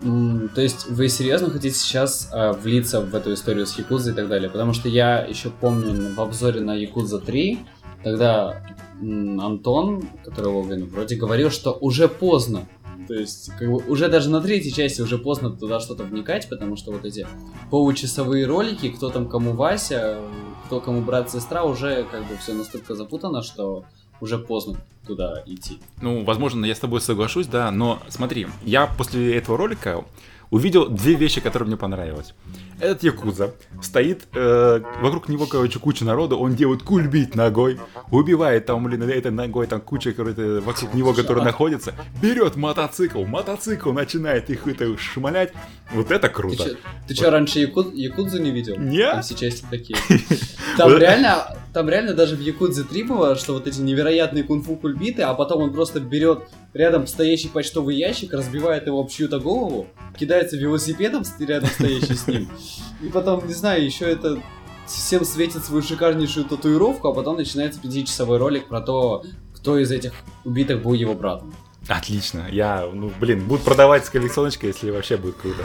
То 0.01 0.61
есть 0.61 0.89
вы 0.89 1.07
серьезно 1.07 1.49
хотите 1.49 1.75
сейчас 1.75 2.29
а, 2.33 2.51
влиться 2.53 2.99
в 3.01 3.13
эту 3.15 3.33
историю 3.33 3.65
с 3.65 3.77
Якудзой 3.77 4.13
и 4.13 4.15
так 4.15 4.27
далее? 4.27 4.49
Потому 4.49 4.73
что 4.73 4.89
я 4.89 5.19
еще 5.19 5.49
помню 5.49 6.13
в 6.13 6.19
обзоре 6.19 6.61
на 6.61 6.73
Якудза 6.73 7.19
3, 7.19 7.59
тогда 8.03 8.63
м, 9.01 9.39
Антон, 9.39 10.07
который 10.25 10.47
Логвин, 10.51 10.87
вроде 10.87 11.15
говорил, 11.15 11.51
что 11.51 11.71
уже 11.73 12.07
поздно. 12.09 12.67
То 13.07 13.13
есть, 13.13 13.51
как 13.57 13.69
бы, 13.69 13.77
уже 13.87 14.07
даже 14.09 14.29
на 14.29 14.41
третьей 14.41 14.71
части 14.71 15.01
уже 15.01 15.17
поздно 15.17 15.49
туда 15.49 15.79
что-то 15.79 16.03
вникать, 16.03 16.49
потому 16.49 16.75
что 16.75 16.91
вот 16.91 17.05
эти 17.05 17.27
получасовые 17.69 18.45
ролики, 18.45 18.89
кто 18.89 19.09
там 19.09 19.27
кому 19.27 19.53
Вася, 19.53 20.19
кто 20.65 20.79
кому 20.79 21.01
брат, 21.01 21.29
сестра, 21.31 21.63
уже 21.63 22.05
как 22.09 22.21
бы 22.27 22.37
все 22.37 22.53
настолько 22.53 22.95
запутано, 22.95 23.41
что 23.41 23.85
уже 24.21 24.37
поздно 24.37 24.77
туда 25.05 25.43
идти. 25.45 25.79
Ну, 26.01 26.23
возможно, 26.23 26.65
я 26.65 26.75
с 26.75 26.79
тобой 26.79 27.01
соглашусь, 27.01 27.47
да, 27.47 27.71
но 27.71 28.01
смотри, 28.07 28.47
я 28.63 28.87
после 28.87 29.35
этого 29.35 29.57
ролика 29.57 30.05
увидел 30.49 30.87
две 30.87 31.15
вещи, 31.15 31.41
которые 31.41 31.67
мне 31.67 31.77
понравились. 31.77 32.33
Этот 32.79 33.03
Якуза 33.03 33.53
стоит, 33.81 34.23
э, 34.33 34.81
вокруг 35.01 35.29
него, 35.29 35.45
короче, 35.45 35.79
куча 35.79 36.05
народа, 36.05 36.35
он 36.35 36.55
делает 36.55 36.83
кульбит 36.83 37.35
ногой, 37.35 37.79
убивает 38.11 38.65
там, 38.65 38.83
блин, 38.83 39.03
этой 39.03 39.31
ногой, 39.31 39.67
там 39.67 39.81
куча, 39.81 40.11
короче, 40.13 40.59
вокруг 40.59 40.93
него, 40.93 41.13
которые 41.13 41.43
находятся, 41.45 41.93
берет 42.21 42.55
мотоцикл, 42.55 43.23
мотоцикл 43.25 43.91
начинает 43.91 44.49
их 44.49 44.67
это 44.67 44.97
шмалять. 44.97 45.53
Вот 45.91 46.11
это 46.11 46.29
круто. 46.29 46.77
ты 47.07 47.13
чё, 47.13 47.29
раньше 47.29 47.59
Яку- 47.59 47.91
Якудзу 47.91 48.41
не 48.41 48.51
видел? 48.51 48.77
Нет. 48.77 49.11
Там 49.11 49.21
все 49.21 49.35
части 49.35 49.65
такие. 49.69 49.97
Там 50.77 50.97
реально, 50.97 51.57
там 51.73 51.89
реально 51.89 52.13
даже 52.13 52.35
в 52.35 52.39
Якудзе 52.39 52.83
3 52.83 53.03
было, 53.03 53.35
что 53.35 53.53
вот 53.53 53.67
эти 53.67 53.79
невероятные 53.79 54.43
кунг-фу 54.43 54.75
кульбиты, 54.75 55.23
а 55.23 55.33
потом 55.33 55.63
он 55.63 55.73
просто 55.73 55.99
берет 55.99 56.43
рядом 56.73 57.07
стоящий 57.07 57.49
почтовый 57.49 57.95
ящик, 57.95 58.33
разбивает 58.33 58.85
его 58.85 58.99
об 58.99 59.09
чью-то 59.09 59.39
голову, 59.39 59.87
кидается 60.17 60.55
велосипедом 60.55 61.23
рядом 61.39 61.69
стоящий 61.69 62.15
с 62.15 62.27
ним, 62.27 62.49
и 63.01 63.07
потом, 63.07 63.47
не 63.47 63.53
знаю, 63.53 63.83
еще 63.83 64.05
это 64.05 64.39
всем 64.87 65.25
светит 65.25 65.65
свою 65.65 65.81
шикарнейшую 65.81 66.45
татуировку, 66.45 67.07
а 67.07 67.13
потом 67.13 67.37
начинается 67.37 67.79
пятичасовой 67.79 68.37
ролик 68.37 68.67
про 68.67 68.81
то, 68.81 69.23
кто 69.55 69.79
из 69.79 69.91
этих 69.91 70.13
убитых 70.43 70.83
был 70.83 70.93
его 70.93 71.13
братом. 71.13 71.53
Отлично. 71.87 72.47
Я, 72.49 72.87
ну, 72.93 73.11
блин, 73.19 73.45
буду 73.45 73.63
продавать 73.63 74.05
с 74.05 74.09
коллекционочкой, 74.09 74.69
если 74.69 74.89
вообще 74.89 75.17
будет 75.17 75.35
круто. 75.35 75.63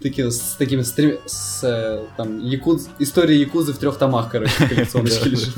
Таким, 0.00 0.30
с 0.30 0.56
такими 0.58 0.82
стрим... 0.82 1.18
с 1.26 1.62
э, 1.64 2.04
там 2.16 2.40
якудз... 2.40 2.88
история 2.98 3.38
якузы 3.38 3.72
в 3.72 3.78
трех 3.78 3.96
томах, 3.98 4.30
короче, 4.30 4.68
коллекционочки 4.68 5.28
лежит. 5.28 5.54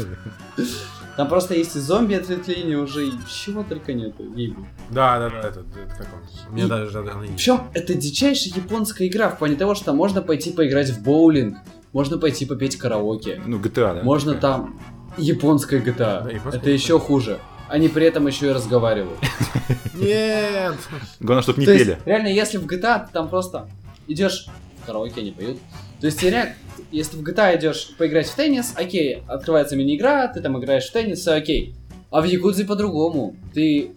Там 1.17 1.29
просто 1.29 1.55
есть 1.55 1.75
и 1.77 1.79
зомби 1.81 2.13
ответвление 2.15 2.77
уже, 2.79 3.07
и 3.07 3.13
чего 3.27 3.63
только 3.63 3.95
нету, 3.95 4.23
ей 4.35 4.55
Да, 4.91 5.19
да, 5.19 5.31
да, 5.31 5.39
это, 5.49 5.61
это 5.61 5.95
как 5.97 6.07
он? 6.13 6.53
Мне 6.53 6.65
И- 6.65 6.67
даже 6.67 6.99
она 6.99 7.23
есть. 7.23 7.37
Причем 7.37 7.61
это 7.73 7.95
дичайшая 7.95 8.53
японская 8.55 9.09
игра 9.09 9.31
в 9.31 9.39
плане 9.39 9.57
того, 9.57 9.75
что 9.75 9.95
можно 9.95 10.21
пойти 10.21 10.53
поиграть 10.53 10.91
в 10.91 11.03
боулинг, 11.03 11.57
можно 11.95 12.19
пойти 12.19 12.45
попеть 12.45 12.77
караоке, 12.77 13.41
Ну, 13.47 13.59
GTA, 13.59 13.95
да? 13.95 14.03
можно 14.03 14.35
там 14.35 14.79
японская 15.17 15.81
GTA. 15.81 16.25
Да, 16.25 16.31
японская 16.31 16.61
это 16.61 16.69
еще 16.71 16.99
хуже. 17.01 17.39
Они 17.69 17.89
при 17.89 18.05
этом 18.07 18.27
еще 18.27 18.49
и 18.49 18.53
разговаривают. 18.53 19.19
Нет! 19.95 20.75
Главное, 21.21 21.43
чтобы 21.43 21.61
не 21.61 21.67
То 21.67 21.73
пели. 21.73 21.91
есть, 21.93 22.07
реально, 22.07 22.29
если 22.29 22.59
в 22.59 22.67
GTA 22.67 23.07
ты 23.07 23.13
там 23.13 23.29
просто 23.29 23.69
идешь 24.09 24.47
караоке, 24.85 25.21
они 25.21 25.31
поют. 25.33 25.59
То 26.01 26.07
есть, 26.07 26.23
реально, 26.23 26.55
если 26.93 27.17
в 27.17 27.23
GTA 27.23 27.57
идешь 27.59 27.91
поиграть 27.99 28.27
в 28.29 28.35
теннис, 28.37 28.73
окей, 28.77 29.23
открывается 29.27 29.77
мини-игра, 29.77 30.29
ты 30.29 30.41
там 30.41 30.59
играешь 30.59 30.85
в 30.87 30.93
теннис, 30.93 31.21
всё 31.21 31.35
окей. 31.35 31.75
А 32.11 32.21
в 32.21 32.25
Якудзе 32.25 32.65
по-другому. 32.65 33.35
Ты 33.55 33.93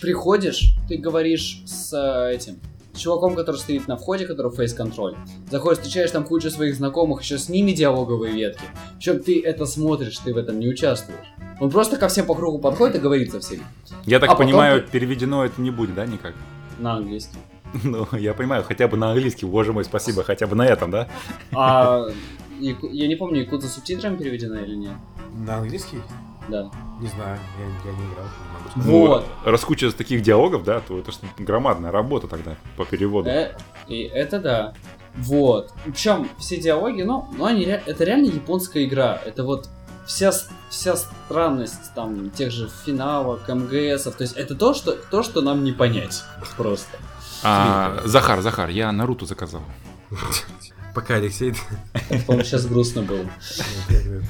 приходишь, 0.00 0.74
ты 0.88 0.96
говоришь 0.96 1.62
с 1.66 1.92
э, 1.92 2.34
этим 2.34 2.56
с 2.92 2.98
чуваком, 2.98 3.34
который 3.36 3.56
стоит 3.56 3.86
на 3.88 3.96
входе, 3.96 4.26
который 4.26 4.50
фейс-контроль. 4.52 5.16
Заходишь, 5.50 5.78
встречаешь 5.80 6.10
там 6.10 6.24
кучу 6.24 6.50
своих 6.50 6.74
знакомых, 6.74 7.22
еще 7.22 7.38
с 7.38 7.48
ними 7.48 7.72
диалоговые 7.72 8.32
ветки. 8.34 8.62
Причем 8.96 9.20
ты 9.20 9.40
это 9.40 9.64
смотришь, 9.66 10.18
ты 10.18 10.34
в 10.34 10.36
этом 10.36 10.58
не 10.58 10.68
участвуешь. 10.68 11.26
Он 11.60 11.70
просто 11.70 11.96
ко 11.98 12.08
всем 12.08 12.26
по 12.26 12.34
кругу 12.34 12.58
подходит 12.58 12.96
и 12.96 12.98
говорит 12.98 13.30
со 13.30 13.40
всеми. 13.40 13.62
Я 14.06 14.18
так 14.18 14.30
А 14.30 14.34
понимаю, 14.34 14.82
ты- 14.82 14.90
переведено 14.90 15.44
это 15.44 15.60
не 15.60 15.70
будет, 15.70 15.94
да, 15.94 16.04
никак? 16.06 16.34
На 16.78 16.94
английском. 16.94 17.38
Ну, 17.84 18.06
я 18.12 18.34
понимаю, 18.34 18.64
хотя 18.64 18.88
бы 18.88 18.96
на 18.96 19.10
английский, 19.12 19.46
боже 19.46 19.72
мой, 19.72 19.84
спасибо, 19.84 20.22
хотя 20.22 20.46
бы 20.46 20.56
на 20.56 20.66
этом, 20.66 20.90
да? 20.90 21.08
А 21.52 22.06
я 22.60 23.08
не 23.08 23.16
помню, 23.16 23.40
Якудза 23.40 23.68
субтитрами 23.68 24.16
переведена 24.16 24.58
или 24.58 24.74
нет. 24.74 24.92
На 25.32 25.56
английский? 25.58 26.00
Да. 26.48 26.70
Не 27.00 27.06
знаю, 27.08 27.38
я, 27.58 27.90
я 27.90 27.96
не 27.96 28.04
играл, 28.12 28.26
не 28.26 28.52
могу 28.52 28.70
сказать. 28.70 28.88
Вот. 28.88 29.26
Ну, 29.44 29.50
раз 29.50 29.64
куча 29.64 29.92
таких 29.92 30.22
диалогов, 30.22 30.64
да, 30.64 30.80
то 30.80 30.98
это 30.98 31.12
ж 31.12 31.16
громадная 31.38 31.92
работа 31.92 32.26
тогда 32.26 32.56
по 32.76 32.84
переводу. 32.84 33.28
Э, 33.30 33.56
и 33.88 34.02
это 34.02 34.40
да. 34.40 34.74
Вот. 35.14 35.72
Причем 35.84 36.28
все 36.38 36.56
диалоги, 36.56 37.02
ну, 37.02 37.28
ну 37.36 37.44
они, 37.44 37.62
это 37.62 38.04
реально 38.04 38.26
японская 38.26 38.84
игра. 38.84 39.20
Это 39.24 39.44
вот 39.44 39.68
вся, 40.06 40.32
вся 40.68 40.96
странность 40.96 41.94
там 41.94 42.30
тех 42.30 42.50
же 42.50 42.68
финалок, 42.84 43.48
МГСов. 43.48 44.16
То 44.16 44.22
есть 44.22 44.36
это 44.36 44.54
то, 44.54 44.74
что, 44.74 44.92
то, 44.92 45.22
что 45.22 45.40
нам 45.40 45.64
не 45.64 45.72
понять. 45.72 46.24
Просто. 46.56 46.98
А, 47.42 48.00
Захар, 48.04 48.40
Захар, 48.42 48.68
я 48.70 48.92
Наруту 48.92 49.26
заказал. 49.26 49.62
Пока, 50.94 51.14
Алексей. 51.14 51.54
По-моему, 52.26 52.44
сейчас 52.44 52.66
грустно 52.66 53.02
было. 53.02 53.24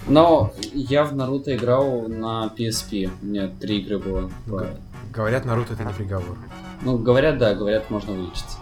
Но 0.07 0.53
я 0.75 1.05
в 1.05 1.15
Наруто 1.15 1.57
играл 1.57 2.03
на 2.07 2.53
PSP. 2.57 3.11
У 3.23 3.27
меня 3.27 3.49
три 3.49 3.79
игры 3.81 3.99
было. 3.99 4.31
Г- 4.47 4.77
Говорят, 5.13 5.45
Наруто 5.47 5.73
это 5.73 5.85
не 5.85 5.93
приговор. 5.95 6.37
Ну, 6.83 6.99
говорят, 6.99 7.39
да, 7.39 7.55
говорят, 7.55 7.91
можно 7.91 8.13
вылечиться. 8.13 8.59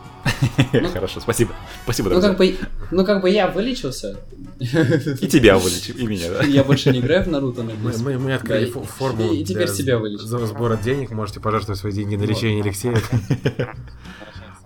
Ну- 0.72 0.88
Хорошо, 0.92 1.20
спасибо. 1.20 1.53
Спасибо, 1.82 2.11
Ну, 2.11 2.20
как 2.20 2.36
бы, 2.38 2.57
ну, 2.92 3.05
как 3.05 3.20
бы 3.20 3.30
я 3.30 3.49
вылечился. 3.49 4.20
И 4.61 5.26
тебя 5.26 5.59
вылечим, 5.59 5.96
и 5.96 6.07
меня, 6.07 6.30
да? 6.30 6.42
Я 6.44 6.62
больше 6.62 6.90
не 6.92 7.01
играю 7.01 7.24
в 7.24 7.28
Наруто 7.28 7.64
на 7.64 7.72
Мы, 7.74 8.18
мы, 8.18 8.34
открыли 8.34 8.70
форму 8.70 9.32
и 9.32 9.42
теперь 9.44 9.66
для 9.66 9.74
себя 9.74 9.99
вылечить. 9.99 10.26
за 10.26 10.46
сбора 10.46 10.76
денег. 10.76 11.11
Можете 11.11 11.40
пожертвовать 11.40 11.80
свои 11.80 11.92
деньги 11.92 12.14
на 12.14 12.22
лечение 12.22 12.62
Алексея. 12.62 12.96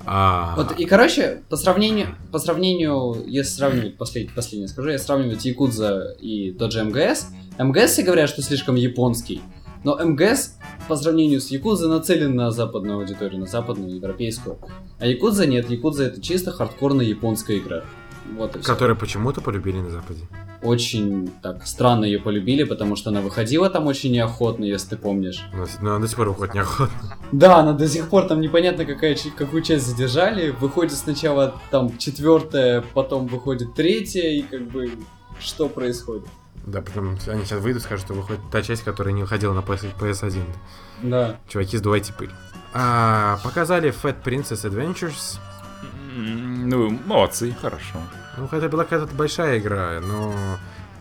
А, 0.05 0.55
Вот, 0.57 0.78
и, 0.78 0.84
короче, 0.84 1.42
по 1.48 1.57
сравнению, 1.57 2.09
по 2.30 2.38
сравнению, 2.38 3.24
если 3.26 3.50
сравнивать, 3.50 3.96
послед, 3.96 4.34
последнее 4.34 4.68
скажу, 4.68 4.90
если 4.90 5.07
сравнивать 5.07 5.44
Якудза 5.44 6.16
и 6.20 6.53
тот 6.53 6.72
же 6.72 6.84
МГС, 6.84 7.28
МГС 7.59 7.92
все 7.92 8.03
говорят, 8.03 8.28
что 8.28 8.42
слишком 8.42 8.74
японский, 8.74 9.40
но 9.84 9.96
МГС 9.96 10.59
по 10.88 10.96
сравнению 10.96 11.40
с 11.40 11.48
Якудза 11.48 11.88
нацелен 11.88 12.34
на 12.34 12.50
западную 12.50 12.98
аудиторию, 12.98 13.40
на 13.40 13.46
западную, 13.46 13.94
европейскую. 13.94 14.59
А 14.98 15.07
Якудза 15.07 15.46
нет, 15.46 15.70
Якудза 15.70 16.05
это 16.05 16.20
чисто 16.20 16.53
хардкорная 16.53 17.05
японская 17.05 17.59
игра. 17.59 17.84
Вот 18.36 18.52
которые 18.64 18.96
почему-то 18.96 19.40
полюбили 19.40 19.78
на 19.80 19.90
Западе. 19.90 20.20
Очень 20.62 21.30
так 21.42 21.66
странно 21.66 22.04
ее 22.04 22.18
полюбили, 22.20 22.62
потому 22.64 22.94
что 22.96 23.10
она 23.10 23.20
выходила 23.20 23.68
там 23.68 23.86
очень 23.88 24.12
неохотно, 24.12 24.64
если 24.64 24.90
ты 24.90 24.96
помнишь. 24.96 25.42
У 25.52 25.56
нас- 25.58 25.78
Но 25.80 25.90
она 25.90 25.98
до 26.00 26.08
сих 26.08 26.16
пор 26.16 26.28
выходит 26.28 26.54
неохотно. 26.54 27.16
Да, 27.32 27.56
она 27.58 27.72
до 27.72 27.88
сих 27.88 28.08
пор 28.08 28.26
там 28.28 28.40
непонятно 28.40 28.84
какая, 28.84 29.16
какую 29.36 29.62
часть 29.62 29.86
задержали. 29.86 30.50
Выходит 30.50 30.92
сначала 30.96 31.60
там 31.70 31.98
четвертая, 31.98 32.84
потом 32.94 33.26
выходит 33.26 33.74
третья, 33.74 34.28
и 34.28 34.42
как 34.42 34.68
бы 34.68 34.92
что 35.40 35.68
происходит? 35.68 36.26
Да, 36.64 36.80
потом 36.80 37.18
они 37.26 37.44
сейчас 37.44 37.60
выйдут, 37.60 37.82
скажут, 37.82 38.04
что 38.06 38.14
выходит 38.14 38.40
та 38.52 38.62
часть, 38.62 38.84
которая 38.84 39.12
не 39.12 39.22
выходила 39.22 39.52
на 39.52 39.60
PS, 39.60 39.86
PS1. 39.98 40.44
Да. 41.02 41.40
Чуваки, 41.48 41.76
сдувайте 41.76 42.12
пыль. 42.12 42.30
А, 42.72 43.38
показали 43.42 43.92
Fat 43.92 44.22
Princess 44.24 44.64
Adventures. 44.70 45.38
Ну, 46.14 46.90
молодцы, 47.06 47.54
хорошо. 47.60 47.98
Ну, 48.36 48.46
это 48.50 48.68
была 48.68 48.84
какая-то 48.84 49.14
большая 49.14 49.58
игра, 49.58 50.00
но... 50.00 50.34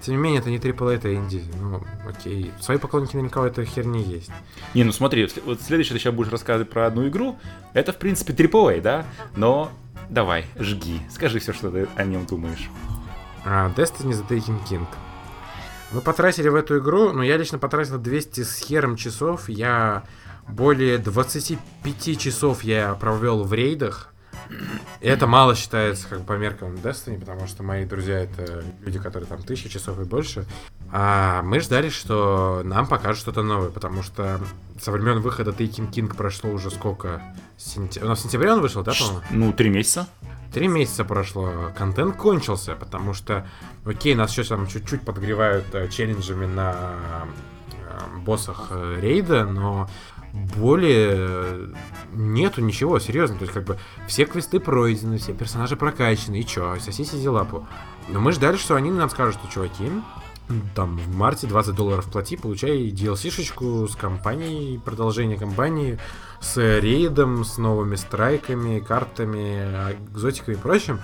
Тем 0.01 0.15
не 0.15 0.21
менее, 0.21 0.39
это 0.39 0.49
не 0.49 0.57
AAA, 0.57 0.95
это 0.95 1.13
инди. 1.13 1.43
Ну, 1.59 1.83
окей. 2.09 2.51
Свои 2.59 2.77
поклонники 2.77 3.15
наверняка 3.15 3.41
у 3.41 3.45
этой 3.45 3.65
херни 3.65 4.01
есть. 4.01 4.31
Не, 4.73 4.83
ну 4.83 4.91
смотри, 4.91 5.27
вот 5.45 5.61
следующее 5.61 5.93
ты 5.95 5.99
сейчас 5.99 6.13
будешь 6.13 6.31
рассказывать 6.31 6.71
про 6.71 6.87
одну 6.87 7.07
игру. 7.07 7.37
Это, 7.73 7.93
в 7.93 7.97
принципе, 7.97 8.33
AAA, 8.33 8.81
да? 8.81 9.05
Но 9.35 9.71
давай, 10.09 10.45
жги. 10.57 11.01
Скажи 11.11 11.37
все, 11.39 11.53
что 11.53 11.69
ты 11.69 11.87
о 11.95 12.03
нем 12.03 12.25
думаешь. 12.25 12.69
А, 13.45 13.71
Destiny 13.75 14.13
The 14.13 14.27
Taken 14.27 14.59
King. 14.67 14.87
Мы 15.91 16.01
потратили 16.01 16.47
в 16.47 16.55
эту 16.55 16.79
игру, 16.79 17.11
ну, 17.11 17.21
я 17.21 17.37
лично 17.37 17.59
потратил 17.59 17.99
200 17.99 18.43
с 18.43 18.57
хером 18.57 18.95
часов. 18.95 19.49
Я 19.49 20.03
более 20.47 20.97
25 20.97 22.19
часов 22.19 22.63
я 22.63 22.95
провел 22.95 23.43
в 23.43 23.53
рейдах. 23.53 24.10
И 24.99 25.07
это 25.07 25.27
мало 25.27 25.55
считается 25.55 26.07
как 26.07 26.19
бы 26.19 26.25
по 26.25 26.33
меркам 26.33 26.75
Destiny, 26.75 27.19
потому 27.19 27.47
что 27.47 27.63
мои 27.63 27.85
друзья 27.85 28.19
это 28.19 28.63
люди, 28.81 28.99
которые 28.99 29.27
там 29.27 29.41
тысячу 29.41 29.69
часов 29.69 29.99
и 29.99 30.03
больше. 30.03 30.45
А 30.91 31.41
мы 31.43 31.59
ждали, 31.59 31.89
что 31.89 32.61
нам 32.65 32.85
покажут 32.87 33.21
что-то 33.21 33.43
новое, 33.43 33.69
потому 33.69 34.03
что 34.03 34.39
со 34.79 34.91
времен 34.91 35.21
выхода 35.21 35.51
Taken 35.51 35.89
King 35.91 36.13
прошло 36.15 36.51
уже 36.51 36.69
сколько? 36.69 37.21
Сентя- 37.57 38.03
У 38.03 38.07
нас 38.07 38.19
в 38.19 38.21
сентябре 38.23 38.51
он 38.51 38.61
вышел, 38.61 38.83
да, 38.83 38.91
по-моему? 38.93 39.21
Ну, 39.31 39.53
три 39.53 39.69
месяца. 39.69 40.07
Три 40.53 40.67
месяца 40.67 41.05
прошло, 41.05 41.71
контент 41.77 42.17
кончился, 42.17 42.75
потому 42.75 43.13
что, 43.13 43.47
окей, 43.85 44.15
нас 44.15 44.31
еще 44.37 44.43
там 44.43 44.67
чуть-чуть 44.67 45.01
подгревают 45.03 45.63
э, 45.73 45.87
челленджами 45.87 46.45
на 46.45 46.75
э, 47.71 48.17
боссах 48.19 48.67
э, 48.71 48.97
рейда, 48.99 49.45
но 49.45 49.89
более 50.33 51.11
э, 51.13 51.73
нету 52.13 52.61
ничего, 52.61 52.99
серьезно. 52.99 53.37
То 53.37 53.43
есть, 53.43 53.53
как 53.53 53.63
бы, 53.65 53.77
все 54.07 54.25
квесты 54.25 54.59
пройдены, 54.59 55.17
все 55.17 55.33
персонажи 55.33 55.75
прокачаны, 55.75 56.39
и 56.39 56.45
чё, 56.45 56.77
сосите 56.79 57.29
лапу. 57.29 57.67
Но 58.09 58.19
мы 58.19 58.31
ждали, 58.31 58.57
что 58.57 58.75
они 58.75 58.91
нам 58.91 59.09
скажут, 59.09 59.35
что, 59.35 59.51
чуваки, 59.51 59.91
там 60.75 60.97
в 60.97 61.15
марте 61.15 61.47
20 61.47 61.75
долларов 61.75 62.09
плати, 62.11 62.37
получай 62.37 62.89
DLC-шечку 62.89 63.87
с 63.87 63.95
компанией, 63.95 64.79
продолжение 64.79 65.37
компании, 65.37 65.99
с 66.39 66.57
рейдом, 66.79 67.45
с 67.45 67.57
новыми 67.57 67.95
страйками, 67.95 68.79
картами, 68.79 69.93
экзотикой 70.11 70.55
и 70.55 70.57
прочим. 70.57 70.99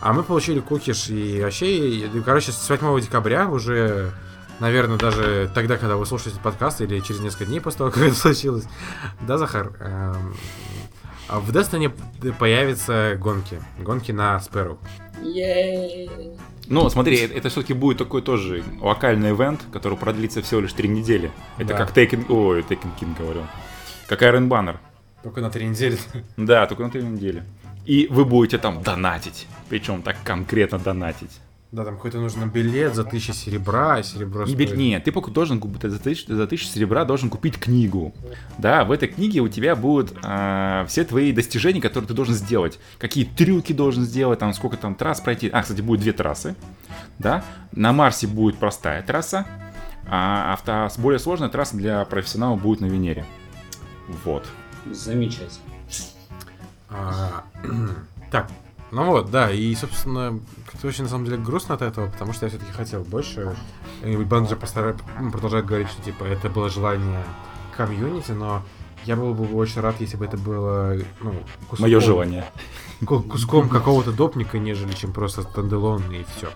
А 0.00 0.12
мы 0.12 0.22
получили 0.22 0.60
кукиш 0.60 1.08
и 1.08 1.40
вообще, 1.42 2.06
и, 2.06 2.20
короче, 2.20 2.52
с 2.52 2.68
8 2.68 3.00
декабря 3.00 3.48
уже, 3.48 4.12
наверное, 4.60 4.98
даже 4.98 5.50
тогда, 5.54 5.76
когда 5.76 5.96
вы 5.96 6.06
слушаете 6.06 6.38
подкаст, 6.40 6.80
или 6.80 7.00
через 7.00 7.20
несколько 7.20 7.46
дней 7.46 7.60
после 7.60 7.78
того, 7.78 7.90
как 7.90 8.02
это 8.02 8.14
случилось, 8.14 8.64
да, 9.20 9.38
Захар, 9.38 9.72
эм, 9.80 10.34
а 11.28 11.40
в 11.40 11.50
Destiny 11.50 11.92
появятся 12.38 13.16
гонки, 13.20 13.60
гонки 13.78 14.12
на 14.12 14.40
Спэру. 14.40 14.78
Ну, 16.66 16.88
смотри, 16.90 17.18
это, 17.18 17.34
это 17.34 17.48
все-таки 17.48 17.72
будет 17.72 17.98
такой 17.98 18.22
тоже 18.22 18.62
локальный 18.80 19.30
ивент, 19.30 19.60
который 19.72 19.96
продлится 19.96 20.42
всего 20.42 20.60
лишь 20.60 20.72
три 20.72 20.88
недели. 20.88 21.30
Это 21.56 21.68
Да. 21.68 21.76
как 21.78 21.96
Taken... 21.96 22.26
Ой, 22.30 22.60
Taken 22.60 22.90
King 23.00 23.16
говорю. 23.18 23.46
Как 24.06 24.22
Iron 24.22 24.48
Banner. 24.48 24.76
Только 25.22 25.40
на 25.40 25.50
три 25.50 25.66
недели. 25.66 25.98
Да, 26.36 26.66
только 26.66 26.82
на 26.82 26.90
три 26.90 27.02
недели. 27.02 27.42
И 27.86 28.06
вы 28.10 28.24
будете 28.24 28.58
там 28.58 28.82
донатить. 28.82 29.46
Причем 29.68 30.02
так 30.02 30.16
конкретно 30.24 30.78
донатить. 30.78 31.40
Да, 31.70 31.84
там 31.84 31.96
какой-то 31.96 32.18
нужен 32.18 32.48
билет 32.48 32.94
за 32.94 33.04
тысячу 33.04 33.34
серебра, 33.34 33.96
а 33.96 34.02
серебро 34.02 34.46
Не, 34.46 34.54
стоит- 34.54 34.74
нет, 34.74 35.04
ты 35.04 35.12
пока 35.12 35.30
должен 35.30 35.62
за 35.82 35.98
тысячу, 35.98 36.34
за 36.34 36.46
тысячу 36.46 36.66
серебра 36.66 37.04
должен 37.04 37.28
купить 37.28 37.58
книгу. 37.58 38.14
Да, 38.56 38.84
в 38.84 38.90
этой 38.90 39.08
книге 39.08 39.40
у 39.40 39.48
тебя 39.48 39.76
будут 39.76 40.16
а, 40.22 40.86
все 40.86 41.04
твои 41.04 41.30
достижения, 41.30 41.82
которые 41.82 42.08
ты 42.08 42.14
должен 42.14 42.34
сделать. 42.34 42.78
Какие 42.98 43.26
трюки 43.26 43.74
должен 43.74 44.04
сделать, 44.04 44.38
там 44.38 44.54
сколько 44.54 44.78
там 44.78 44.94
трасс 44.94 45.20
пройти. 45.20 45.50
А, 45.50 45.60
кстати, 45.60 45.82
будет 45.82 46.00
две 46.00 46.12
трассы. 46.12 46.54
Да, 47.18 47.44
на 47.72 47.92
Марсе 47.92 48.26
будет 48.26 48.56
простая 48.56 49.02
трасса, 49.02 49.46
а 50.06 50.54
авто, 50.54 50.88
более 51.02 51.18
сложная 51.18 51.50
трасса 51.50 51.76
для 51.76 52.02
профессионалов 52.06 52.62
будет 52.62 52.80
на 52.80 52.86
Венере. 52.86 53.26
Вот. 54.24 54.46
Замечательно. 54.90 55.50
А, 56.88 57.44
так, 58.30 58.48
ну 58.90 59.04
вот, 59.04 59.30
да, 59.30 59.50
и, 59.50 59.74
собственно, 59.74 60.38
как-то 60.70 60.86
очень, 60.88 61.04
на 61.04 61.10
самом 61.10 61.24
деле, 61.26 61.36
грустно 61.38 61.74
от 61.74 61.82
этого, 61.82 62.08
потому 62.10 62.32
что 62.32 62.46
я 62.46 62.50
все-таки 62.50 62.72
хотел 62.72 63.02
больше. 63.04 63.54
И 64.02 64.16
ну, 64.16 64.26
продолжает 65.30 65.66
говорить, 65.66 65.88
что, 65.88 66.02
типа, 66.02 66.24
это 66.24 66.48
было 66.48 66.68
желание 66.70 67.24
комьюнити, 67.76 68.32
но 68.32 68.62
я 69.04 69.16
был 69.16 69.34
бы 69.34 69.54
очень 69.56 69.80
рад, 69.80 69.96
если 70.00 70.16
бы 70.16 70.24
это 70.24 70.36
было, 70.36 70.96
ну, 71.20 71.34
куском, 71.68 71.86
Мое 71.88 72.00
желание. 72.00 72.44
ку- 73.04 73.22
куском 73.22 73.68
какого-то 73.68 74.12
допника, 74.12 74.58
нежели 74.58 74.92
чем 74.92 75.12
просто 75.12 75.42
стендалон 75.42 76.02
и 76.12 76.24
все. 76.36 76.48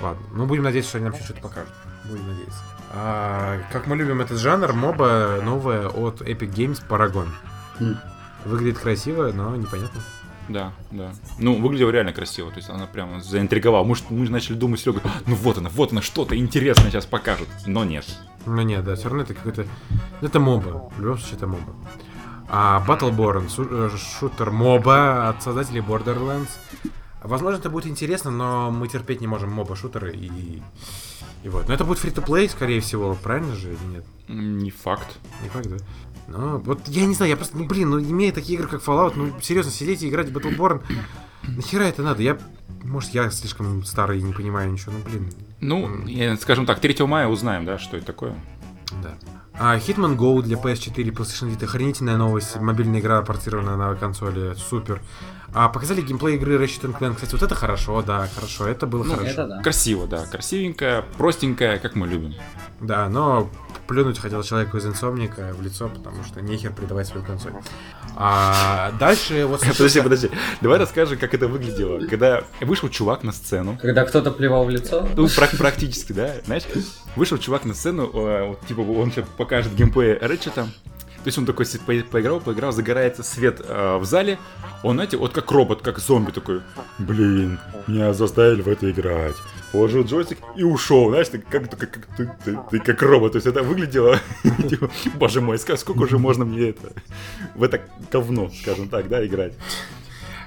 Ладно, 0.00 0.22
ну 0.32 0.46
будем 0.46 0.62
надеяться, 0.62 0.90
что 0.90 0.98
они 0.98 1.06
нам 1.06 1.14
еще 1.14 1.24
что-то 1.24 1.42
покажут. 1.42 1.72
Будем 2.08 2.26
надеяться. 2.28 2.62
А, 2.92 3.58
как 3.72 3.86
мы 3.86 3.96
любим 3.96 4.20
этот 4.20 4.38
жанр, 4.38 4.72
моба 4.72 5.40
новая 5.44 5.88
от 5.88 6.22
Epic 6.22 6.52
Games 6.54 6.82
Paragon. 6.88 7.28
Выглядит 8.44 8.78
красиво, 8.78 9.30
но 9.34 9.54
непонятно. 9.56 10.00
Да, 10.52 10.72
да. 10.90 11.12
Ну, 11.38 11.60
выглядела 11.60 11.90
реально 11.90 12.12
красиво. 12.12 12.50
То 12.50 12.56
есть 12.56 12.68
она 12.68 12.86
прямо 12.86 13.20
заинтриговала. 13.20 13.84
Мы, 13.84 13.94
ж- 13.94 14.02
мы 14.10 14.28
начали 14.28 14.54
думать, 14.56 14.80
Серега, 14.80 15.00
ну 15.26 15.36
вот 15.36 15.58
она, 15.58 15.68
вот 15.68 15.92
она, 15.92 16.02
что-то 16.02 16.36
интересное 16.36 16.90
сейчас 16.90 17.06
покажут. 17.06 17.48
Но 17.66 17.84
нет. 17.84 18.04
Ну 18.46 18.60
нет, 18.62 18.84
да, 18.84 18.96
все 18.96 19.04
равно 19.04 19.22
это 19.22 19.34
какой-то... 19.34 19.66
Это 20.20 20.40
моба. 20.40 20.90
В 20.96 21.00
любом 21.00 21.18
случае 21.18 21.36
это 21.36 21.46
моба. 21.46 21.74
А 22.48 22.84
Battleborn, 22.86 23.48
э, 23.58 23.90
шутер 23.96 24.50
моба 24.50 25.28
от 25.28 25.42
создателей 25.42 25.82
Borderlands. 25.82 26.50
Возможно, 27.22 27.58
это 27.58 27.70
будет 27.70 27.86
интересно, 27.86 28.30
но 28.30 28.70
мы 28.72 28.88
терпеть 28.88 29.20
не 29.20 29.26
можем 29.28 29.52
моба-шутеры 29.52 30.12
и... 30.12 30.62
И 31.42 31.48
вот. 31.48 31.68
Но 31.68 31.74
это 31.74 31.84
будет 31.84 31.98
фри-то-плей, 31.98 32.48
скорее 32.48 32.80
всего, 32.80 33.14
правильно 33.14 33.54
же 33.54 33.68
или 33.68 33.84
нет? 33.94 34.04
Не 34.28 34.70
факт. 34.70 35.06
Не 35.42 35.48
факт, 35.48 35.68
да? 35.68 35.76
Ну, 36.30 36.58
вот 36.58 36.86
я 36.86 37.06
не 37.06 37.14
знаю, 37.14 37.30
я 37.30 37.36
просто, 37.36 37.56
ну 37.58 37.66
блин, 37.66 37.90
ну 37.90 38.00
имея 38.00 38.32
такие 38.32 38.58
игры, 38.58 38.68
как 38.68 38.82
Fallout, 38.82 39.14
ну 39.16 39.32
серьезно, 39.42 39.72
сидеть 39.72 40.02
и 40.02 40.08
играть 40.08 40.28
в 40.30 40.36
Battleborn, 40.36 40.82
нахера 41.48 41.82
это 41.84 42.02
надо? 42.02 42.22
Я, 42.22 42.38
может, 42.84 43.10
я 43.10 43.30
слишком 43.30 43.84
старый 43.84 44.20
и 44.20 44.22
не 44.22 44.32
понимаю 44.32 44.70
ничего, 44.70 44.92
ну 44.92 45.10
блин, 45.10 45.32
Ну, 45.60 46.06
я- 46.06 46.36
скажем 46.36 46.66
так, 46.66 46.80
3 46.80 47.04
мая 47.06 47.26
узнаем, 47.26 47.64
да, 47.64 47.78
что 47.78 47.96
это 47.96 48.06
такое. 48.06 48.34
Да. 49.02 49.14
А 49.62 49.76
Hitman 49.76 50.16
Go 50.16 50.40
для 50.42 50.56
PS4 50.56 51.02
и 51.02 51.10
PlayStation 51.10 51.54
Vita 51.54 51.64
охренительная 51.64 52.16
новость. 52.16 52.58
Мобильная 52.58 53.00
игра 53.00 53.20
портирована 53.20 53.76
на 53.76 53.94
консоли. 53.94 54.54
Супер. 54.54 55.02
А 55.52 55.68
показали 55.68 56.00
геймплей 56.00 56.36
игры 56.36 56.56
Ratchet 56.62 56.96
Clank. 56.98 57.14
Кстати, 57.16 57.32
вот 57.32 57.42
это 57.42 57.54
хорошо, 57.54 58.02
да, 58.02 58.28
хорошо. 58.34 58.68
Это 58.68 58.86
было 58.86 59.02
Ну, 59.04 59.14
хорошо. 59.14 59.30
это 59.30 59.46
да. 59.46 59.62
Красиво, 59.62 60.06
да. 60.06 60.24
Красивенькая, 60.26 61.04
простенькая, 61.18 61.78
как 61.78 61.96
мы 61.96 62.06
любим. 62.06 62.34
Да, 62.80 63.08
но 63.08 63.50
плюнуть 63.88 64.18
хотел 64.20 64.42
человеку 64.44 64.76
из 64.76 64.86
инсомника 64.86 65.52
в 65.52 65.60
лицо, 65.62 65.88
потому 65.88 66.22
что 66.24 66.40
нехер 66.40 66.72
предавать 66.72 67.08
свою 67.08 67.26
консоль. 67.26 67.52
А 68.16 68.92
дальше 68.98 69.44
вот... 69.46 69.60
Подожди, 69.76 70.00
подожди. 70.00 70.30
Давай 70.60 70.78
расскажем, 70.78 71.18
как 71.18 71.34
это 71.34 71.48
выглядело. 71.48 72.06
Когда 72.06 72.44
вышел 72.60 72.88
чувак 72.88 73.24
на 73.24 73.32
сцену, 73.32 73.78
Когда 73.80 74.04
кто-то 74.04 74.30
плевал 74.30 74.64
в 74.64 74.70
лицо, 74.70 75.08
Ну, 75.16 75.26
прак- 75.26 75.56
практически, 75.56 76.12
да. 76.12 76.34
Знаешь, 76.46 76.64
вышел 77.16 77.38
чувак 77.38 77.64
на 77.64 77.74
сцену, 77.74 78.08
вот, 78.12 78.60
типа, 78.66 78.80
он 78.80 79.10
сейчас 79.10 79.26
покажет 79.36 79.74
геймплей 79.74 80.14
Рэтчета. 80.18 80.68
То 81.22 81.26
есть 81.28 81.36
он 81.38 81.44
такой 81.46 81.66
си- 81.66 81.78
по- 81.78 82.10
поиграл, 82.10 82.40
поиграл, 82.40 82.72
загорается 82.72 83.22
свет 83.22 83.60
э, 83.62 83.98
в 83.98 84.04
зале. 84.06 84.38
Он, 84.82 84.94
знаете, 84.96 85.16
вот 85.18 85.32
как 85.32 85.50
робот, 85.50 85.82
как 85.82 85.98
зомби 85.98 86.30
такой. 86.30 86.62
Блин, 86.98 87.58
меня 87.86 88.12
заставили 88.14 88.62
в 88.62 88.68
это 88.68 88.90
играть. 88.90 89.34
Положил 89.72 90.02
джойстик 90.04 90.38
и 90.56 90.62
ушел, 90.64 91.10
знаешь, 91.10 91.28
ты 91.28 91.38
как, 91.38 91.68
ты, 91.68 91.76
как, 91.76 92.06
ты, 92.16 92.30
ты- 92.44 92.58
ты 92.70 92.78
как 92.80 93.02
робот. 93.02 93.32
То 93.32 93.36
есть 93.36 93.46
это 93.46 93.62
выглядело, 93.62 94.18
типа, 94.68 94.90
боже 95.14 95.40
мой, 95.42 95.58
сколько 95.58 95.92
уже 96.02 96.18
можно 96.18 96.44
мне 96.46 96.70
это, 96.70 96.92
в 97.54 97.62
это 97.62 97.80
говно, 98.10 98.50
скажем 98.62 98.88
так, 98.88 99.08
да, 99.08 99.24
играть. 99.24 99.52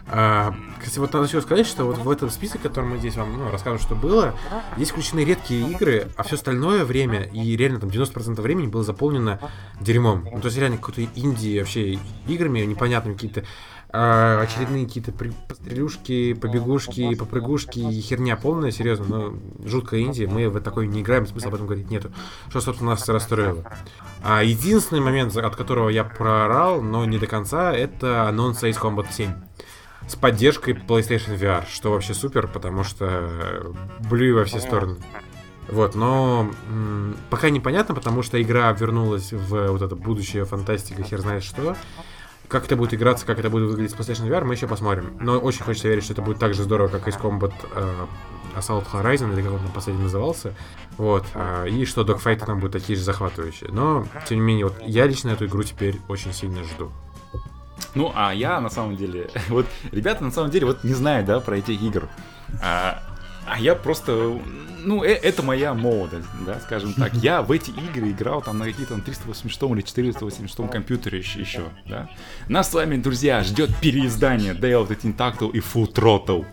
А, 0.07 0.53
кстати, 0.79 0.99
вот 0.99 1.13
надо 1.13 1.27
еще 1.27 1.41
сказать, 1.41 1.65
что 1.65 1.85
вот 1.85 1.97
в 1.97 2.09
этом 2.09 2.29
списке, 2.29 2.59
который 2.59 2.85
мы 2.85 2.97
здесь 2.97 3.15
вам 3.15 3.37
ну, 3.37 3.49
расскажем, 3.51 3.79
что 3.79 3.95
было, 3.95 4.35
здесь 4.75 4.89
включены 4.89 5.21
редкие 5.21 5.69
игры, 5.71 6.09
а 6.17 6.23
все 6.23 6.35
остальное 6.35 6.83
время, 6.83 7.23
и 7.23 7.55
реально 7.55 7.79
там 7.79 7.89
90% 7.89 8.39
времени 8.41 8.67
было 8.67 8.83
заполнено 8.83 9.39
дерьмом. 9.79 10.27
Ну, 10.29 10.39
то 10.41 10.47
есть 10.47 10.57
реально 10.57 10.77
какой-то 10.77 11.03
инди 11.15 11.57
вообще 11.59 11.99
играми 12.27 12.59
непонятными, 12.61 13.13
какие-то 13.13 13.43
а, 13.95 14.41
очередные 14.41 14.87
какие-то 14.87 15.11
при- 15.11 15.31
пострелюшки, 15.47 16.33
побегушки, 16.33 17.13
попрыгушки, 17.13 17.79
и 17.79 18.01
херня 18.01 18.35
полная, 18.35 18.71
серьезно, 18.71 19.05
но 19.05 19.33
жуткая 19.63 20.01
инди, 20.01 20.25
мы 20.25 20.49
в 20.49 20.59
такой 20.61 20.87
не 20.87 21.01
играем, 21.01 21.27
смысла 21.27 21.49
об 21.49 21.55
этом 21.55 21.67
говорить 21.67 21.91
нету. 21.91 22.11
Что, 22.49 22.59
собственно, 22.59 22.91
нас 22.91 23.07
расстроило. 23.07 23.63
А 24.23 24.43
единственный 24.43 24.99
момент, 24.99 25.37
от 25.37 25.55
которого 25.55 25.89
я 25.89 26.03
проорал, 26.03 26.81
но 26.81 27.05
не 27.05 27.19
до 27.19 27.27
конца, 27.27 27.71
это 27.71 28.27
анонс 28.27 28.63
Ace 28.63 28.79
Combat 28.81 29.05
7 29.11 29.31
с 30.07 30.15
поддержкой 30.15 30.73
PlayStation 30.73 31.37
VR, 31.37 31.65
что 31.69 31.91
вообще 31.91 32.13
супер, 32.13 32.47
потому 32.47 32.83
что 32.83 33.07
э, 33.09 33.73
блюй 34.09 34.33
во 34.33 34.45
все 34.45 34.59
стороны. 34.59 34.97
Вот, 35.69 35.95
но 35.95 36.51
м, 36.69 37.15
пока 37.29 37.49
непонятно, 37.49 37.95
потому 37.95 38.21
что 38.21 38.41
игра 38.41 38.71
вернулась 38.73 39.31
в 39.31 39.67
вот 39.67 39.81
это 39.81 39.95
будущее 39.95 40.45
фантастика, 40.45 41.03
хер 41.03 41.21
знает 41.21 41.43
что. 41.43 41.75
Как 42.49 42.65
это 42.65 42.75
будет 42.75 42.93
играться, 42.93 43.25
как 43.25 43.39
это 43.39 43.49
будет 43.49 43.69
выглядеть 43.69 43.91
с 43.91 43.95
PlayStation 43.95 44.27
VR, 44.27 44.43
мы 44.43 44.53
еще 44.53 44.67
посмотрим. 44.67 45.17
Но 45.19 45.39
очень 45.39 45.63
хочется 45.63 45.87
верить, 45.87 46.03
что 46.03 46.13
это 46.13 46.21
будет 46.21 46.39
так 46.39 46.53
же 46.53 46.63
здорово, 46.63 46.89
как 46.89 47.07
Ace 47.07 47.19
Combat 47.19 47.53
э, 47.73 48.05
Assault 48.55 48.85
Horizon, 48.91 49.33
или 49.33 49.41
как 49.41 49.53
он 49.53 49.59
там 49.59 49.71
последний 49.71 50.03
назывался. 50.03 50.53
Вот. 50.97 51.25
а, 51.33 51.65
и 51.65 51.85
что 51.85 52.03
докфайты 52.03 52.45
там 52.45 52.59
будут 52.59 52.73
такие 52.73 52.97
же 52.97 53.03
захватывающие. 53.03 53.71
Но, 53.71 54.05
тем 54.27 54.39
не 54.39 54.43
менее, 54.43 54.65
вот 54.67 54.75
я 54.85 55.07
лично 55.07 55.29
эту 55.29 55.45
игру 55.45 55.63
теперь 55.63 55.99
очень 56.07 56.33
сильно 56.33 56.63
жду. 56.63 56.91
Ну, 57.95 58.11
а 58.15 58.33
я 58.33 58.59
на 58.59 58.69
самом 58.69 58.95
деле, 58.95 59.29
вот 59.49 59.65
ребята 59.91 60.23
на 60.23 60.31
самом 60.31 60.51
деле 60.51 60.65
вот 60.65 60.83
не 60.83 60.93
знают, 60.93 61.25
да, 61.25 61.39
про 61.39 61.57
этих 61.57 61.81
игр. 61.81 62.09
А, 62.61 63.01
а 63.45 63.59
я 63.59 63.75
просто, 63.75 64.39
ну, 64.83 65.03
э- 65.03 65.19
это 65.21 65.43
моя 65.43 65.73
молодость, 65.73 66.27
да, 66.45 66.59
скажем 66.59 66.93
так. 66.93 67.13
Я 67.15 67.41
в 67.41 67.51
эти 67.51 67.71
игры 67.71 68.11
играл 68.11 68.41
там 68.41 68.57
на 68.57 68.65
какие-то 68.65 68.99
386 68.99 69.63
или 69.71 69.81
486 69.81 70.69
компьютере 70.71 71.19
еще, 71.19 71.63
да. 71.87 72.09
Нас 72.47 72.71
с 72.71 72.73
вами, 72.73 72.97
друзья, 72.97 73.43
ждет 73.43 73.69
переиздание 73.81 74.53
of 74.53 74.87
the 74.87 74.99
Tentacle 74.99 75.51
и 75.51 75.59
Full 75.59 75.93
Throttle. 75.93 76.45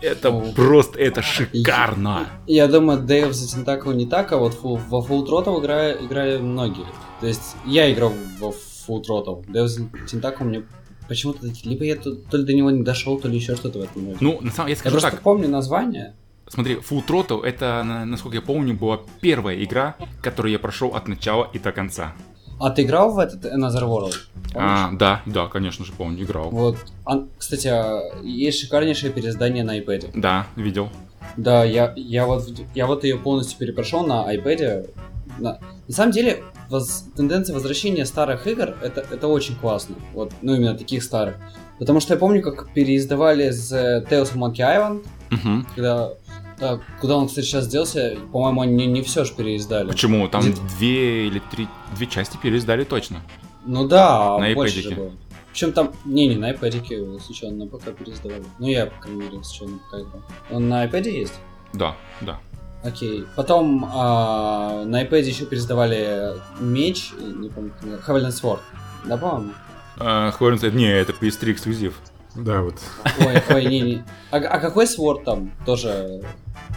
Это 0.00 0.30
О. 0.30 0.52
просто, 0.52 0.98
это 0.98 1.22
шикарно. 1.22 2.26
я 2.46 2.66
думаю, 2.66 3.00
Day 3.00 3.28
of 3.28 3.30
the 3.30 3.64
Tentacle 3.64 3.94
не 3.94 4.06
так, 4.06 4.32
а 4.32 4.38
вот 4.38 4.58
во 4.60 5.00
Full 5.00 5.26
Throttle 5.26 5.60
играли, 5.60 6.04
играли 6.04 6.38
многие. 6.38 6.86
То 7.20 7.26
есть 7.28 7.56
я 7.64 7.92
играл 7.92 8.12
во 8.40 8.52
Full 8.88 9.02
Throttle. 9.02 9.44
The 9.46 9.66
Tentacle 10.06 10.44
мне 10.44 10.62
почему-то... 11.08 11.46
Либо 11.64 11.84
я 11.84 11.96
тут- 11.96 12.26
то 12.26 12.36
ли 12.36 12.44
до 12.44 12.52
него 12.54 12.70
не 12.70 12.82
дошел, 12.82 13.18
то 13.18 13.28
ли 13.28 13.36
еще 13.36 13.56
что-то 13.56 13.78
в 13.80 13.82
этом 13.82 14.06
роде. 14.06 14.18
Ну, 14.20 14.38
на 14.40 14.50
самом 14.50 14.68
я 14.68 14.72
я 14.72 14.76
скажу 14.76 14.94
просто 14.94 15.10
так, 15.10 15.20
помню 15.20 15.48
название. 15.48 16.14
Смотри, 16.48 16.76
Full 16.76 17.06
Throttle 17.06 17.42
это, 17.44 17.82
на- 17.84 18.04
насколько 18.04 18.36
я 18.36 18.42
помню, 18.42 18.74
была 18.74 19.00
первая 19.20 19.62
игра, 19.62 19.96
которую 20.22 20.52
я 20.52 20.58
прошел 20.58 20.88
от 20.94 21.08
начала 21.08 21.48
и 21.52 21.58
до 21.58 21.72
конца. 21.72 22.12
А 22.60 22.70
ты 22.70 22.82
играл 22.82 23.12
в 23.12 23.18
этот 23.18 23.44
Another 23.44 23.82
World? 23.88 24.14
Помнишь? 24.52 24.54
А, 24.54 24.90
да, 24.92 25.22
да, 25.26 25.46
конечно 25.48 25.84
же, 25.84 25.92
помню, 25.92 26.22
играл. 26.24 26.50
Вот. 26.50 26.76
А, 27.04 27.24
кстати, 27.38 27.66
а, 27.66 28.02
есть 28.22 28.60
шикарнейшее 28.60 29.12
переиздание 29.12 29.64
на 29.64 29.78
iPad. 29.80 30.10
Да, 30.14 30.46
видел. 30.54 30.88
Да, 31.36 31.64
я, 31.64 31.92
я, 31.96 32.26
вот, 32.26 32.48
я 32.74 32.86
вот 32.86 33.04
ее 33.04 33.16
полностью 33.18 33.58
перепрошел 33.58 34.06
на 34.06 34.32
iPad. 34.32 34.90
На, 35.38 35.58
на 35.92 35.96
самом 35.96 36.12
деле, 36.12 36.42
воз, 36.70 37.04
тенденция 37.14 37.52
возвращения 37.52 38.06
старых 38.06 38.46
игр 38.46 38.74
это, 38.82 39.04
это 39.10 39.28
очень 39.28 39.54
классно. 39.56 39.94
Вот, 40.14 40.32
ну, 40.40 40.54
именно 40.54 40.74
таких 40.74 41.02
старых. 41.02 41.36
Потому 41.78 42.00
что 42.00 42.14
я 42.14 42.18
помню, 42.18 42.40
как 42.40 42.72
переиздавали 42.72 43.50
с 43.50 43.70
Tales 44.08 44.32
of 44.32 44.36
Monkey 44.36 44.60
Island, 44.60 45.04
Мгм. 45.30 45.66
когда. 45.74 46.14
Да, 46.58 46.80
куда 47.00 47.16
он, 47.16 47.26
кстати, 47.28 47.44
сейчас 47.44 47.66
делся, 47.68 48.16
по-моему, 48.32 48.62
они 48.62 48.74
не, 48.74 48.86
не 48.86 49.02
все 49.02 49.24
же 49.24 49.34
переиздали. 49.34 49.88
Почему? 49.88 50.28
Там 50.28 50.40
Где- 50.42 50.60
две 50.78 51.26
или 51.26 51.42
три, 51.50 51.68
две 51.94 52.06
части 52.06 52.38
переиздали 52.42 52.84
точно. 52.84 53.20
Ну 53.66 53.86
да, 53.86 54.38
На 54.38 54.54
было. 54.54 55.10
Причем 55.50 55.72
там, 55.72 55.92
не-не, 56.06 56.36
на 56.36 56.52
iPad 56.52 57.20
случайно 57.20 57.64
на 57.64 57.66
ПК 57.66 57.92
переиздавали. 57.92 58.44
Ну 58.58 58.66
я, 58.66 58.86
по 58.86 58.98
крайней 59.02 59.24
мере, 59.24 59.42
случайно 59.44 59.74
на 59.74 59.78
ПК 59.80 59.94
играл. 60.08 60.22
Он 60.50 60.68
на 60.70 60.86
iPad 60.86 61.10
есть? 61.10 61.34
Да, 61.74 61.96
да. 62.22 62.38
Окей. 62.82 63.24
Потом 63.36 63.88
а, 63.92 64.84
на 64.84 65.04
iPad 65.04 65.22
еще 65.22 65.46
переиздавали 65.46 66.34
меч, 66.58 67.12
не 67.18 67.48
помню, 67.48 67.72
Heavenly 68.06 68.28
Sword. 68.30 68.60
Да, 69.04 69.16
по-моему? 69.16 69.52
А, 69.98 70.32
говорит, 70.38 70.74
не, 70.74 70.90
это 70.90 71.12
PS3 71.12 71.52
эксклюзив. 71.52 72.00
Да, 72.34 72.62
вот. 72.62 72.74
Ой, 73.20 73.42
ой, 73.50 73.64
не-не. 73.66 74.04
А, 74.30 74.36
а 74.38 74.58
какой 74.58 74.86
Sword 74.86 75.24
там? 75.24 75.52
Тоже, 75.66 76.22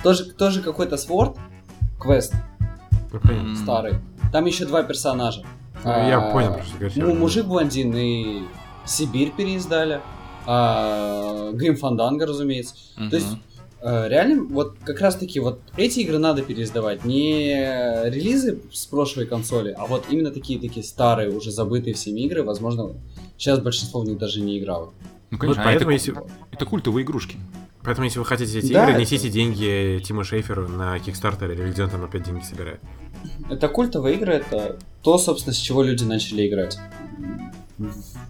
тоже, 0.03 0.25
тоже 0.25 0.61
какой-то 0.61 0.95
Sword? 0.95 1.37
Квест. 1.99 2.33
М. 3.23 3.55
старый. 3.55 3.95
Там 4.31 4.45
еще 4.45 4.65
два 4.65 4.83
персонажа. 4.83 5.43
Ну, 5.83 5.89
я 5.91 6.17
А, 6.19 6.31
понял, 6.31 6.59
что 6.65 6.77
говоришь. 6.77 6.97
Ну, 6.97 7.15
мужик-блондин 7.15 7.95
и 7.95 8.43
Сибирь 8.85 9.31
переиздали. 9.31 10.01
А, 10.45 11.51
Грим 11.53 11.77
Фанданга, 11.77 12.25
разумеется. 12.25 12.75
То 13.09 13.15
есть, 13.15 13.37
реально, 13.85 14.43
вот 14.43 14.77
как 14.83 14.99
раз 14.99 15.15
таки, 15.15 15.39
вот 15.39 15.59
эти 15.77 15.99
игры 15.99 16.17
надо 16.17 16.41
переиздавать. 16.41 17.05
Не 17.05 18.09
релизы 18.09 18.59
с 18.71 18.85
прошлой 18.85 19.27
консоли, 19.27 19.75
а 19.77 19.85
вот 19.85 20.05
именно 20.09 20.31
такие 20.31 20.59
такие 20.59 20.83
старые, 20.83 21.29
уже 21.29 21.51
забытые 21.51 21.93
всеми 21.93 22.21
игры. 22.21 22.43
Возможно, 22.43 22.93
сейчас 23.37 23.59
большинство 23.59 24.01
в 24.01 24.05
них 24.05 24.17
даже 24.17 24.41
не 24.41 24.57
играло. 24.59 24.91
Ну, 25.31 25.37
Вот 25.37 25.39
конечно, 25.39 25.61
а 25.63 25.65
поэтому, 25.65 25.91
это, 25.91 25.93
если, 25.93 26.15
это 26.51 26.65
культовые 26.65 27.03
игрушки. 27.03 27.37
поэтому, 27.83 28.05
если 28.05 28.19
вы 28.19 28.25
хотите 28.25 28.59
эти 28.59 28.71
Да, 28.73 28.83
игры, 28.83 28.91
это- 28.93 29.01
несите 29.01 29.29
деньги 29.29 30.01
Тиму 30.05 30.23
Шейферу 30.23 30.67
на 30.67 30.97
Kickstarter 30.97 31.51
или 31.53 31.71
где 31.71 31.83
он 31.83 31.89
там 31.89 32.03
опять 32.03 32.23
деньги 32.23 32.43
собирает. 32.43 32.79
Это 33.49 33.67
культовые 33.67 34.15
игры, 34.15 34.33
это 34.33 34.77
то, 35.01 35.17
собственно, 35.17 35.53
с 35.53 35.57
чего 35.57 35.81
люди 35.83 36.03
начали 36.03 36.47
играть. 36.47 36.77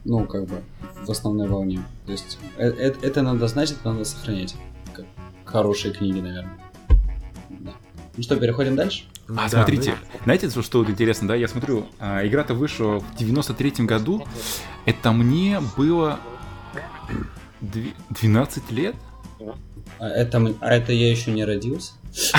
Ну, 0.06 0.26
как 0.26 0.46
бы, 0.48 0.62
в 1.06 1.12
основной 1.12 1.48
волне. 1.48 1.82
То 2.06 2.12
есть, 2.14 2.38
э- 2.58 2.70
э- 2.72 2.94
это 3.02 3.22
надо 3.22 3.48
знать, 3.48 3.72
это 3.72 3.92
надо 3.92 4.06
сохранять. 4.06 4.56
Хорошие 5.56 5.94
книги, 5.94 6.20
наверное. 6.20 6.60
Да. 7.48 7.72
Ну 8.18 8.24
что, 8.24 8.36
переходим 8.36 8.76
дальше? 8.76 9.06
А, 9.30 9.44
Да, 9.44 9.48
смотрите, 9.48 9.92
ну, 9.92 10.20
знаете, 10.26 10.50
что, 10.50 10.62
что 10.62 10.80
вот 10.80 10.90
интересно, 10.90 11.30
да? 11.30 11.36
Я 11.36 11.48
смотрю, 11.48 11.88
а, 11.98 12.28
игра-то 12.28 12.54
вышла 12.54 13.00
в 13.00 13.16
93-м 13.18 13.88
году. 13.88 14.28
Это 14.86 15.14
мне 15.14 15.62
было 15.78 16.20
дви- 17.62 17.94
12 18.10 18.70
лет? 18.72 18.98
А 19.98 20.10
это, 20.10 20.46
а 20.60 20.74
это 20.74 20.92
я 20.92 21.10
еще 21.10 21.32
не 21.32 21.46
родился? 21.46 21.94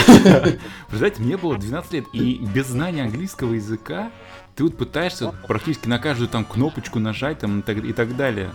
Представляете, 0.89 1.23
мне 1.23 1.39
было 1.39 1.57
12 1.57 1.93
лет, 1.95 2.05
и 2.13 2.35
без 2.55 2.67
знания 2.67 3.05
английского 3.05 3.55
языка 3.55 4.11
ты 4.57 4.65
вот 4.65 4.77
пытаешься 4.77 5.33
практически 5.49 5.89
на 5.89 5.99
каждую 5.99 6.29
там 6.29 6.45
кнопочку 6.45 6.99
нажать 6.99 7.39
там 7.39 7.61
и 7.61 7.93
так 7.95 8.15
далее. 8.15 8.51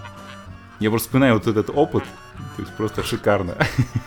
Я 0.80 0.92
просто 0.92 1.08
вспоминаю 1.08 1.34
вот 1.34 1.48
этот 1.48 1.72
опыт, 1.72 2.04
то 2.56 2.62
есть 2.62 2.74
просто 2.76 3.04
шикарно. 3.04 3.56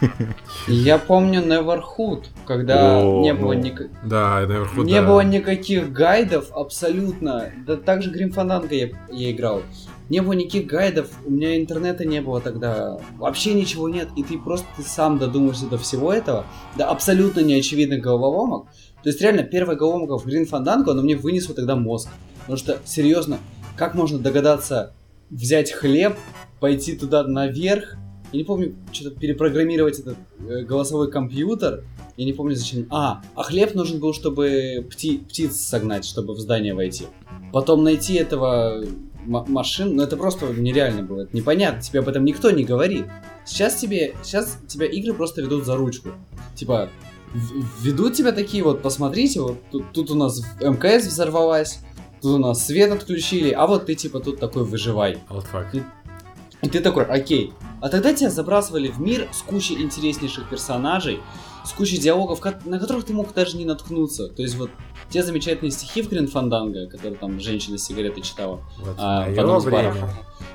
Я 0.67 0.99
помню 0.99 1.43
Neverhood, 1.43 2.25
когда 2.47 3.01
О, 3.01 3.23
не 3.23 3.35
было 3.35 3.55
ну. 3.55 3.61
ник- 3.61 3.91
Да, 4.05 4.41
наверху, 4.41 4.83
не 4.83 5.01
да. 5.01 5.07
было 5.07 5.21
никаких 5.21 5.93
гайдов 5.93 6.51
абсолютно. 6.53 7.51
Да 7.67 7.77
также 7.77 8.11
Грим 8.11 8.33
Фанданго 8.33 8.75
я, 8.75 8.89
я 9.11 9.31
играл. 9.31 9.63
Не 10.11 10.21
было 10.21 10.35
никаких 10.35 10.67
гайдов, 10.67 11.09
у 11.25 11.31
меня 11.31 11.57
интернета 11.57 12.05
не 12.05 12.21
было 12.21 12.39
тогда, 12.41 12.99
вообще 13.17 13.55
ничего 13.55 13.89
нет, 13.89 14.09
и 14.17 14.23
ты 14.23 14.39
просто 14.39 14.67
ты 14.77 14.83
сам 14.83 15.19
додумаешься 15.19 15.67
до 15.67 15.79
всего 15.79 16.13
этого, 16.13 16.45
до 16.77 16.91
абсолютно 16.91 17.41
неочевидных 17.41 18.03
головоломок. 18.03 18.67
То 19.03 19.09
есть 19.09 19.21
реально 19.23 19.45
первая 19.45 19.77
головоломка 19.79 20.19
в 20.19 20.27
Грин 20.27 20.45
Фанданго, 20.47 20.93
она 20.93 21.03
мне 21.03 21.17
вынесла 21.17 21.55
тогда 21.55 21.75
мозг. 21.77 22.11
Потому 22.41 22.59
что, 22.59 22.79
серьезно, 22.85 23.39
как 23.77 23.95
можно 23.95 24.19
догадаться 24.19 24.93
взять 25.31 25.73
хлеб, 25.73 26.17
пойти 26.61 26.95
туда 26.97 27.25
наверх, 27.25 27.97
я 28.33 28.39
не 28.39 28.45
помню, 28.45 28.75
что-то 28.93 29.19
перепрограммировать 29.19 30.01
этот 30.01 30.17
э, 30.41 30.63
голосовой 30.63 31.11
компьютер, 31.11 31.85
я 32.17 32.25
не 32.25 32.33
помню 32.33 32.55
зачем. 32.55 32.87
А, 32.91 33.23
а 33.35 33.43
хлеб 33.43 33.75
нужен 33.75 34.01
был, 34.01 34.13
чтобы 34.13 34.87
пти- 34.91 35.25
птиц 35.25 35.57
согнать, 35.57 36.05
чтобы 36.05 36.35
в 36.35 36.39
здание 36.39 36.75
войти. 36.75 37.07
Потом 37.53 37.85
найти 37.85 38.15
этого 38.15 38.85
машин, 39.27 39.97
ну 39.97 40.03
это 40.03 40.17
просто 40.17 40.47
нереально 40.53 41.03
было, 41.03 41.23
это 41.23 41.37
непонятно, 41.37 41.81
тебе 41.81 42.01
об 42.01 42.09
этом 42.09 42.25
никто 42.25 42.51
не 42.51 42.65
говорит. 42.65 43.07
Сейчас 43.47 43.77
тебе, 43.77 44.15
сейчас 44.23 44.59
тебя 44.69 44.87
игры 44.87 45.15
просто 45.15 45.43
ведут 45.43 45.65
за 45.65 45.77
ручку. 45.77 46.11
Типа, 46.55 46.91
ведут 47.81 48.15
тебя 48.15 48.33
такие 48.33 48.63
вот, 48.63 48.83
посмотрите, 48.83 49.41
вот 49.41 49.57
тут, 49.71 49.93
тут 49.93 50.11
у 50.11 50.15
нас 50.15 50.43
МКС 50.61 51.07
взорвалась, 51.07 51.81
тут 52.23 52.37
у 52.37 52.39
нас 52.39 52.67
свет 52.67 52.93
отключили, 52.93 53.51
а 53.51 53.67
вот 53.67 53.87
ты 53.87 53.95
типа 53.95 54.21
тут 54.21 54.41
такой 54.41 54.65
выживай. 54.65 55.19
Алтфак. 55.29 55.75
И 56.65 56.69
ты 56.69 56.81
такой, 56.81 57.05
окей. 57.05 57.53
А 57.81 57.91
тогда 57.91 58.15
тебя 58.15 58.31
забрасывали 58.31 58.89
в 58.89 58.99
мир 58.99 59.29
с 59.33 59.43
кучей 59.43 59.83
интереснейших 59.83 60.49
персонажей, 60.49 61.21
с 61.65 61.73
кучей 61.73 61.99
диалогов, 61.99 62.41
на 62.65 62.79
которых 62.79 63.05
ты 63.05 63.13
мог 63.13 63.35
даже 63.35 63.59
не 63.59 63.67
наткнуться. 63.67 64.29
То 64.29 64.41
есть 64.43 64.57
вот 64.57 64.71
те 65.11 65.23
замечательные 65.23 65.71
стихи 65.71 66.01
в 66.01 66.09
Грин 66.09 66.27
Фанданго, 66.27 66.87
которые 66.89 67.17
там 67.17 67.39
женщина 67.39 67.77
с 67.77 67.85
сигаретой 67.85 68.23
читала. 68.23 68.63
Вот, 68.79 68.97
А, 68.99 69.31
потом 69.35 69.61
с. 69.61 69.67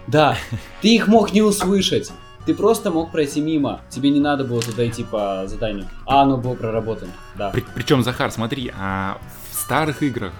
Да, 0.07 0.35
ты 0.81 0.95
их 0.95 1.07
мог 1.07 1.31
не 1.31 1.43
услышать. 1.43 2.11
Ты 2.47 2.55
просто 2.55 2.89
мог 2.89 3.11
пройти 3.11 3.41
мимо. 3.41 3.81
Тебе 3.89 4.09
не 4.09 4.19
надо 4.19 4.43
было 4.43 4.61
туда 4.61 4.87
идти 4.87 5.03
по 5.03 5.43
заданию. 5.45 5.87
А 6.07 6.23
оно 6.23 6.37
было 6.37 6.55
проработано. 6.55 7.11
Да. 7.37 7.53
причем, 7.75 8.01
Захар, 8.01 8.31
смотри, 8.31 8.71
а 8.75 9.19
в 9.51 9.55
старых 9.55 10.01
играх 10.01 10.33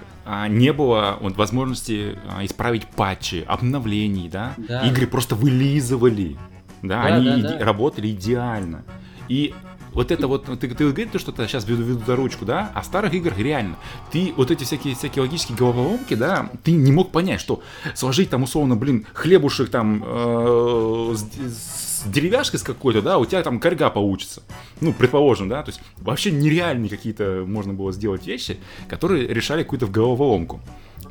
не 0.48 0.72
было 0.72 1.18
вот, 1.20 1.36
возможности 1.36 2.18
а, 2.28 2.44
исправить 2.44 2.86
патчи, 2.86 3.44
обновлений, 3.46 4.28
да? 4.28 4.54
Да. 4.56 4.86
Игры 4.86 5.06
просто 5.06 5.34
вылизывали, 5.34 6.36
да, 6.82 7.02
Да, 7.02 7.14
они 7.16 7.42
да, 7.42 7.58
да. 7.58 7.64
работали 7.64 8.10
идеально. 8.10 8.84
И 9.28 9.54
вот 9.92 10.10
это 10.10 10.26
вот, 10.26 10.44
ты, 10.44 10.68
ты 10.68 10.90
говоришь, 10.90 11.20
что 11.20 11.32
то 11.32 11.46
сейчас 11.46 11.66
веду, 11.66 11.82
веду 11.82 12.04
за 12.04 12.16
ручку, 12.16 12.44
да, 12.44 12.70
а 12.74 12.82
в 12.82 12.86
старых 12.86 13.14
играх 13.14 13.38
реально, 13.38 13.76
ты 14.10 14.32
вот 14.36 14.50
эти 14.50 14.64
всякие, 14.64 14.94
всякие 14.94 15.22
логические 15.22 15.56
головоломки, 15.56 16.14
да, 16.14 16.50
ты 16.62 16.72
не 16.72 16.92
мог 16.92 17.10
понять, 17.10 17.40
что 17.40 17.62
сложить 17.94 18.30
там 18.30 18.42
условно, 18.42 18.76
блин, 18.76 19.06
хлебушек 19.14 19.70
там 19.70 20.02
э, 20.04 21.14
с, 21.16 22.02
с 22.02 22.04
деревяшкой 22.06 22.60
с 22.60 22.62
какой-то, 22.62 23.02
да, 23.02 23.18
у 23.18 23.26
тебя 23.26 23.42
там 23.42 23.60
корга 23.60 23.90
получится. 23.90 24.42
Ну, 24.80 24.92
предположим, 24.92 25.48
да, 25.48 25.62
то 25.62 25.70
есть 25.70 25.80
вообще 25.98 26.30
нереальные 26.30 26.88
какие-то 26.88 27.44
можно 27.46 27.72
было 27.72 27.92
сделать 27.92 28.26
вещи, 28.26 28.58
которые 28.88 29.26
решали 29.26 29.62
какую-то 29.62 29.86
головоломку. 29.86 30.60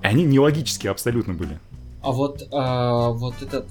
И 0.02 0.06
они 0.06 0.24
нелогические 0.24 0.92
абсолютно 0.92 1.34
были. 1.34 1.60
А 2.02 2.12
вот, 2.12 2.48
а, 2.52 3.10
вот 3.10 3.42
этот 3.42 3.68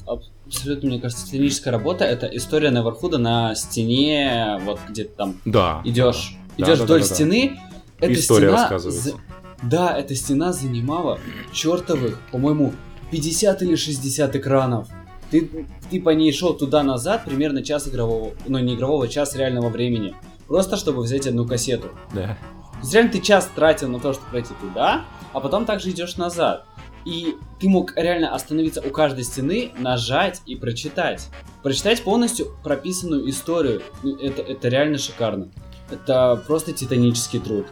абсолютно, 0.48 0.88
мне 0.88 1.00
кажется, 1.00 1.28
клиническая 1.30 1.72
работа, 1.72 2.04
это 2.04 2.26
история 2.26 2.70
Неверхуда 2.70 3.18
на 3.18 3.54
стене, 3.54 4.58
вот 4.64 4.80
где 4.88 5.04
ты 5.04 5.10
там 5.16 5.40
Да. 5.44 5.80
идешь, 5.84 6.36
Да, 6.56 6.64
идешь 6.64 6.78
да, 6.78 6.84
вдоль 6.84 7.00
да, 7.00 7.04
да, 7.04 7.08
да. 7.08 7.14
стены. 7.14 7.60
Эта 8.00 8.12
История 8.14 8.46
стена 8.48 8.62
рассказывается. 8.62 9.10
за- 9.10 9.16
Да, 9.62 9.96
эта 9.98 10.14
стена 10.14 10.52
занимала 10.52 11.18
чертовых, 11.52 12.20
по-моему, 12.30 12.72
50 13.10 13.62
или 13.62 13.74
60 13.74 14.36
экранов. 14.36 14.88
Ты, 15.30 15.66
ты 15.90 16.00
по 16.00 16.10
ней 16.10 16.32
шел 16.32 16.54
туда-назад 16.54 17.24
примерно 17.24 17.62
час 17.62 17.88
игрового, 17.88 18.32
ну 18.46 18.58
не 18.58 18.74
игрового, 18.76 19.08
час 19.08 19.34
реального 19.36 19.68
времени. 19.68 20.14
Просто 20.46 20.76
чтобы 20.76 21.02
взять 21.02 21.26
одну 21.26 21.44
кассету. 21.46 21.88
Да. 22.14 22.38
То 22.72 22.78
есть 22.82 22.94
реально 22.94 23.10
ты 23.12 23.20
час 23.20 23.50
тратил 23.54 23.88
на 23.88 23.98
то, 23.98 24.12
чтобы 24.12 24.28
пройти 24.30 24.54
туда, 24.60 25.04
а 25.32 25.40
потом 25.40 25.66
также 25.66 25.90
идешь 25.90 26.16
назад. 26.16 26.64
И 27.04 27.36
ты 27.60 27.68
мог 27.68 27.92
реально 27.96 28.34
остановиться 28.34 28.80
у 28.86 28.90
каждой 28.90 29.24
стены, 29.24 29.72
нажать 29.78 30.42
и 30.46 30.56
прочитать. 30.56 31.28
Прочитать 31.62 32.02
полностью 32.02 32.46
прописанную 32.62 33.28
историю. 33.30 33.82
Ну, 34.02 34.16
Это, 34.16 34.42
это 34.42 34.68
реально 34.68 34.98
шикарно. 34.98 35.48
Это 35.90 36.42
просто 36.46 36.72
титанический 36.72 37.40
труд. 37.40 37.66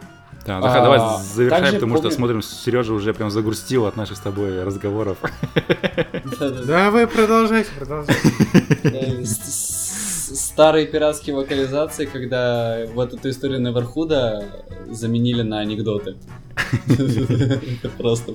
Да, 0.45 0.61
Захар, 0.61 0.77
А, 0.79 0.81
давай 0.83 0.99
завершаем, 1.23 1.63
также 1.63 1.75
потому 1.79 1.93
что 1.97 2.03
помню- 2.03 2.15
смотрим, 2.15 2.41
Сережа 2.41 2.93
уже 2.93 3.13
прям 3.13 3.29
загрустил 3.29 3.85
от 3.85 3.97
наших 3.97 4.15
с 4.17 4.21
тобой 4.21 4.63
разговоров. 4.63 5.17
Давай 6.65 7.05
продолжайте, 7.05 7.69
продолжайте. 7.77 8.21
Э, 8.83 9.23
Старые 9.25 10.87
пиратские 10.87 11.35
вокализации, 11.35 12.05
когда 12.05 12.85
вот 12.93 13.13
эту 13.13 13.29
историю 13.29 13.61
Неверхуда 13.61 14.45
заменили 14.89 15.41
на 15.41 15.59
анекдоты. 15.59 16.15
Это 16.87 17.89
просто... 17.97 18.33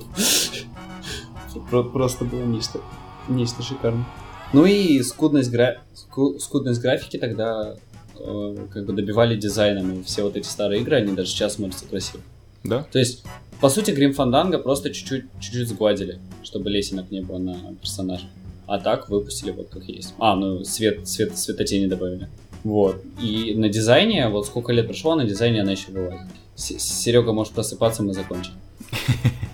про- 1.81 1.89
Просто 1.89 2.25
было 2.25 2.43
нечто. 2.43 2.79
Нечто 3.27 3.63
шикарное. 3.63 4.05
Ну 4.53 4.65
и 4.65 5.01
скудность, 5.01 5.49
гра... 5.51 5.77
ску- 5.95 6.37
скудность 6.39 6.81
графики 6.81 7.17
тогда 7.17 7.75
э, 8.19 8.57
как 8.71 8.85
бы 8.85 8.93
добивали 8.93 9.35
дизайном, 9.35 9.99
и 9.99 10.03
все 10.03 10.23
вот 10.23 10.35
эти 10.37 10.45
старые 10.47 10.81
игры, 10.81 10.97
они 10.97 11.13
даже 11.13 11.29
сейчас 11.29 11.55
смотрятся 11.55 11.85
красиво. 11.85 12.21
Да? 12.63 12.85
То 12.91 12.99
есть, 12.99 13.23
по 13.59 13.69
сути, 13.69 13.91
Грим 13.91 14.13
Фанданга 14.13 14.59
просто 14.59 14.91
чуть-чуть, 14.91 15.25
чуть-чуть 15.39 15.67
сгладили, 15.69 16.19
чтобы 16.43 16.69
лесенок 16.69 17.09
не 17.11 17.21
было 17.21 17.39
на 17.39 17.55
персонажа. 17.81 18.25
А 18.67 18.77
так 18.79 19.09
выпустили 19.09 19.51
вот 19.51 19.69
как 19.69 19.83
есть. 19.85 20.13
А, 20.19 20.35
ну 20.35 20.63
свет, 20.63 21.07
свет, 21.07 21.37
светотени 21.37 21.87
добавили. 21.87 22.29
Вот. 22.63 23.03
И 23.21 23.55
на 23.57 23.67
дизайне, 23.69 24.29
вот 24.29 24.45
сколько 24.45 24.71
лет 24.71 24.85
прошло, 24.87 25.15
на 25.15 25.25
дизайне 25.25 25.61
она 25.61 25.71
еще 25.71 25.91
была. 25.91 26.27
С- 26.55 26.77
Серега 26.79 27.33
может 27.33 27.53
просыпаться, 27.53 28.03
мы 28.03 28.13
закончим. 28.13 28.51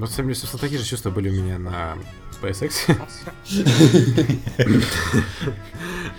Ну, 0.00 0.06
с- 0.06 0.14
собственно, 0.14 0.58
такие 0.58 0.80
же 0.80 0.86
чувства 0.86 1.10
были 1.10 1.28
у 1.28 1.32
меня 1.42 1.58
на 1.58 1.94
SpaceX. 2.40 2.96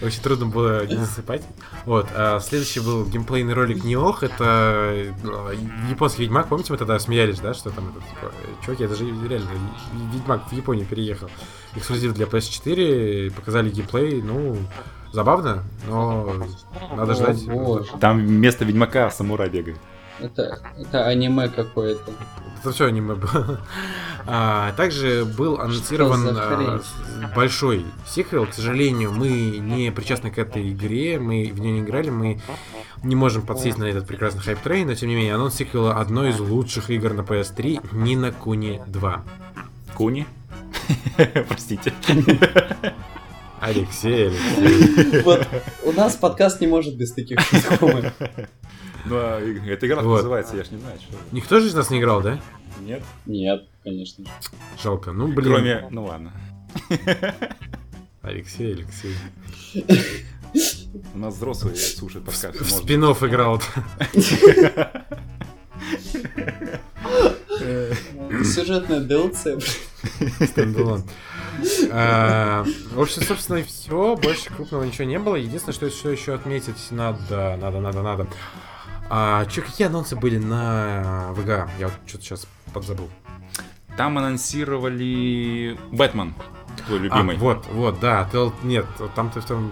Очень 0.03 0.21
трудно 0.21 0.45
было 0.47 0.85
не 0.85 0.95
засыпать. 0.97 1.41
Вот, 1.85 2.07
а 2.13 2.39
следующий 2.39 2.79
был 2.79 3.05
геймплейный 3.05 3.53
ролик 3.53 3.83
Неох. 3.83 4.21
Это 4.23 4.91
э, 4.93 5.11
японский 5.89 6.21
Ведьмак. 6.23 6.47
Помните, 6.47 6.71
мы 6.73 6.77
тогда 6.77 6.97
смеялись, 6.99 7.39
да, 7.39 7.53
что 7.55 7.69
там 7.71 7.89
этот, 7.89 8.07
типа, 8.09 8.31
чуваки, 8.65 8.83
это 8.83 8.95
же 8.95 9.05
реально 9.05 9.49
Ведьмак 10.13 10.47
в 10.49 10.53
Японию 10.53 10.85
переехал. 10.85 11.29
Эксклюзив 11.75 12.13
для 12.13 12.25
PS4. 12.27 13.31
Показали 13.31 13.69
геймплей, 13.69 14.21
ну, 14.21 14.57
забавно, 15.11 15.63
но 15.87 16.35
надо 16.95 17.13
ждать. 17.15 17.37
Там 17.99 18.19
вместо 18.25 18.63
Ведьмака 18.65 19.09
самурай 19.11 19.49
бегает. 19.49 19.77
Это, 20.21 20.59
это 20.77 21.07
аниме 21.07 21.49
какое-то. 21.49 22.11
Это 22.59 22.71
все 22.71 22.85
аниме 22.85 23.15
было. 23.15 23.59
А, 24.27 24.71
также 24.73 25.25
был 25.25 25.59
анонсирован 25.59 26.27
а, 26.29 26.79
большой 27.35 27.83
сиквел. 28.07 28.45
К 28.45 28.53
сожалению, 28.53 29.11
мы 29.11 29.29
не 29.57 29.91
причастны 29.91 30.29
к 30.29 30.37
этой 30.37 30.71
игре, 30.71 31.17
мы 31.17 31.51
в 31.51 31.59
нее 31.59 31.73
не 31.73 31.79
играли, 31.79 32.11
мы 32.11 32.39
не 33.01 33.15
можем 33.15 33.41
подсесть 33.41 33.79
на 33.79 33.85
этот 33.85 34.05
прекрасный 34.05 34.41
hype 34.41 34.59
train, 34.59 34.85
но 34.85 34.93
тем 34.93 35.09
не 35.09 35.15
менее, 35.15 35.33
анонс 35.33 35.55
сиквела 35.55 35.95
одной 35.95 36.29
из 36.29 36.39
лучших 36.39 36.91
игр 36.91 37.13
на 37.13 37.21
PS3 37.21 37.89
Ni 37.93 38.12
no 38.12 38.31
Kuni 38.31 38.79
2. 38.85 39.23
Куни? 39.95 40.27
Простите. 41.47 41.93
Алексей, 43.59 44.27
Алексей. 44.27 45.21
Вот 45.21 45.47
у 45.83 45.91
нас 45.91 46.15
подкаст 46.15 46.61
не 46.61 46.67
может 46.67 46.95
без 46.95 47.11
таких 47.11 47.39
шуток. 47.39 48.13
Ну, 49.05 49.15
а 49.17 49.39
и- 49.41 49.69
эта 49.69 49.87
игра 49.87 50.01
Вот. 50.01 50.17
называется, 50.17 50.55
я 50.57 50.63
ж 50.63 50.71
не 50.71 50.77
знаю, 50.79 50.97
что. 50.99 51.15
Никто 51.31 51.59
же 51.59 51.67
из 51.67 51.73
нас 51.73 51.89
не 51.89 51.99
играл, 51.99 52.21
да? 52.21 52.39
Нет? 52.81 53.03
Нет, 53.25 53.67
конечно. 53.83 54.25
Жалко. 54.81 55.11
Ну, 55.11 55.27
блин. 55.27 55.53
Кроме... 55.53 55.87
Ну 55.91 56.05
ладно. 56.05 56.33
Алексей, 58.21 58.73
Алексей. 58.73 59.15
У 61.13 61.17
нас 61.17 61.35
взрослые 61.35 61.75
слушают 61.75 62.25
подкаст. 62.25 62.55
В 62.55 62.61
можно. 62.61 62.77
спин 62.77 63.03
играл. 63.03 63.61
Сюжетная 68.43 69.01
DLC. 69.01 69.59
Стендалон. 70.47 71.03
А, 71.91 72.65
В 72.93 73.01
общем, 73.01 73.21
собственно, 73.23 73.57
и 73.57 73.63
все. 73.63 74.15
Больше 74.15 74.49
крупного 74.49 74.83
ничего 74.83 75.05
не 75.05 75.19
было. 75.19 75.35
Единственное, 75.35 75.73
что, 75.73 75.89
что 75.89 76.09
еще 76.09 76.33
отметить 76.33 76.91
надо, 76.91 77.57
надо, 77.61 77.79
надо, 77.79 78.01
надо. 78.01 78.27
А, 79.13 79.45
че, 79.45 79.61
какие 79.61 79.87
анонсы 79.87 80.15
были 80.15 80.37
на 80.37 81.33
ВГА? 81.33 81.69
Я 81.79 81.87
вот 81.87 81.95
что-то 82.07 82.23
сейчас 82.23 82.47
подзабыл. 82.73 83.09
Там 83.97 84.17
анонсировали 84.17 85.77
Бэтмен, 85.91 86.33
твой 86.85 86.99
А, 86.99 87.01
любимый. 87.01 87.35
вот, 87.35 87.65
вот, 87.73 87.99
да. 87.99 88.27
Tell- 88.31 88.53
Нет, 88.63 88.85
там-то 89.15 89.41
в 89.41 89.45
том 89.45 89.69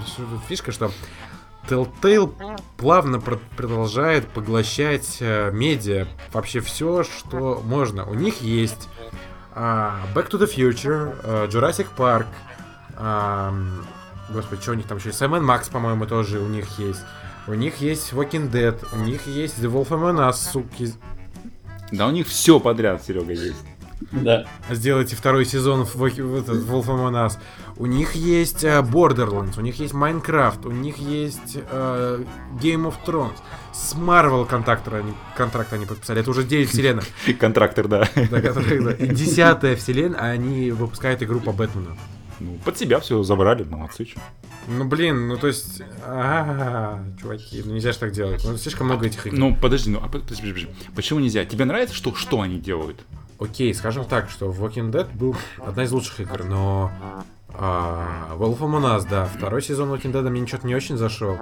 фишка, 0.50 0.74
что 0.74 0.92
Telltale 1.70 2.60
плавно 2.76 3.22
про- 3.22 3.40
продолжает 3.56 4.28
поглощать 4.28 5.18
э, 5.22 5.52
медиа, 5.54 6.08
вообще 6.34 6.60
все, 6.60 7.04
что 7.06 7.62
можно. 7.64 8.06
У 8.06 8.14
них 8.16 8.42
есть 8.42 8.90
а, 9.54 10.02
Back 10.14 10.30
to 10.32 10.38
the 10.40 10.54
Future, 10.54 11.16
э, 11.24 11.48
Jurassic 11.48 11.88
Park, 11.98 12.26
ам, 12.98 13.86
господи, 14.30 14.62
что 14.62 14.72
у 14.72 14.76
них 14.76 14.86
там 14.88 14.98
еще? 14.98 15.10
Sam 15.10 15.40
Max, 15.40 15.72
по-моему, 15.72 16.06
тоже 16.08 16.40
у 16.40 16.48
них 16.48 16.78
есть. 16.78 17.02
У 17.50 17.56
них 17.56 17.78
есть 17.78 18.14
Walking 18.14 18.52
Dead, 18.52 18.78
у 18.94 18.98
них 18.98 19.26
есть 19.26 19.58
The 19.58 19.72
Wolf 19.72 19.88
Among 19.88 20.20
Us, 20.30 20.34
суки. 20.34 20.94
Да 21.92 22.06
у 22.06 22.12
них 22.12 22.28
все 22.28 22.60
подряд, 22.60 23.04
Серега, 23.04 23.34
есть. 23.34 23.66
Да. 24.12 24.46
Сделайте 24.70 25.16
второй 25.16 25.46
сезон 25.46 25.84
в, 25.84 25.96
в 25.96 26.04
этот, 26.06 26.64
Wolf 26.64 26.86
Among 26.86 27.14
Us. 27.14 27.40
У 27.78 27.88
них 27.88 28.14
есть 28.14 28.64
э, 28.64 28.82
Borderlands, 28.82 29.58
у 29.58 29.62
них 29.62 29.80
есть 29.80 29.96
Minecraft, 29.96 30.68
у 30.68 30.72
них 30.72 30.98
есть 30.98 31.58
э, 31.72 32.24
Game 32.62 32.88
of 32.88 32.94
Thrones. 33.04 33.38
С 33.74 33.96
Marvel 33.96 34.46
контракт 34.46 34.88
они, 34.94 35.14
контракт 35.36 35.74
они 35.74 35.88
подписали. 35.88 36.22
Это 36.22 36.30
уже 36.30 36.44
9 36.44 36.70
вселенных. 36.70 37.06
Контрактор, 37.40 37.88
да. 37.88 38.08
до 38.30 38.42
которых, 38.44 38.84
да. 38.84 38.92
И 38.92 39.08
десятая 39.08 39.76
вселенная, 39.76 40.20
а 40.20 40.26
они 40.26 40.70
выпускают 40.70 41.24
игру 41.24 41.40
по 41.40 41.52
Бэтмену. 41.52 41.98
Ну, 42.40 42.58
под 42.66 42.78
себя 42.78 43.00
все 43.00 43.22
забрали, 43.24 43.64
молодцы, 43.64 44.06
чё. 44.06 44.20
Ну 44.68 44.86
блин, 44.86 45.28
ну 45.28 45.38
то 45.38 45.48
есть, 45.48 45.82
а, 46.04 47.04
чуваки, 47.20 47.62
ну 47.66 47.74
нельзя 47.74 47.92
же 47.92 47.98
так 48.00 48.12
делать. 48.12 48.44
Ну 48.46 48.56
слишком 48.58 48.88
много 48.88 49.08
этих 49.08 49.26
игр. 49.28 49.38
Ну, 49.38 49.56
подожди, 49.56 49.90
ну, 49.90 50.00
а 50.02 50.08
под- 50.08 50.24
подожди, 50.24 50.48
подожди. 50.48 50.70
Почему 50.96 51.20
нельзя? 51.20 51.44
Тебе 51.46 51.66
нравится, 51.66 51.96
что, 51.96 52.14
что 52.14 52.42
они 52.42 52.60
делают? 52.60 53.00
Окей, 53.40 53.74
скажем 53.74 54.06
так, 54.06 54.30
что 54.30 54.52
Walking 54.52 54.92
Dead 54.92 55.08
был 55.18 55.36
одна 55.66 55.84
из 55.86 55.92
лучших 55.92 56.20
игр, 56.20 56.44
но 56.44 56.92
а, 57.54 58.36
Wolf 58.38 58.60
Among 58.60 58.98
Us, 58.98 59.08
да, 59.10 59.26
второй 59.26 59.62
сезон 59.62 59.90
Walking 59.92 60.12
Dead 60.12 60.30
мне 60.30 60.42
ничего 60.42 60.60
не 60.64 60.76
очень 60.76 60.98
зашел, 60.98 61.40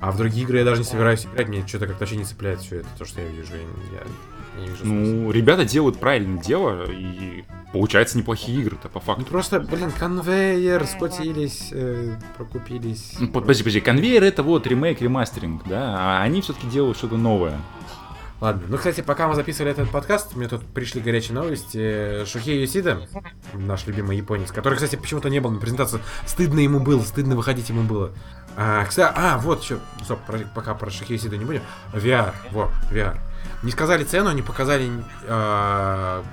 а 0.00 0.10
в 0.12 0.16
другие 0.16 0.44
игры 0.44 0.58
я 0.58 0.64
даже 0.64 0.78
не 0.78 0.84
собираюсь 0.86 1.26
играть, 1.26 1.48
мне 1.48 1.66
что-то 1.66 1.86
как-то 1.86 2.00
вообще 2.00 2.16
не 2.16 2.24
цепляет 2.24 2.60
все 2.60 2.76
это, 2.76 2.88
то, 2.98 3.04
что 3.04 3.20
я 3.20 3.28
вижу, 3.28 3.52
я, 3.54 3.60
я- 3.98 4.06
я 4.60 4.64
не 4.66 4.68
вижу 4.70 4.84
смысла. 4.84 5.12
Ну, 5.14 5.30
ребята 5.30 5.64
делают 5.64 5.98
правильное 5.98 6.42
дело, 6.42 6.84
и 6.90 7.44
получается 7.72 8.18
неплохие 8.18 8.60
игры-то, 8.60 8.88
по 8.88 8.98
Ну 9.00 9.04
факту. 9.04 9.24
просто, 9.26 9.60
блин, 9.60 9.90
конвейер, 9.98 10.86
скотились, 10.86 11.68
э, 11.72 12.14
прокупились. 12.36 13.14
Ну, 13.18 13.26
под- 13.28 13.42
Подожди, 13.44 13.62
подожди, 13.62 13.80
конвейер 13.80 14.22
это 14.24 14.42
вот 14.42 14.66
ремейк, 14.66 15.00
ремастеринг, 15.00 15.62
да, 15.66 15.96
а 15.98 16.22
они 16.22 16.40
все-таки 16.42 16.66
делают 16.68 16.96
что-то 16.98 17.16
новое. 17.16 17.58
Ладно, 18.40 18.62
ну, 18.68 18.78
кстати, 18.78 19.02
пока 19.02 19.28
мы 19.28 19.34
записывали 19.34 19.70
этот 19.72 19.90
подкаст, 19.90 20.34
мне 20.34 20.48
тут 20.48 20.64
пришли 20.66 21.02
горячие 21.02 21.34
новости. 21.34 22.24
Шухей 22.24 22.62
Юсида, 22.62 23.06
наш 23.52 23.86
любимый 23.86 24.16
японец, 24.16 24.50
который, 24.50 24.76
кстати, 24.76 24.96
почему-то 24.96 25.28
не 25.28 25.40
был 25.40 25.50
на 25.50 25.60
презентации. 25.60 26.00
Стыдно 26.26 26.60
ему 26.60 26.80
было, 26.80 27.02
стыдно 27.02 27.36
выходить 27.36 27.68
ему 27.68 27.82
было. 27.82 28.12
А, 28.56 28.86
кстати, 28.86 29.12
а, 29.14 29.36
вот 29.36 29.62
еще, 29.62 29.78
стоп, 30.02 30.20
пока 30.54 30.74
про 30.74 30.90
Шухей 30.90 31.16
Юсида 31.16 31.36
не 31.36 31.44
будем. 31.44 31.60
VR, 31.92 32.32
вот, 32.50 32.70
VR. 32.90 33.18
Не 33.62 33.70
сказали 33.70 34.04
цену, 34.04 34.32
не 34.32 34.42
показали, 34.42 34.90
а, 35.28 36.24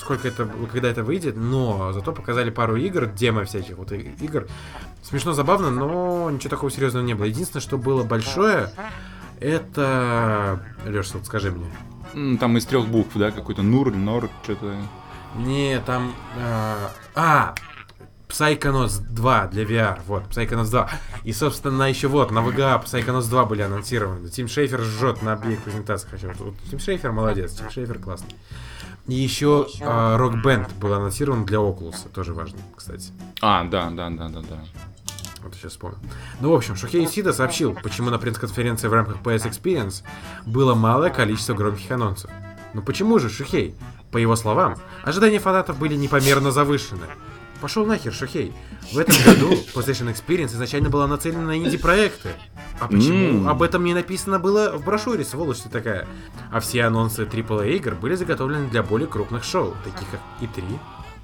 сколько 0.00 0.28
это, 0.28 0.48
когда 0.72 0.88
это 0.88 1.02
выйдет, 1.02 1.36
но 1.36 1.92
зато 1.92 2.12
показали 2.12 2.50
пару 2.50 2.76
игр, 2.76 3.06
демо 3.06 3.44
всяких 3.44 3.76
вот 3.76 3.92
игр. 3.92 4.46
Смешно, 5.02 5.32
забавно, 5.32 5.70
но 5.70 6.30
ничего 6.30 6.50
такого 6.50 6.70
серьезного 6.70 7.04
не 7.04 7.14
было. 7.14 7.24
Единственное, 7.26 7.62
что 7.62 7.78
было 7.78 8.04
большое, 8.04 8.70
это... 9.40 10.60
Леш, 10.84 11.12
вот 11.14 11.26
скажи 11.26 11.50
мне. 11.50 12.38
Там 12.38 12.56
из 12.56 12.64
трех 12.66 12.86
букв, 12.86 13.10
да, 13.16 13.30
какой-то 13.30 13.62
Нур, 13.62 13.92
Нор, 13.94 14.30
что-то. 14.44 14.74
Не, 15.36 15.80
там... 15.80 16.14
э, 16.36 16.88
А! 17.14 17.54
Psychonauts 18.28 19.00
2 19.00 19.46
для 19.48 19.64
VR, 19.64 20.00
вот, 20.06 20.24
Psychonauts 20.30 20.70
2. 20.70 20.90
И, 21.24 21.32
собственно, 21.32 21.84
еще 21.84 22.08
вот, 22.08 22.30
на 22.30 22.40
VGA 22.40 22.82
Psychonauts 22.84 23.28
2 23.28 23.44
были 23.44 23.62
анонсированы. 23.62 24.28
Тим 24.28 24.48
Шейфер 24.48 24.82
жжет 24.82 25.22
на 25.22 25.34
обеих 25.34 25.62
презентациях. 25.62 26.12
Хочу. 26.12 26.32
Вот, 26.42 26.54
Тим 26.70 26.78
Шейфер 26.78 27.12
молодец, 27.12 27.52
Тим 27.54 27.70
Шейфер 27.70 27.98
классный. 27.98 28.34
И 29.06 29.14
еще 29.14 29.68
Рок 29.80 30.42
Бенд 30.42 30.72
был 30.74 30.92
анонсирован 30.92 31.44
для 31.44 31.58
Oculus, 31.58 32.08
тоже 32.12 32.34
важно, 32.34 32.58
кстати. 32.74 33.12
А, 33.40 33.62
да, 33.62 33.90
да, 33.90 34.10
да, 34.10 34.28
да, 34.28 34.40
да. 34.40 34.58
Вот 35.44 35.54
сейчас 35.54 35.72
вспомнил. 35.72 35.98
Ну, 36.40 36.50
в 36.50 36.54
общем, 36.54 36.74
Шухей 36.74 37.06
Сида 37.06 37.32
сообщил, 37.32 37.72
почему 37.80 38.10
на 38.10 38.18
пресс-конференции 38.18 38.88
в 38.88 38.92
рамках 38.92 39.18
PS 39.22 39.48
Experience 39.48 40.02
было 40.44 40.74
малое 40.74 41.10
количество 41.10 41.54
громких 41.54 41.88
анонсов. 41.92 42.32
Ну 42.74 42.82
почему 42.82 43.20
же, 43.20 43.30
Шухей? 43.30 43.76
По 44.10 44.18
его 44.18 44.34
словам, 44.34 44.76
ожидания 45.04 45.38
фанатов 45.38 45.78
были 45.78 45.94
непомерно 45.94 46.50
завышены. 46.50 47.06
Пошел 47.60 47.86
нахер, 47.86 48.12
Шухей. 48.12 48.52
В 48.92 48.98
этом 48.98 49.14
году 49.24 49.52
PlayStation 49.74 50.12
Experience 50.14 50.48
изначально 50.48 50.90
была 50.90 51.06
нацелена 51.06 51.40
на 51.42 51.56
инди-проекты. 51.58 52.30
А 52.78 52.86
почему? 52.86 53.40
М. 53.40 53.48
Об 53.48 53.62
этом 53.62 53.82
не 53.84 53.94
написано 53.94 54.38
было 54.38 54.76
в 54.76 54.84
брошюре, 54.84 55.24
сволочь 55.24 55.58
ты 55.60 55.68
такая. 55.68 56.06
А 56.52 56.60
все 56.60 56.84
анонсы 56.84 57.24
AAA 57.24 57.76
игр 57.76 57.94
были 57.94 58.14
заготовлены 58.14 58.68
для 58.68 58.82
более 58.82 59.08
крупных 59.08 59.42
шоу, 59.42 59.74
таких 59.84 60.06
как 60.10 60.20
E3, 60.40 60.64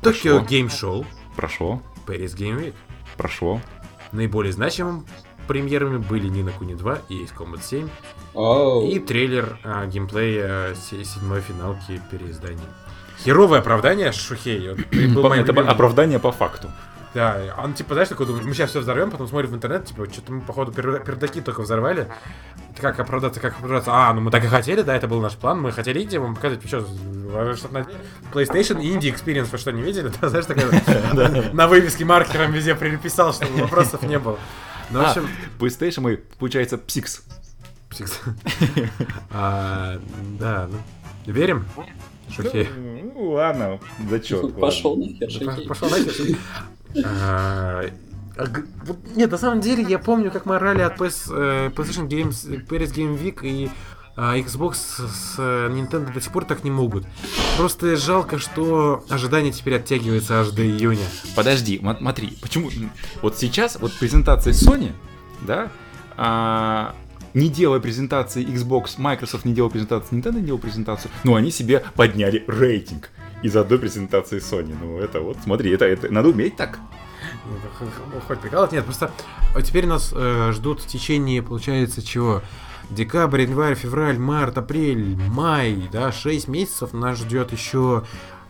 Tokyo. 0.01 0.47
Game 0.47 0.69
Show, 0.69 1.07
Прошло, 1.37 1.83
Paris 2.07 2.35
Game 2.37 2.59
Week. 2.61 2.75
прошло. 3.17 3.61
Наиболее 4.13 4.53
значимым 4.53 5.07
премьерами 5.47 5.99
были 5.99 6.29
Нина 6.29 6.51
Куни 6.53 6.75
2 6.75 6.99
и 7.09 7.23
Ace 7.25 7.31
Combat 7.37 7.63
7, 7.63 7.89
Оу. 8.35 8.89
и 8.89 8.99
трейлер 8.99 9.59
а, 9.65 9.87
геймплея 9.87 10.75
се- 10.75 11.05
седьмой 11.05 11.41
финалки 11.41 12.01
переиздания. 12.11 12.61
Херовое 13.25 13.61
оправдание, 13.61 14.13
Шухей. 14.13 14.69
вот 14.71 15.33
Это 15.37 15.61
оправдание 15.71 16.19
по 16.19 16.33
факту. 16.33 16.71
Да, 17.15 17.37
он 17.59 17.75
типа, 17.75 17.93
знаешь, 17.93 18.09
такой 18.09 18.25
думает, 18.27 18.47
мы 18.47 18.55
сейчас 18.55 18.71
все 18.71 18.81
взорвем, 18.81 19.11
потом 19.11 19.29
смотрим 19.29 19.51
в 19.51 19.55
интернет, 19.55 19.85
типа, 19.85 20.07
что-то 20.11 20.33
мы, 20.33 20.41
походу, 20.41 20.73
пер- 20.73 21.05
пердаки 21.05 21.43
только 21.43 21.61
взорвали. 21.61 22.09
Как 22.81 22.99
оправдаться, 22.99 23.39
как 23.39 23.53
оправдаться? 23.53 23.91
А, 23.93 24.15
ну 24.15 24.23
мы 24.23 24.31
так 24.31 24.43
и 24.45 24.47
хотели, 24.47 24.81
да, 24.81 24.97
это 24.97 25.09
был 25.09 25.21
наш 25.21 25.35
план, 25.37 25.61
мы 25.61 25.73
хотели 25.73 26.03
идти, 26.03 26.17
вам 26.17 26.35
показать, 26.35 26.67
что, 26.67 26.79
PlayStation 28.33 28.81
Indie 28.81 29.15
Experience, 29.15 29.49
вы 29.53 29.59
что, 29.59 29.73
не 29.73 29.83
видели? 29.83 30.11
Да, 30.23 30.31
знаешь, 30.31 30.47
такая, 30.47 30.71
на 31.53 31.69
вывеске 31.69 32.07
маркером 32.07 32.51
везде 32.53 32.75
приписал, 32.75 33.35
чтобы 33.35 33.61
вопросов 33.61 34.03
не 34.05 34.19
было. 34.19 34.39
Ну, 34.89 35.01
в 35.01 35.03
А, 35.03 35.09
общем, 35.11 35.29
PlayStation 35.59 36.01
мы, 36.01 36.17
получается, 36.39 36.77
Psix. 36.77 37.21
Псикс. 37.91 38.21
А, 39.31 39.99
Да, 40.41 40.67
ну, 40.71 40.79
верим? 41.33 41.67
Шухей. 42.31 42.69
Ну, 43.15 43.33
ладно, 43.33 43.81
зачет. 44.09 44.55
Пошел 44.59 44.97
нахер, 44.97 45.31
Шахей. 45.31 45.67
Пошел 45.67 45.89
нахер. 45.91 46.39
А, 47.05 47.85
а 48.37 48.45
Нет, 49.15 49.31
на 49.31 49.39
самом 49.39 49.61
деле 49.61 49.83
я 49.83 49.99
помню, 49.99 50.31
как 50.31 50.47
мы 50.47 50.57
орали 50.57 50.83
от 50.83 50.99
PS, 51.01 51.33
э, 51.35 51.69
PlayStation 51.71 52.09
Games, 52.09 52.67
Paris 52.67 52.93
Game 52.95 53.19
Week 53.19 53.41
и 53.43 53.71
а, 54.15 54.37
Xbox 54.37 54.75
с 54.75 55.39
Nintendo 55.39 56.13
до 56.13 56.21
сих 56.21 56.33
пор 56.33 56.45
так 56.45 56.65
не 56.65 56.71
могут. 56.71 57.07
Просто 57.57 57.97
жалко, 57.97 58.39
что 58.39 59.05
ожидание 59.09 59.53
теперь 59.53 59.77
оттягивается 59.77 60.41
аж 60.41 60.51
до 60.51 60.63
июня. 60.63 61.07
Подожди, 61.35 61.79
мо- 61.81 61.97
смотри, 61.99 62.37
почему... 62.43 62.71
Вот 63.23 63.39
сейчас, 63.39 63.79
вот 63.81 63.93
презентация 63.99 64.53
Sony, 64.53 64.93
да, 65.41 65.71
а, 66.17 66.95
не 67.35 67.49
делая 67.49 67.81
презентации 67.81 68.45
Xbox, 68.47 68.95
Microsoft 68.99 69.45
не 69.45 69.53
делала 69.55 69.71
презентацию, 69.71 70.19
Nintendo 70.21 70.37
не 70.37 70.43
делала 70.47 70.61
презентацию, 70.61 71.11
но 71.25 71.35
они 71.35 71.51
себе 71.51 71.85
подняли 71.95 72.45
рейтинг 72.47 73.11
из 73.43 73.57
одной 73.57 73.79
презентации 73.79 74.39
Sony. 74.39 74.75
Ну, 74.81 74.99
это 74.99 75.21
вот, 75.21 75.37
смотри, 75.43 75.71
это, 75.73 75.85
это 75.85 76.13
надо 76.13 76.29
уметь 76.29 76.57
так. 76.57 76.79
Х- 77.79 78.21
Хоть 78.29 78.41
прикалывать, 78.41 78.73
нет, 78.73 78.85
просто 78.85 79.11
а 79.55 79.63
теперь 79.63 79.87
нас 79.87 80.13
э, 80.15 80.53
ждут 80.53 80.81
в 80.81 80.87
течение, 80.87 81.43
получается, 81.43 82.03
чего? 82.03 82.43
Декабрь, 82.91 83.43
январь, 83.43 83.75
февраль, 83.75 84.19
март, 84.19 84.59
апрель, 84.59 85.17
май, 85.17 85.89
да, 85.93 86.13
6 86.13 86.49
месяцев 86.49 86.93
нас 86.93 87.19
ждет 87.19 87.53
еще 87.53 88.05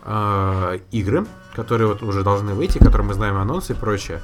э, 0.05 0.78
игры, 0.91 1.26
которые 1.55 1.89
вот 1.89 2.03
уже 2.03 2.22
должны 2.22 2.55
выйти, 2.55 2.78
которые 2.78 3.07
мы 3.07 3.14
знаем 3.14 3.37
анонсы 3.37 3.72
и 3.72 3.76
прочее. 3.76 4.20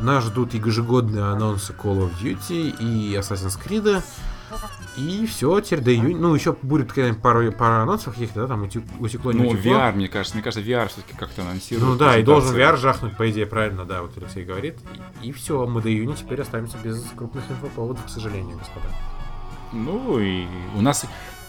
Нас 0.00 0.24
ждут 0.24 0.54
ежегодные 0.54 1.24
анонсы 1.24 1.72
Call 1.72 1.98
of 2.08 2.12
Duty 2.20 2.76
и 2.80 3.14
Assassin's 3.14 3.58
Creed. 3.62 4.02
И 4.96 5.26
все, 5.26 5.60
теперь 5.60 5.80
до 5.80 5.94
июня. 5.94 6.16
Ну, 6.16 6.34
еще 6.34 6.56
будет 6.60 6.92
пару, 7.22 7.52
пару 7.52 7.82
анонсов 7.82 8.14
каких-то, 8.14 8.40
да, 8.42 8.46
там 8.48 8.64
утек- 8.64 8.84
утекло, 8.98 9.30
не 9.32 9.42
Ну, 9.42 9.48
утекло. 9.50 9.72
VR, 9.74 9.92
мне 9.92 10.08
кажется, 10.08 10.34
мне 10.36 10.42
кажется, 10.42 10.68
VR 10.68 10.88
все-таки 10.88 11.16
как-то 11.16 11.42
анонсирует. 11.42 11.86
Ну 11.88 11.96
да, 11.96 12.18
и 12.18 12.24
должен. 12.24 12.56
VR 12.56 12.76
жахнуть, 12.76 13.16
по 13.16 13.30
идее, 13.30 13.46
правильно, 13.46 13.84
да, 13.84 14.02
вот 14.02 14.16
Алексей 14.18 14.44
говорит. 14.44 14.76
И, 15.22 15.30
все, 15.30 15.66
мы 15.66 15.80
до 15.80 15.88
июня 15.88 16.16
теперь 16.16 16.40
останемся 16.40 16.76
без 16.82 17.04
крупных 17.14 17.44
инфоповодов, 17.48 18.04
к 18.04 18.08
сожалению, 18.08 18.58
господа. 18.58 18.86
Ну 19.72 20.18
и 20.18 20.46
у 20.76 20.82
нас 20.82 21.06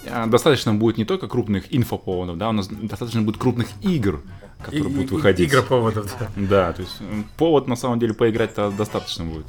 а, 0.07 0.27
достаточно 0.27 0.73
будет 0.75 0.97
не 0.97 1.05
только 1.05 1.27
крупных 1.27 1.73
инфоповодов, 1.75 2.37
да, 2.37 2.49
у 2.49 2.53
нас 2.53 2.67
достаточно 2.67 3.23
будет 3.23 3.37
крупных 3.37 3.67
игр, 3.81 4.21
которые 4.61 4.89
И- 4.91 4.95
будут 4.95 5.11
и- 5.11 5.15
выходить. 5.15 5.49
Игроповодов, 5.49 6.13
да. 6.19 6.27
Да, 6.35 6.73
то 6.73 6.81
есть 6.81 6.95
повод 7.37 7.67
на 7.67 7.75
самом 7.75 7.99
деле 7.99 8.13
поиграть-то 8.13 8.71
достаточно 8.71 9.25
будет. 9.25 9.45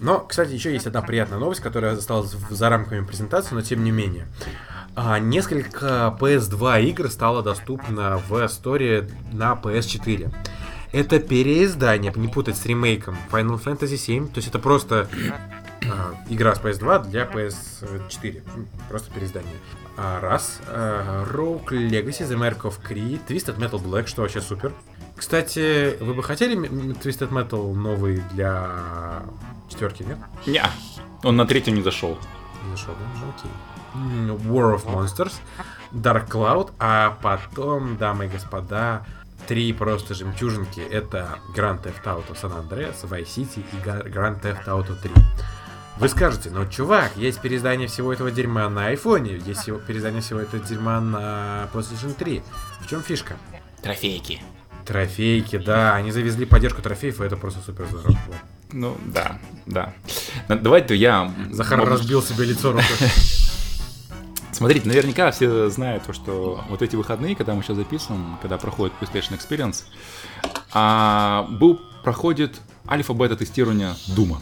Но, 0.00 0.20
кстати, 0.20 0.52
еще 0.52 0.72
есть 0.72 0.86
одна 0.86 1.02
приятная 1.02 1.38
новость, 1.38 1.60
которая 1.60 1.94
осталась 1.94 2.30
за 2.50 2.68
рамками 2.68 3.04
презентации, 3.04 3.54
но 3.54 3.62
тем 3.62 3.82
не 3.84 3.90
менее. 3.90 4.26
А, 4.94 5.18
несколько 5.18 6.16
PS2 6.20 6.82
игр 6.82 7.08
стало 7.10 7.42
доступно 7.42 8.18
в 8.28 8.32
Store 8.46 9.10
на 9.32 9.52
PS4. 9.54 10.32
Это 10.92 11.18
переиздание, 11.20 12.12
не 12.16 12.28
путать 12.28 12.56
с 12.56 12.64
ремейком 12.66 13.16
Final 13.30 13.62
Fantasy 13.62 13.94
VII. 13.96 14.26
То 14.28 14.38
есть 14.38 14.48
это 14.48 14.58
просто 14.58 15.08
а, 15.82 16.14
игра 16.28 16.54
с 16.54 16.60
PS2 16.60 17.08
для 17.10 17.24
PS4. 17.26 18.42
М, 18.56 18.68
Просто 18.88 19.10
переиздание. 19.12 19.52
А, 20.00 20.20
раз. 20.20 20.60
А, 20.68 21.24
Rogue 21.24 21.70
Legacy, 21.70 22.24
The 22.28 22.38
Mark 22.38 22.60
of 22.62 22.76
Cree, 22.88 23.20
Twisted 23.26 23.58
Metal 23.58 23.82
Black, 23.82 24.06
что 24.06 24.22
вообще 24.22 24.40
супер. 24.40 24.72
Кстати, 25.16 25.96
вы 26.00 26.14
бы 26.14 26.22
хотели 26.22 26.56
Twisted 26.56 27.30
Metal 27.30 27.74
новый 27.74 28.22
для 28.32 29.22
четверки, 29.68 30.04
нет? 30.04 30.18
Не, 30.46 30.62
он 31.24 31.36
на 31.36 31.46
третьем 31.46 31.74
не 31.74 31.82
зашел. 31.82 32.16
Не 32.64 32.76
зашел, 32.76 32.94
да? 32.94 33.20
Ну, 33.20 33.32
окей. 33.36 33.50
War 34.48 34.76
of 34.76 34.86
Monsters, 34.86 35.34
Dark 35.92 36.28
Cloud, 36.28 36.70
а 36.78 37.18
потом, 37.20 37.96
дамы 37.96 38.26
и 38.26 38.28
господа, 38.28 39.04
три 39.48 39.72
просто 39.72 40.14
жемчужинки. 40.14 40.78
Это 40.78 41.40
Grand 41.56 41.82
Theft 41.82 42.04
Auto 42.04 42.40
San 42.40 42.52
Andreas, 42.52 43.02
Vice 43.02 43.26
City 43.26 43.64
и 43.72 43.76
Grand 43.84 44.40
Theft 44.40 44.66
Auto 44.66 44.94
3. 44.94 45.10
Вы 45.98 46.08
скажете, 46.08 46.50
ну, 46.50 46.64
чувак, 46.68 47.16
есть 47.16 47.40
переиздание 47.40 47.88
всего 47.88 48.12
этого 48.12 48.30
дерьма 48.30 48.68
на 48.68 48.86
айфоне, 48.86 49.40
есть 49.44 49.64
переиздание 49.86 50.20
всего 50.20 50.38
этого 50.38 50.62
дерьма 50.64 51.00
на 51.00 51.68
PlayStation 51.72 52.14
3. 52.14 52.42
В 52.80 52.86
чем 52.86 53.02
фишка? 53.02 53.36
Трофейки. 53.82 54.40
Трофейки, 54.86 55.58
да, 55.58 55.96
они 55.96 56.12
завезли 56.12 56.46
поддержку 56.46 56.82
трофеев, 56.82 57.20
и 57.20 57.24
это 57.24 57.36
просто 57.36 57.60
супер 57.66 57.86
здорово. 57.86 58.16
Ну, 58.72 58.96
да, 59.06 59.38
да. 59.66 59.92
Давайте 60.48 60.94
я... 60.94 61.32
Захар 61.50 61.78
могу- 61.78 61.90
разбил 61.90 62.22
себе 62.22 62.44
лицо 62.44 62.70
рукой. 62.72 62.84
Смотрите, 64.52 64.88
наверняка 64.88 65.30
все 65.30 65.68
знают 65.68 66.04
то, 66.04 66.12
что 66.12 66.64
вот 66.68 66.82
эти 66.82 66.96
выходные, 66.96 67.34
когда 67.34 67.54
мы 67.54 67.62
сейчас 67.62 67.76
записываем, 67.76 68.38
когда 68.40 68.56
проходит 68.56 68.94
PlayStation 69.00 69.38
Experience, 69.38 69.84
а, 70.72 71.46
был, 71.50 71.80
проходит 72.04 72.60
альфа-бета 72.88 73.36
тестирование 73.36 73.94
Дума. 74.08 74.40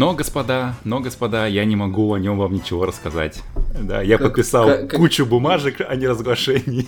Но, 0.00 0.14
господа, 0.14 0.76
но, 0.84 1.00
господа, 1.00 1.44
я 1.46 1.66
не 1.66 1.76
могу 1.76 2.14
о 2.14 2.18
нем 2.18 2.38
вам 2.38 2.54
ничего 2.54 2.86
рассказать. 2.86 3.42
Да, 3.78 4.00
я 4.00 4.16
Как- 4.16 4.28
подписал 4.28 4.66
как- 4.66 4.88
как- 4.88 4.98
кучу 4.98 5.26
бумажек 5.26 5.82
о 5.86 5.94
неразглашении. 5.94 6.86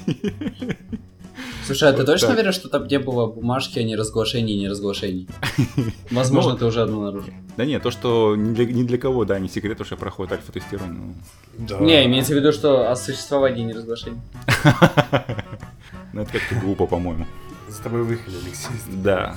Слушай, 1.66 1.90
а 1.90 1.92
ты 1.92 1.98
Вот 1.98 2.06
точно 2.06 2.28
так. 2.28 2.38
веришь, 2.38 2.54
что 2.54 2.70
там 2.70 2.86
не 2.86 2.98
было 2.98 3.26
бумажки 3.26 3.78
о 3.78 3.82
неразглашении 3.82 4.54
и 4.56 4.60
неразглашении? 4.60 5.28
Возможно, 6.10 6.52
Ну, 6.52 6.56
ты 6.56 6.64
уже 6.64 6.80
одну 6.80 7.02
нарушил. 7.02 7.34
Да 7.58 7.66
нет, 7.66 7.82
то, 7.82 7.90
что 7.90 8.34
ни 8.34 8.54
для, 8.54 8.64
ни 8.64 8.82
для 8.82 8.96
кого, 8.96 9.26
да, 9.26 9.38
не 9.38 9.50
секрет, 9.50 9.76
то, 9.76 9.84
что 9.84 9.96
проходит 9.96 10.32
альфа-тестирование. 10.32 11.14
ну, 11.58 11.84
Не, 11.84 12.06
имеется 12.06 12.32
в 12.32 12.36
виду, 12.36 12.50
что 12.50 12.90
о 12.90 12.96
существовании 12.96 13.64
неразглашения. 13.64 14.22
Ну, 16.14 16.22
это 16.22 16.32
как-то 16.32 16.54
глупо, 16.54 16.86
по-моему. 16.86 17.26
За 17.68 17.82
тобой 17.82 18.04
выехали, 18.04 18.36
Алексей. 18.44 18.70
Да. 19.02 19.34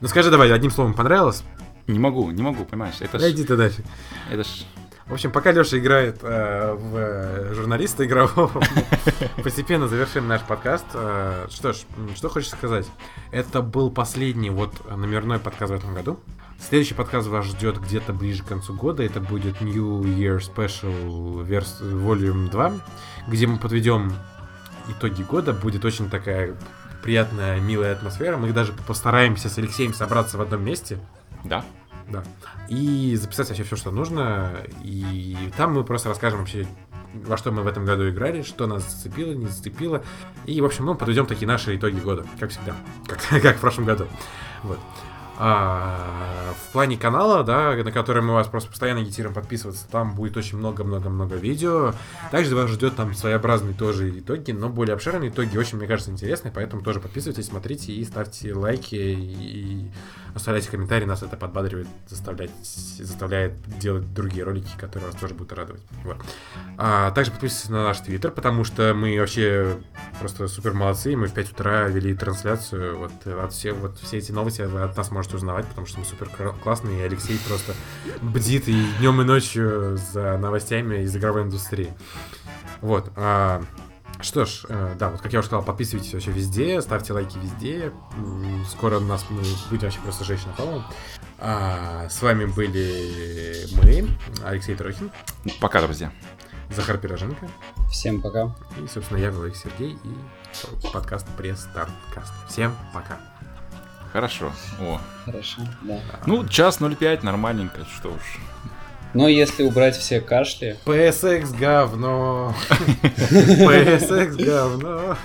Ну 0.00 0.08
скажи 0.08 0.30
давай, 0.30 0.52
одним 0.52 0.70
словом, 0.70 0.94
понравилось? 0.94 1.42
Не 1.86 1.98
могу, 1.98 2.30
не 2.30 2.42
могу, 2.42 2.64
понимаешь? 2.64 2.96
Это 3.00 3.18
Да 3.18 3.28
ж, 3.28 3.32
иди 3.32 3.44
ты 3.44 3.56
дальше. 3.56 3.84
это 4.30 4.42
ж 4.44 4.64
В 5.06 5.12
общем, 5.12 5.30
пока 5.30 5.52
Леша 5.52 5.78
играет 5.78 6.18
э, 6.22 6.72
в 6.74 6.96
э, 6.96 7.54
журналиста 7.54 8.04
игрового, 8.04 8.60
постепенно 9.44 9.86
завершим 9.86 10.26
наш 10.26 10.42
подкаст. 10.42 10.86
Э, 10.94 11.46
что 11.48 11.72
ж, 11.72 11.82
что 12.16 12.28
хочешь 12.28 12.50
сказать? 12.50 12.86
Это 13.30 13.62
был 13.62 13.90
последний 13.90 14.50
вот 14.50 14.72
номерной 14.90 15.38
подкаст 15.38 15.72
в 15.72 15.76
этом 15.76 15.94
году. 15.94 16.18
Следующий 16.58 16.94
подкаст 16.94 17.28
вас 17.28 17.44
ждет 17.44 17.78
где-то 17.78 18.12
ближе 18.12 18.42
к 18.42 18.46
концу 18.46 18.74
года. 18.74 19.04
Это 19.04 19.20
будет 19.20 19.60
New 19.60 20.02
Year 20.02 20.38
Special 20.40 21.46
верс- 21.46 21.80
Volume 21.82 22.50
2, 22.50 22.72
где 23.28 23.46
мы 23.46 23.58
подведем 23.58 24.12
итоги 24.88 25.22
года. 25.22 25.52
Будет 25.52 25.84
очень 25.84 26.10
такая 26.10 26.56
приятная, 27.04 27.60
милая 27.60 27.92
атмосфера. 27.92 28.36
Мы 28.38 28.52
даже 28.52 28.72
постараемся 28.72 29.48
с 29.48 29.58
Алексеем 29.58 29.94
собраться 29.94 30.36
в 30.38 30.40
одном 30.40 30.64
месте. 30.64 30.98
Да. 31.44 31.64
Да. 32.08 32.22
И 32.68 33.16
записать 33.16 33.48
вообще 33.48 33.64
все, 33.64 33.76
что 33.76 33.90
нужно. 33.90 34.62
И 34.82 35.36
там 35.56 35.74
мы 35.74 35.84
просто 35.84 36.08
расскажем 36.08 36.40
вообще, 36.40 36.66
во 37.14 37.36
что 37.36 37.50
мы 37.50 37.62
в 37.62 37.66
этом 37.66 37.84
году 37.84 38.08
играли, 38.08 38.42
что 38.42 38.66
нас 38.66 38.84
зацепило, 38.84 39.32
не 39.32 39.46
зацепило. 39.46 40.02
И, 40.44 40.60
в 40.60 40.64
общем, 40.64 40.86
ну, 40.86 40.94
подведем 40.94 41.26
такие 41.26 41.46
наши 41.46 41.76
итоги 41.76 41.98
года, 41.98 42.24
как 42.38 42.50
всегда. 42.50 42.74
Как, 43.06 43.42
как 43.42 43.56
в 43.56 43.60
прошлом 43.60 43.86
году. 43.86 44.06
Вот. 44.62 44.78
А, 45.38 46.54
в 46.54 46.72
плане 46.72 46.96
канала, 46.96 47.44
да, 47.44 47.72
на 47.72 47.92
который 47.92 48.22
мы 48.22 48.32
вас 48.32 48.46
просто 48.46 48.70
постоянно 48.70 49.00
агитируем 49.00 49.34
подписываться, 49.34 49.86
там 49.90 50.14
будет 50.14 50.36
очень 50.36 50.56
много-много-много 50.56 51.36
видео. 51.36 51.92
Также 52.30 52.56
вас 52.56 52.70
ждет 52.70 52.96
там 52.96 53.12
своеобразные 53.12 53.74
тоже 53.74 54.18
итоги, 54.18 54.52
но 54.52 54.70
более 54.70 54.94
обширные 54.94 55.28
итоги, 55.28 55.58
очень, 55.58 55.76
мне 55.76 55.86
кажется, 55.86 56.10
интересные, 56.10 56.52
поэтому 56.52 56.82
тоже 56.82 57.00
подписывайтесь, 57.00 57.46
смотрите 57.46 57.92
и 57.92 58.02
ставьте 58.04 58.54
лайки 58.54 58.94
и 58.94 59.90
оставляйте 60.36 60.70
комментарии, 60.70 61.06
нас 61.06 61.22
это 61.22 61.36
подбадривает, 61.36 61.88
заставлять, 62.06 62.50
заставляет 62.62 63.54
делать 63.78 64.12
другие 64.12 64.44
ролики, 64.44 64.70
которые 64.78 65.10
вас 65.10 65.20
тоже 65.20 65.34
будут 65.34 65.52
радовать. 65.52 65.82
Вот. 66.04 66.18
А 66.76 67.10
также 67.12 67.30
подписывайтесь 67.30 67.70
на 67.70 67.84
наш 67.84 67.98
твиттер, 68.00 68.30
потому 68.30 68.64
что 68.64 68.94
мы 68.94 69.18
вообще 69.18 69.78
просто 70.20 70.46
супер 70.48 70.74
молодцы, 70.74 71.16
мы 71.16 71.26
в 71.26 71.32
5 71.32 71.52
утра 71.52 71.88
вели 71.88 72.14
трансляцию, 72.14 72.98
вот 72.98 73.26
от 73.26 73.52
всех, 73.52 73.76
вот 73.76 73.98
все 73.98 74.18
эти 74.18 74.30
новости 74.30 74.62
вы 74.62 74.82
от 74.82 74.96
нас 74.96 75.10
можете 75.10 75.36
узнавать, 75.36 75.66
потому 75.66 75.86
что 75.86 76.00
мы 76.00 76.04
супер 76.04 76.28
классные, 76.62 77.00
и 77.00 77.02
Алексей 77.02 77.38
просто 77.48 77.72
бдит 78.20 78.68
и 78.68 78.86
днем 78.98 79.20
и 79.22 79.24
ночью 79.24 79.96
за 80.12 80.36
новостями 80.36 81.02
из 81.02 81.16
игровой 81.16 81.42
индустрии. 81.42 81.92
Вот. 82.82 83.10
а, 83.16 83.62
Что 84.20 84.44
ж, 84.46 84.64
э, 84.68 84.96
да, 84.98 85.10
вот 85.10 85.20
как 85.20 85.32
я 85.32 85.40
уже 85.40 85.48
сказал, 85.48 85.64
подписывайтесь 85.64 86.12
вообще 86.14 86.30
везде, 86.30 86.80
ставьте 86.80 87.12
лайки 87.12 87.38
везде. 87.38 87.92
Скоро 88.70 88.96
у 88.98 89.00
нас 89.00 89.26
мы 89.28 89.42
будем 89.70 89.82
вообще 89.82 90.00
просто 90.00 90.24
жечь 90.24 90.44
на 90.46 90.52
полу. 90.52 90.82
А, 91.38 92.08
с 92.08 92.22
вами 92.22 92.46
были 92.46 93.66
мы, 93.76 94.08
Алексей 94.44 94.74
Трохин, 94.74 95.10
Пока, 95.60 95.82
друзья. 95.82 96.10
Захар 96.70 96.98
Пироженко 96.98 97.48
Всем 97.90 98.20
пока. 98.20 98.56
и, 98.82 98.88
собственно, 98.88 99.18
я, 99.18 99.30
Владимир 99.30 99.56
Сергей 99.56 99.98
и 100.02 100.88
подкаст 100.92 101.26
Пресс-Старткаст. 101.36 102.32
Всем 102.48 102.74
пока. 102.92 103.18
Хорошо. 104.12 104.50
О. 104.80 105.00
Хорошо, 105.24 105.62
да. 105.82 106.00
Ну, 106.26 106.46
час 106.48 106.78
05, 106.80 107.22
нормальненько, 107.22 107.84
что 107.84 108.08
уж. 108.08 108.38
Но 109.14 109.28
если 109.28 109.62
убрать 109.62 109.96
все 109.96 110.20
кашли, 110.20 110.76
PSX 110.84 111.56
говно. 111.58 112.54
PSX 113.30 114.44
говно. 114.44 115.16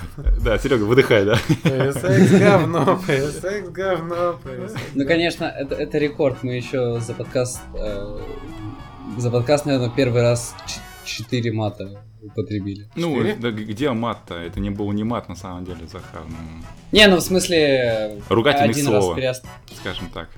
Да, 0.42 0.58
Серега, 0.58 0.84
выдыхай, 0.84 1.24
да? 1.24 1.34
PSX 1.64 2.38
говно. 2.38 3.00
PSX 3.06 3.70
говно. 3.70 4.38
PSX. 4.44 4.78
Ну, 4.94 5.06
конечно, 5.06 5.44
это, 5.44 5.74
это 5.74 5.98
рекорд. 5.98 6.42
Мы 6.42 6.54
еще 6.56 7.00
за 7.00 7.12
подкаст... 7.14 7.60
э, 7.74 8.18
за 9.18 9.30
подкаст, 9.30 9.66
наверное, 9.66 9.90
первый 9.90 10.22
раз 10.22 10.54
4 11.04 11.52
мата 11.52 12.02
употребили. 12.22 12.88
Ну, 12.94 13.16
Четыре? 13.16 13.34
да 13.34 13.50
где 13.50 13.90
мат-то? 13.90 14.34
Это 14.36 14.60
не 14.60 14.70
был 14.70 14.90
не 14.92 15.04
мат, 15.04 15.28
на 15.28 15.36
самом 15.36 15.64
деле, 15.64 15.86
Захар. 15.86 16.22
Ну, 16.28 16.36
Не, 16.92 17.08
ну 17.08 17.16
в 17.16 17.20
смысле... 17.20 18.22
Слово. 18.84 19.16
раз 19.20 19.42
переост- 19.42 19.76
скажем 19.80 20.08
так. 20.14 20.28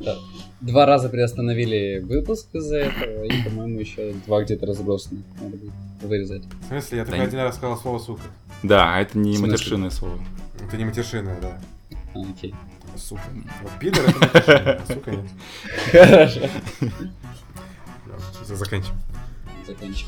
Да, 0.00 0.16
Два 0.60 0.86
раза 0.86 1.08
приостановили 1.08 1.98
выпуск 2.00 2.48
из-за 2.54 2.76
этого, 2.78 3.24
и, 3.24 3.42
по-моему, 3.44 3.78
еще 3.80 4.12
два 4.26 4.42
где-то 4.42 4.66
разбросаны. 4.66 5.22
Надо 5.40 5.56
будет 5.56 5.72
вырезать. 6.02 6.42
В 6.44 6.68
смысле, 6.68 6.98
я 6.98 7.04
Да 7.04 7.10
только 7.10 7.22
не- 7.22 7.28
один 7.28 7.40
раз 7.40 7.56
сказал 7.56 7.78
слово 7.78 7.98
сука. 7.98 8.22
Да, 8.62 8.94
а 8.94 9.00
это 9.00 9.18
не 9.18 9.38
матершинное 9.38 9.90
слово. 9.90 10.18
Это 10.66 10.76
не 10.76 10.84
матершинное, 10.86 11.38
да. 11.40 11.58
А, 12.14 12.20
окей. 12.20 12.54
Сука. 12.96 13.20
Вот 13.62 13.72
пидор 13.78 14.04
это 14.08 14.18
матершинное, 14.18 14.80
а 14.82 14.86
сука 14.92 15.10
нет. 15.10 15.26
Хорошо. 15.92 16.40
Да, 18.06 18.54
Заканчиваем. 18.56 18.98
Закончим. 19.66 20.06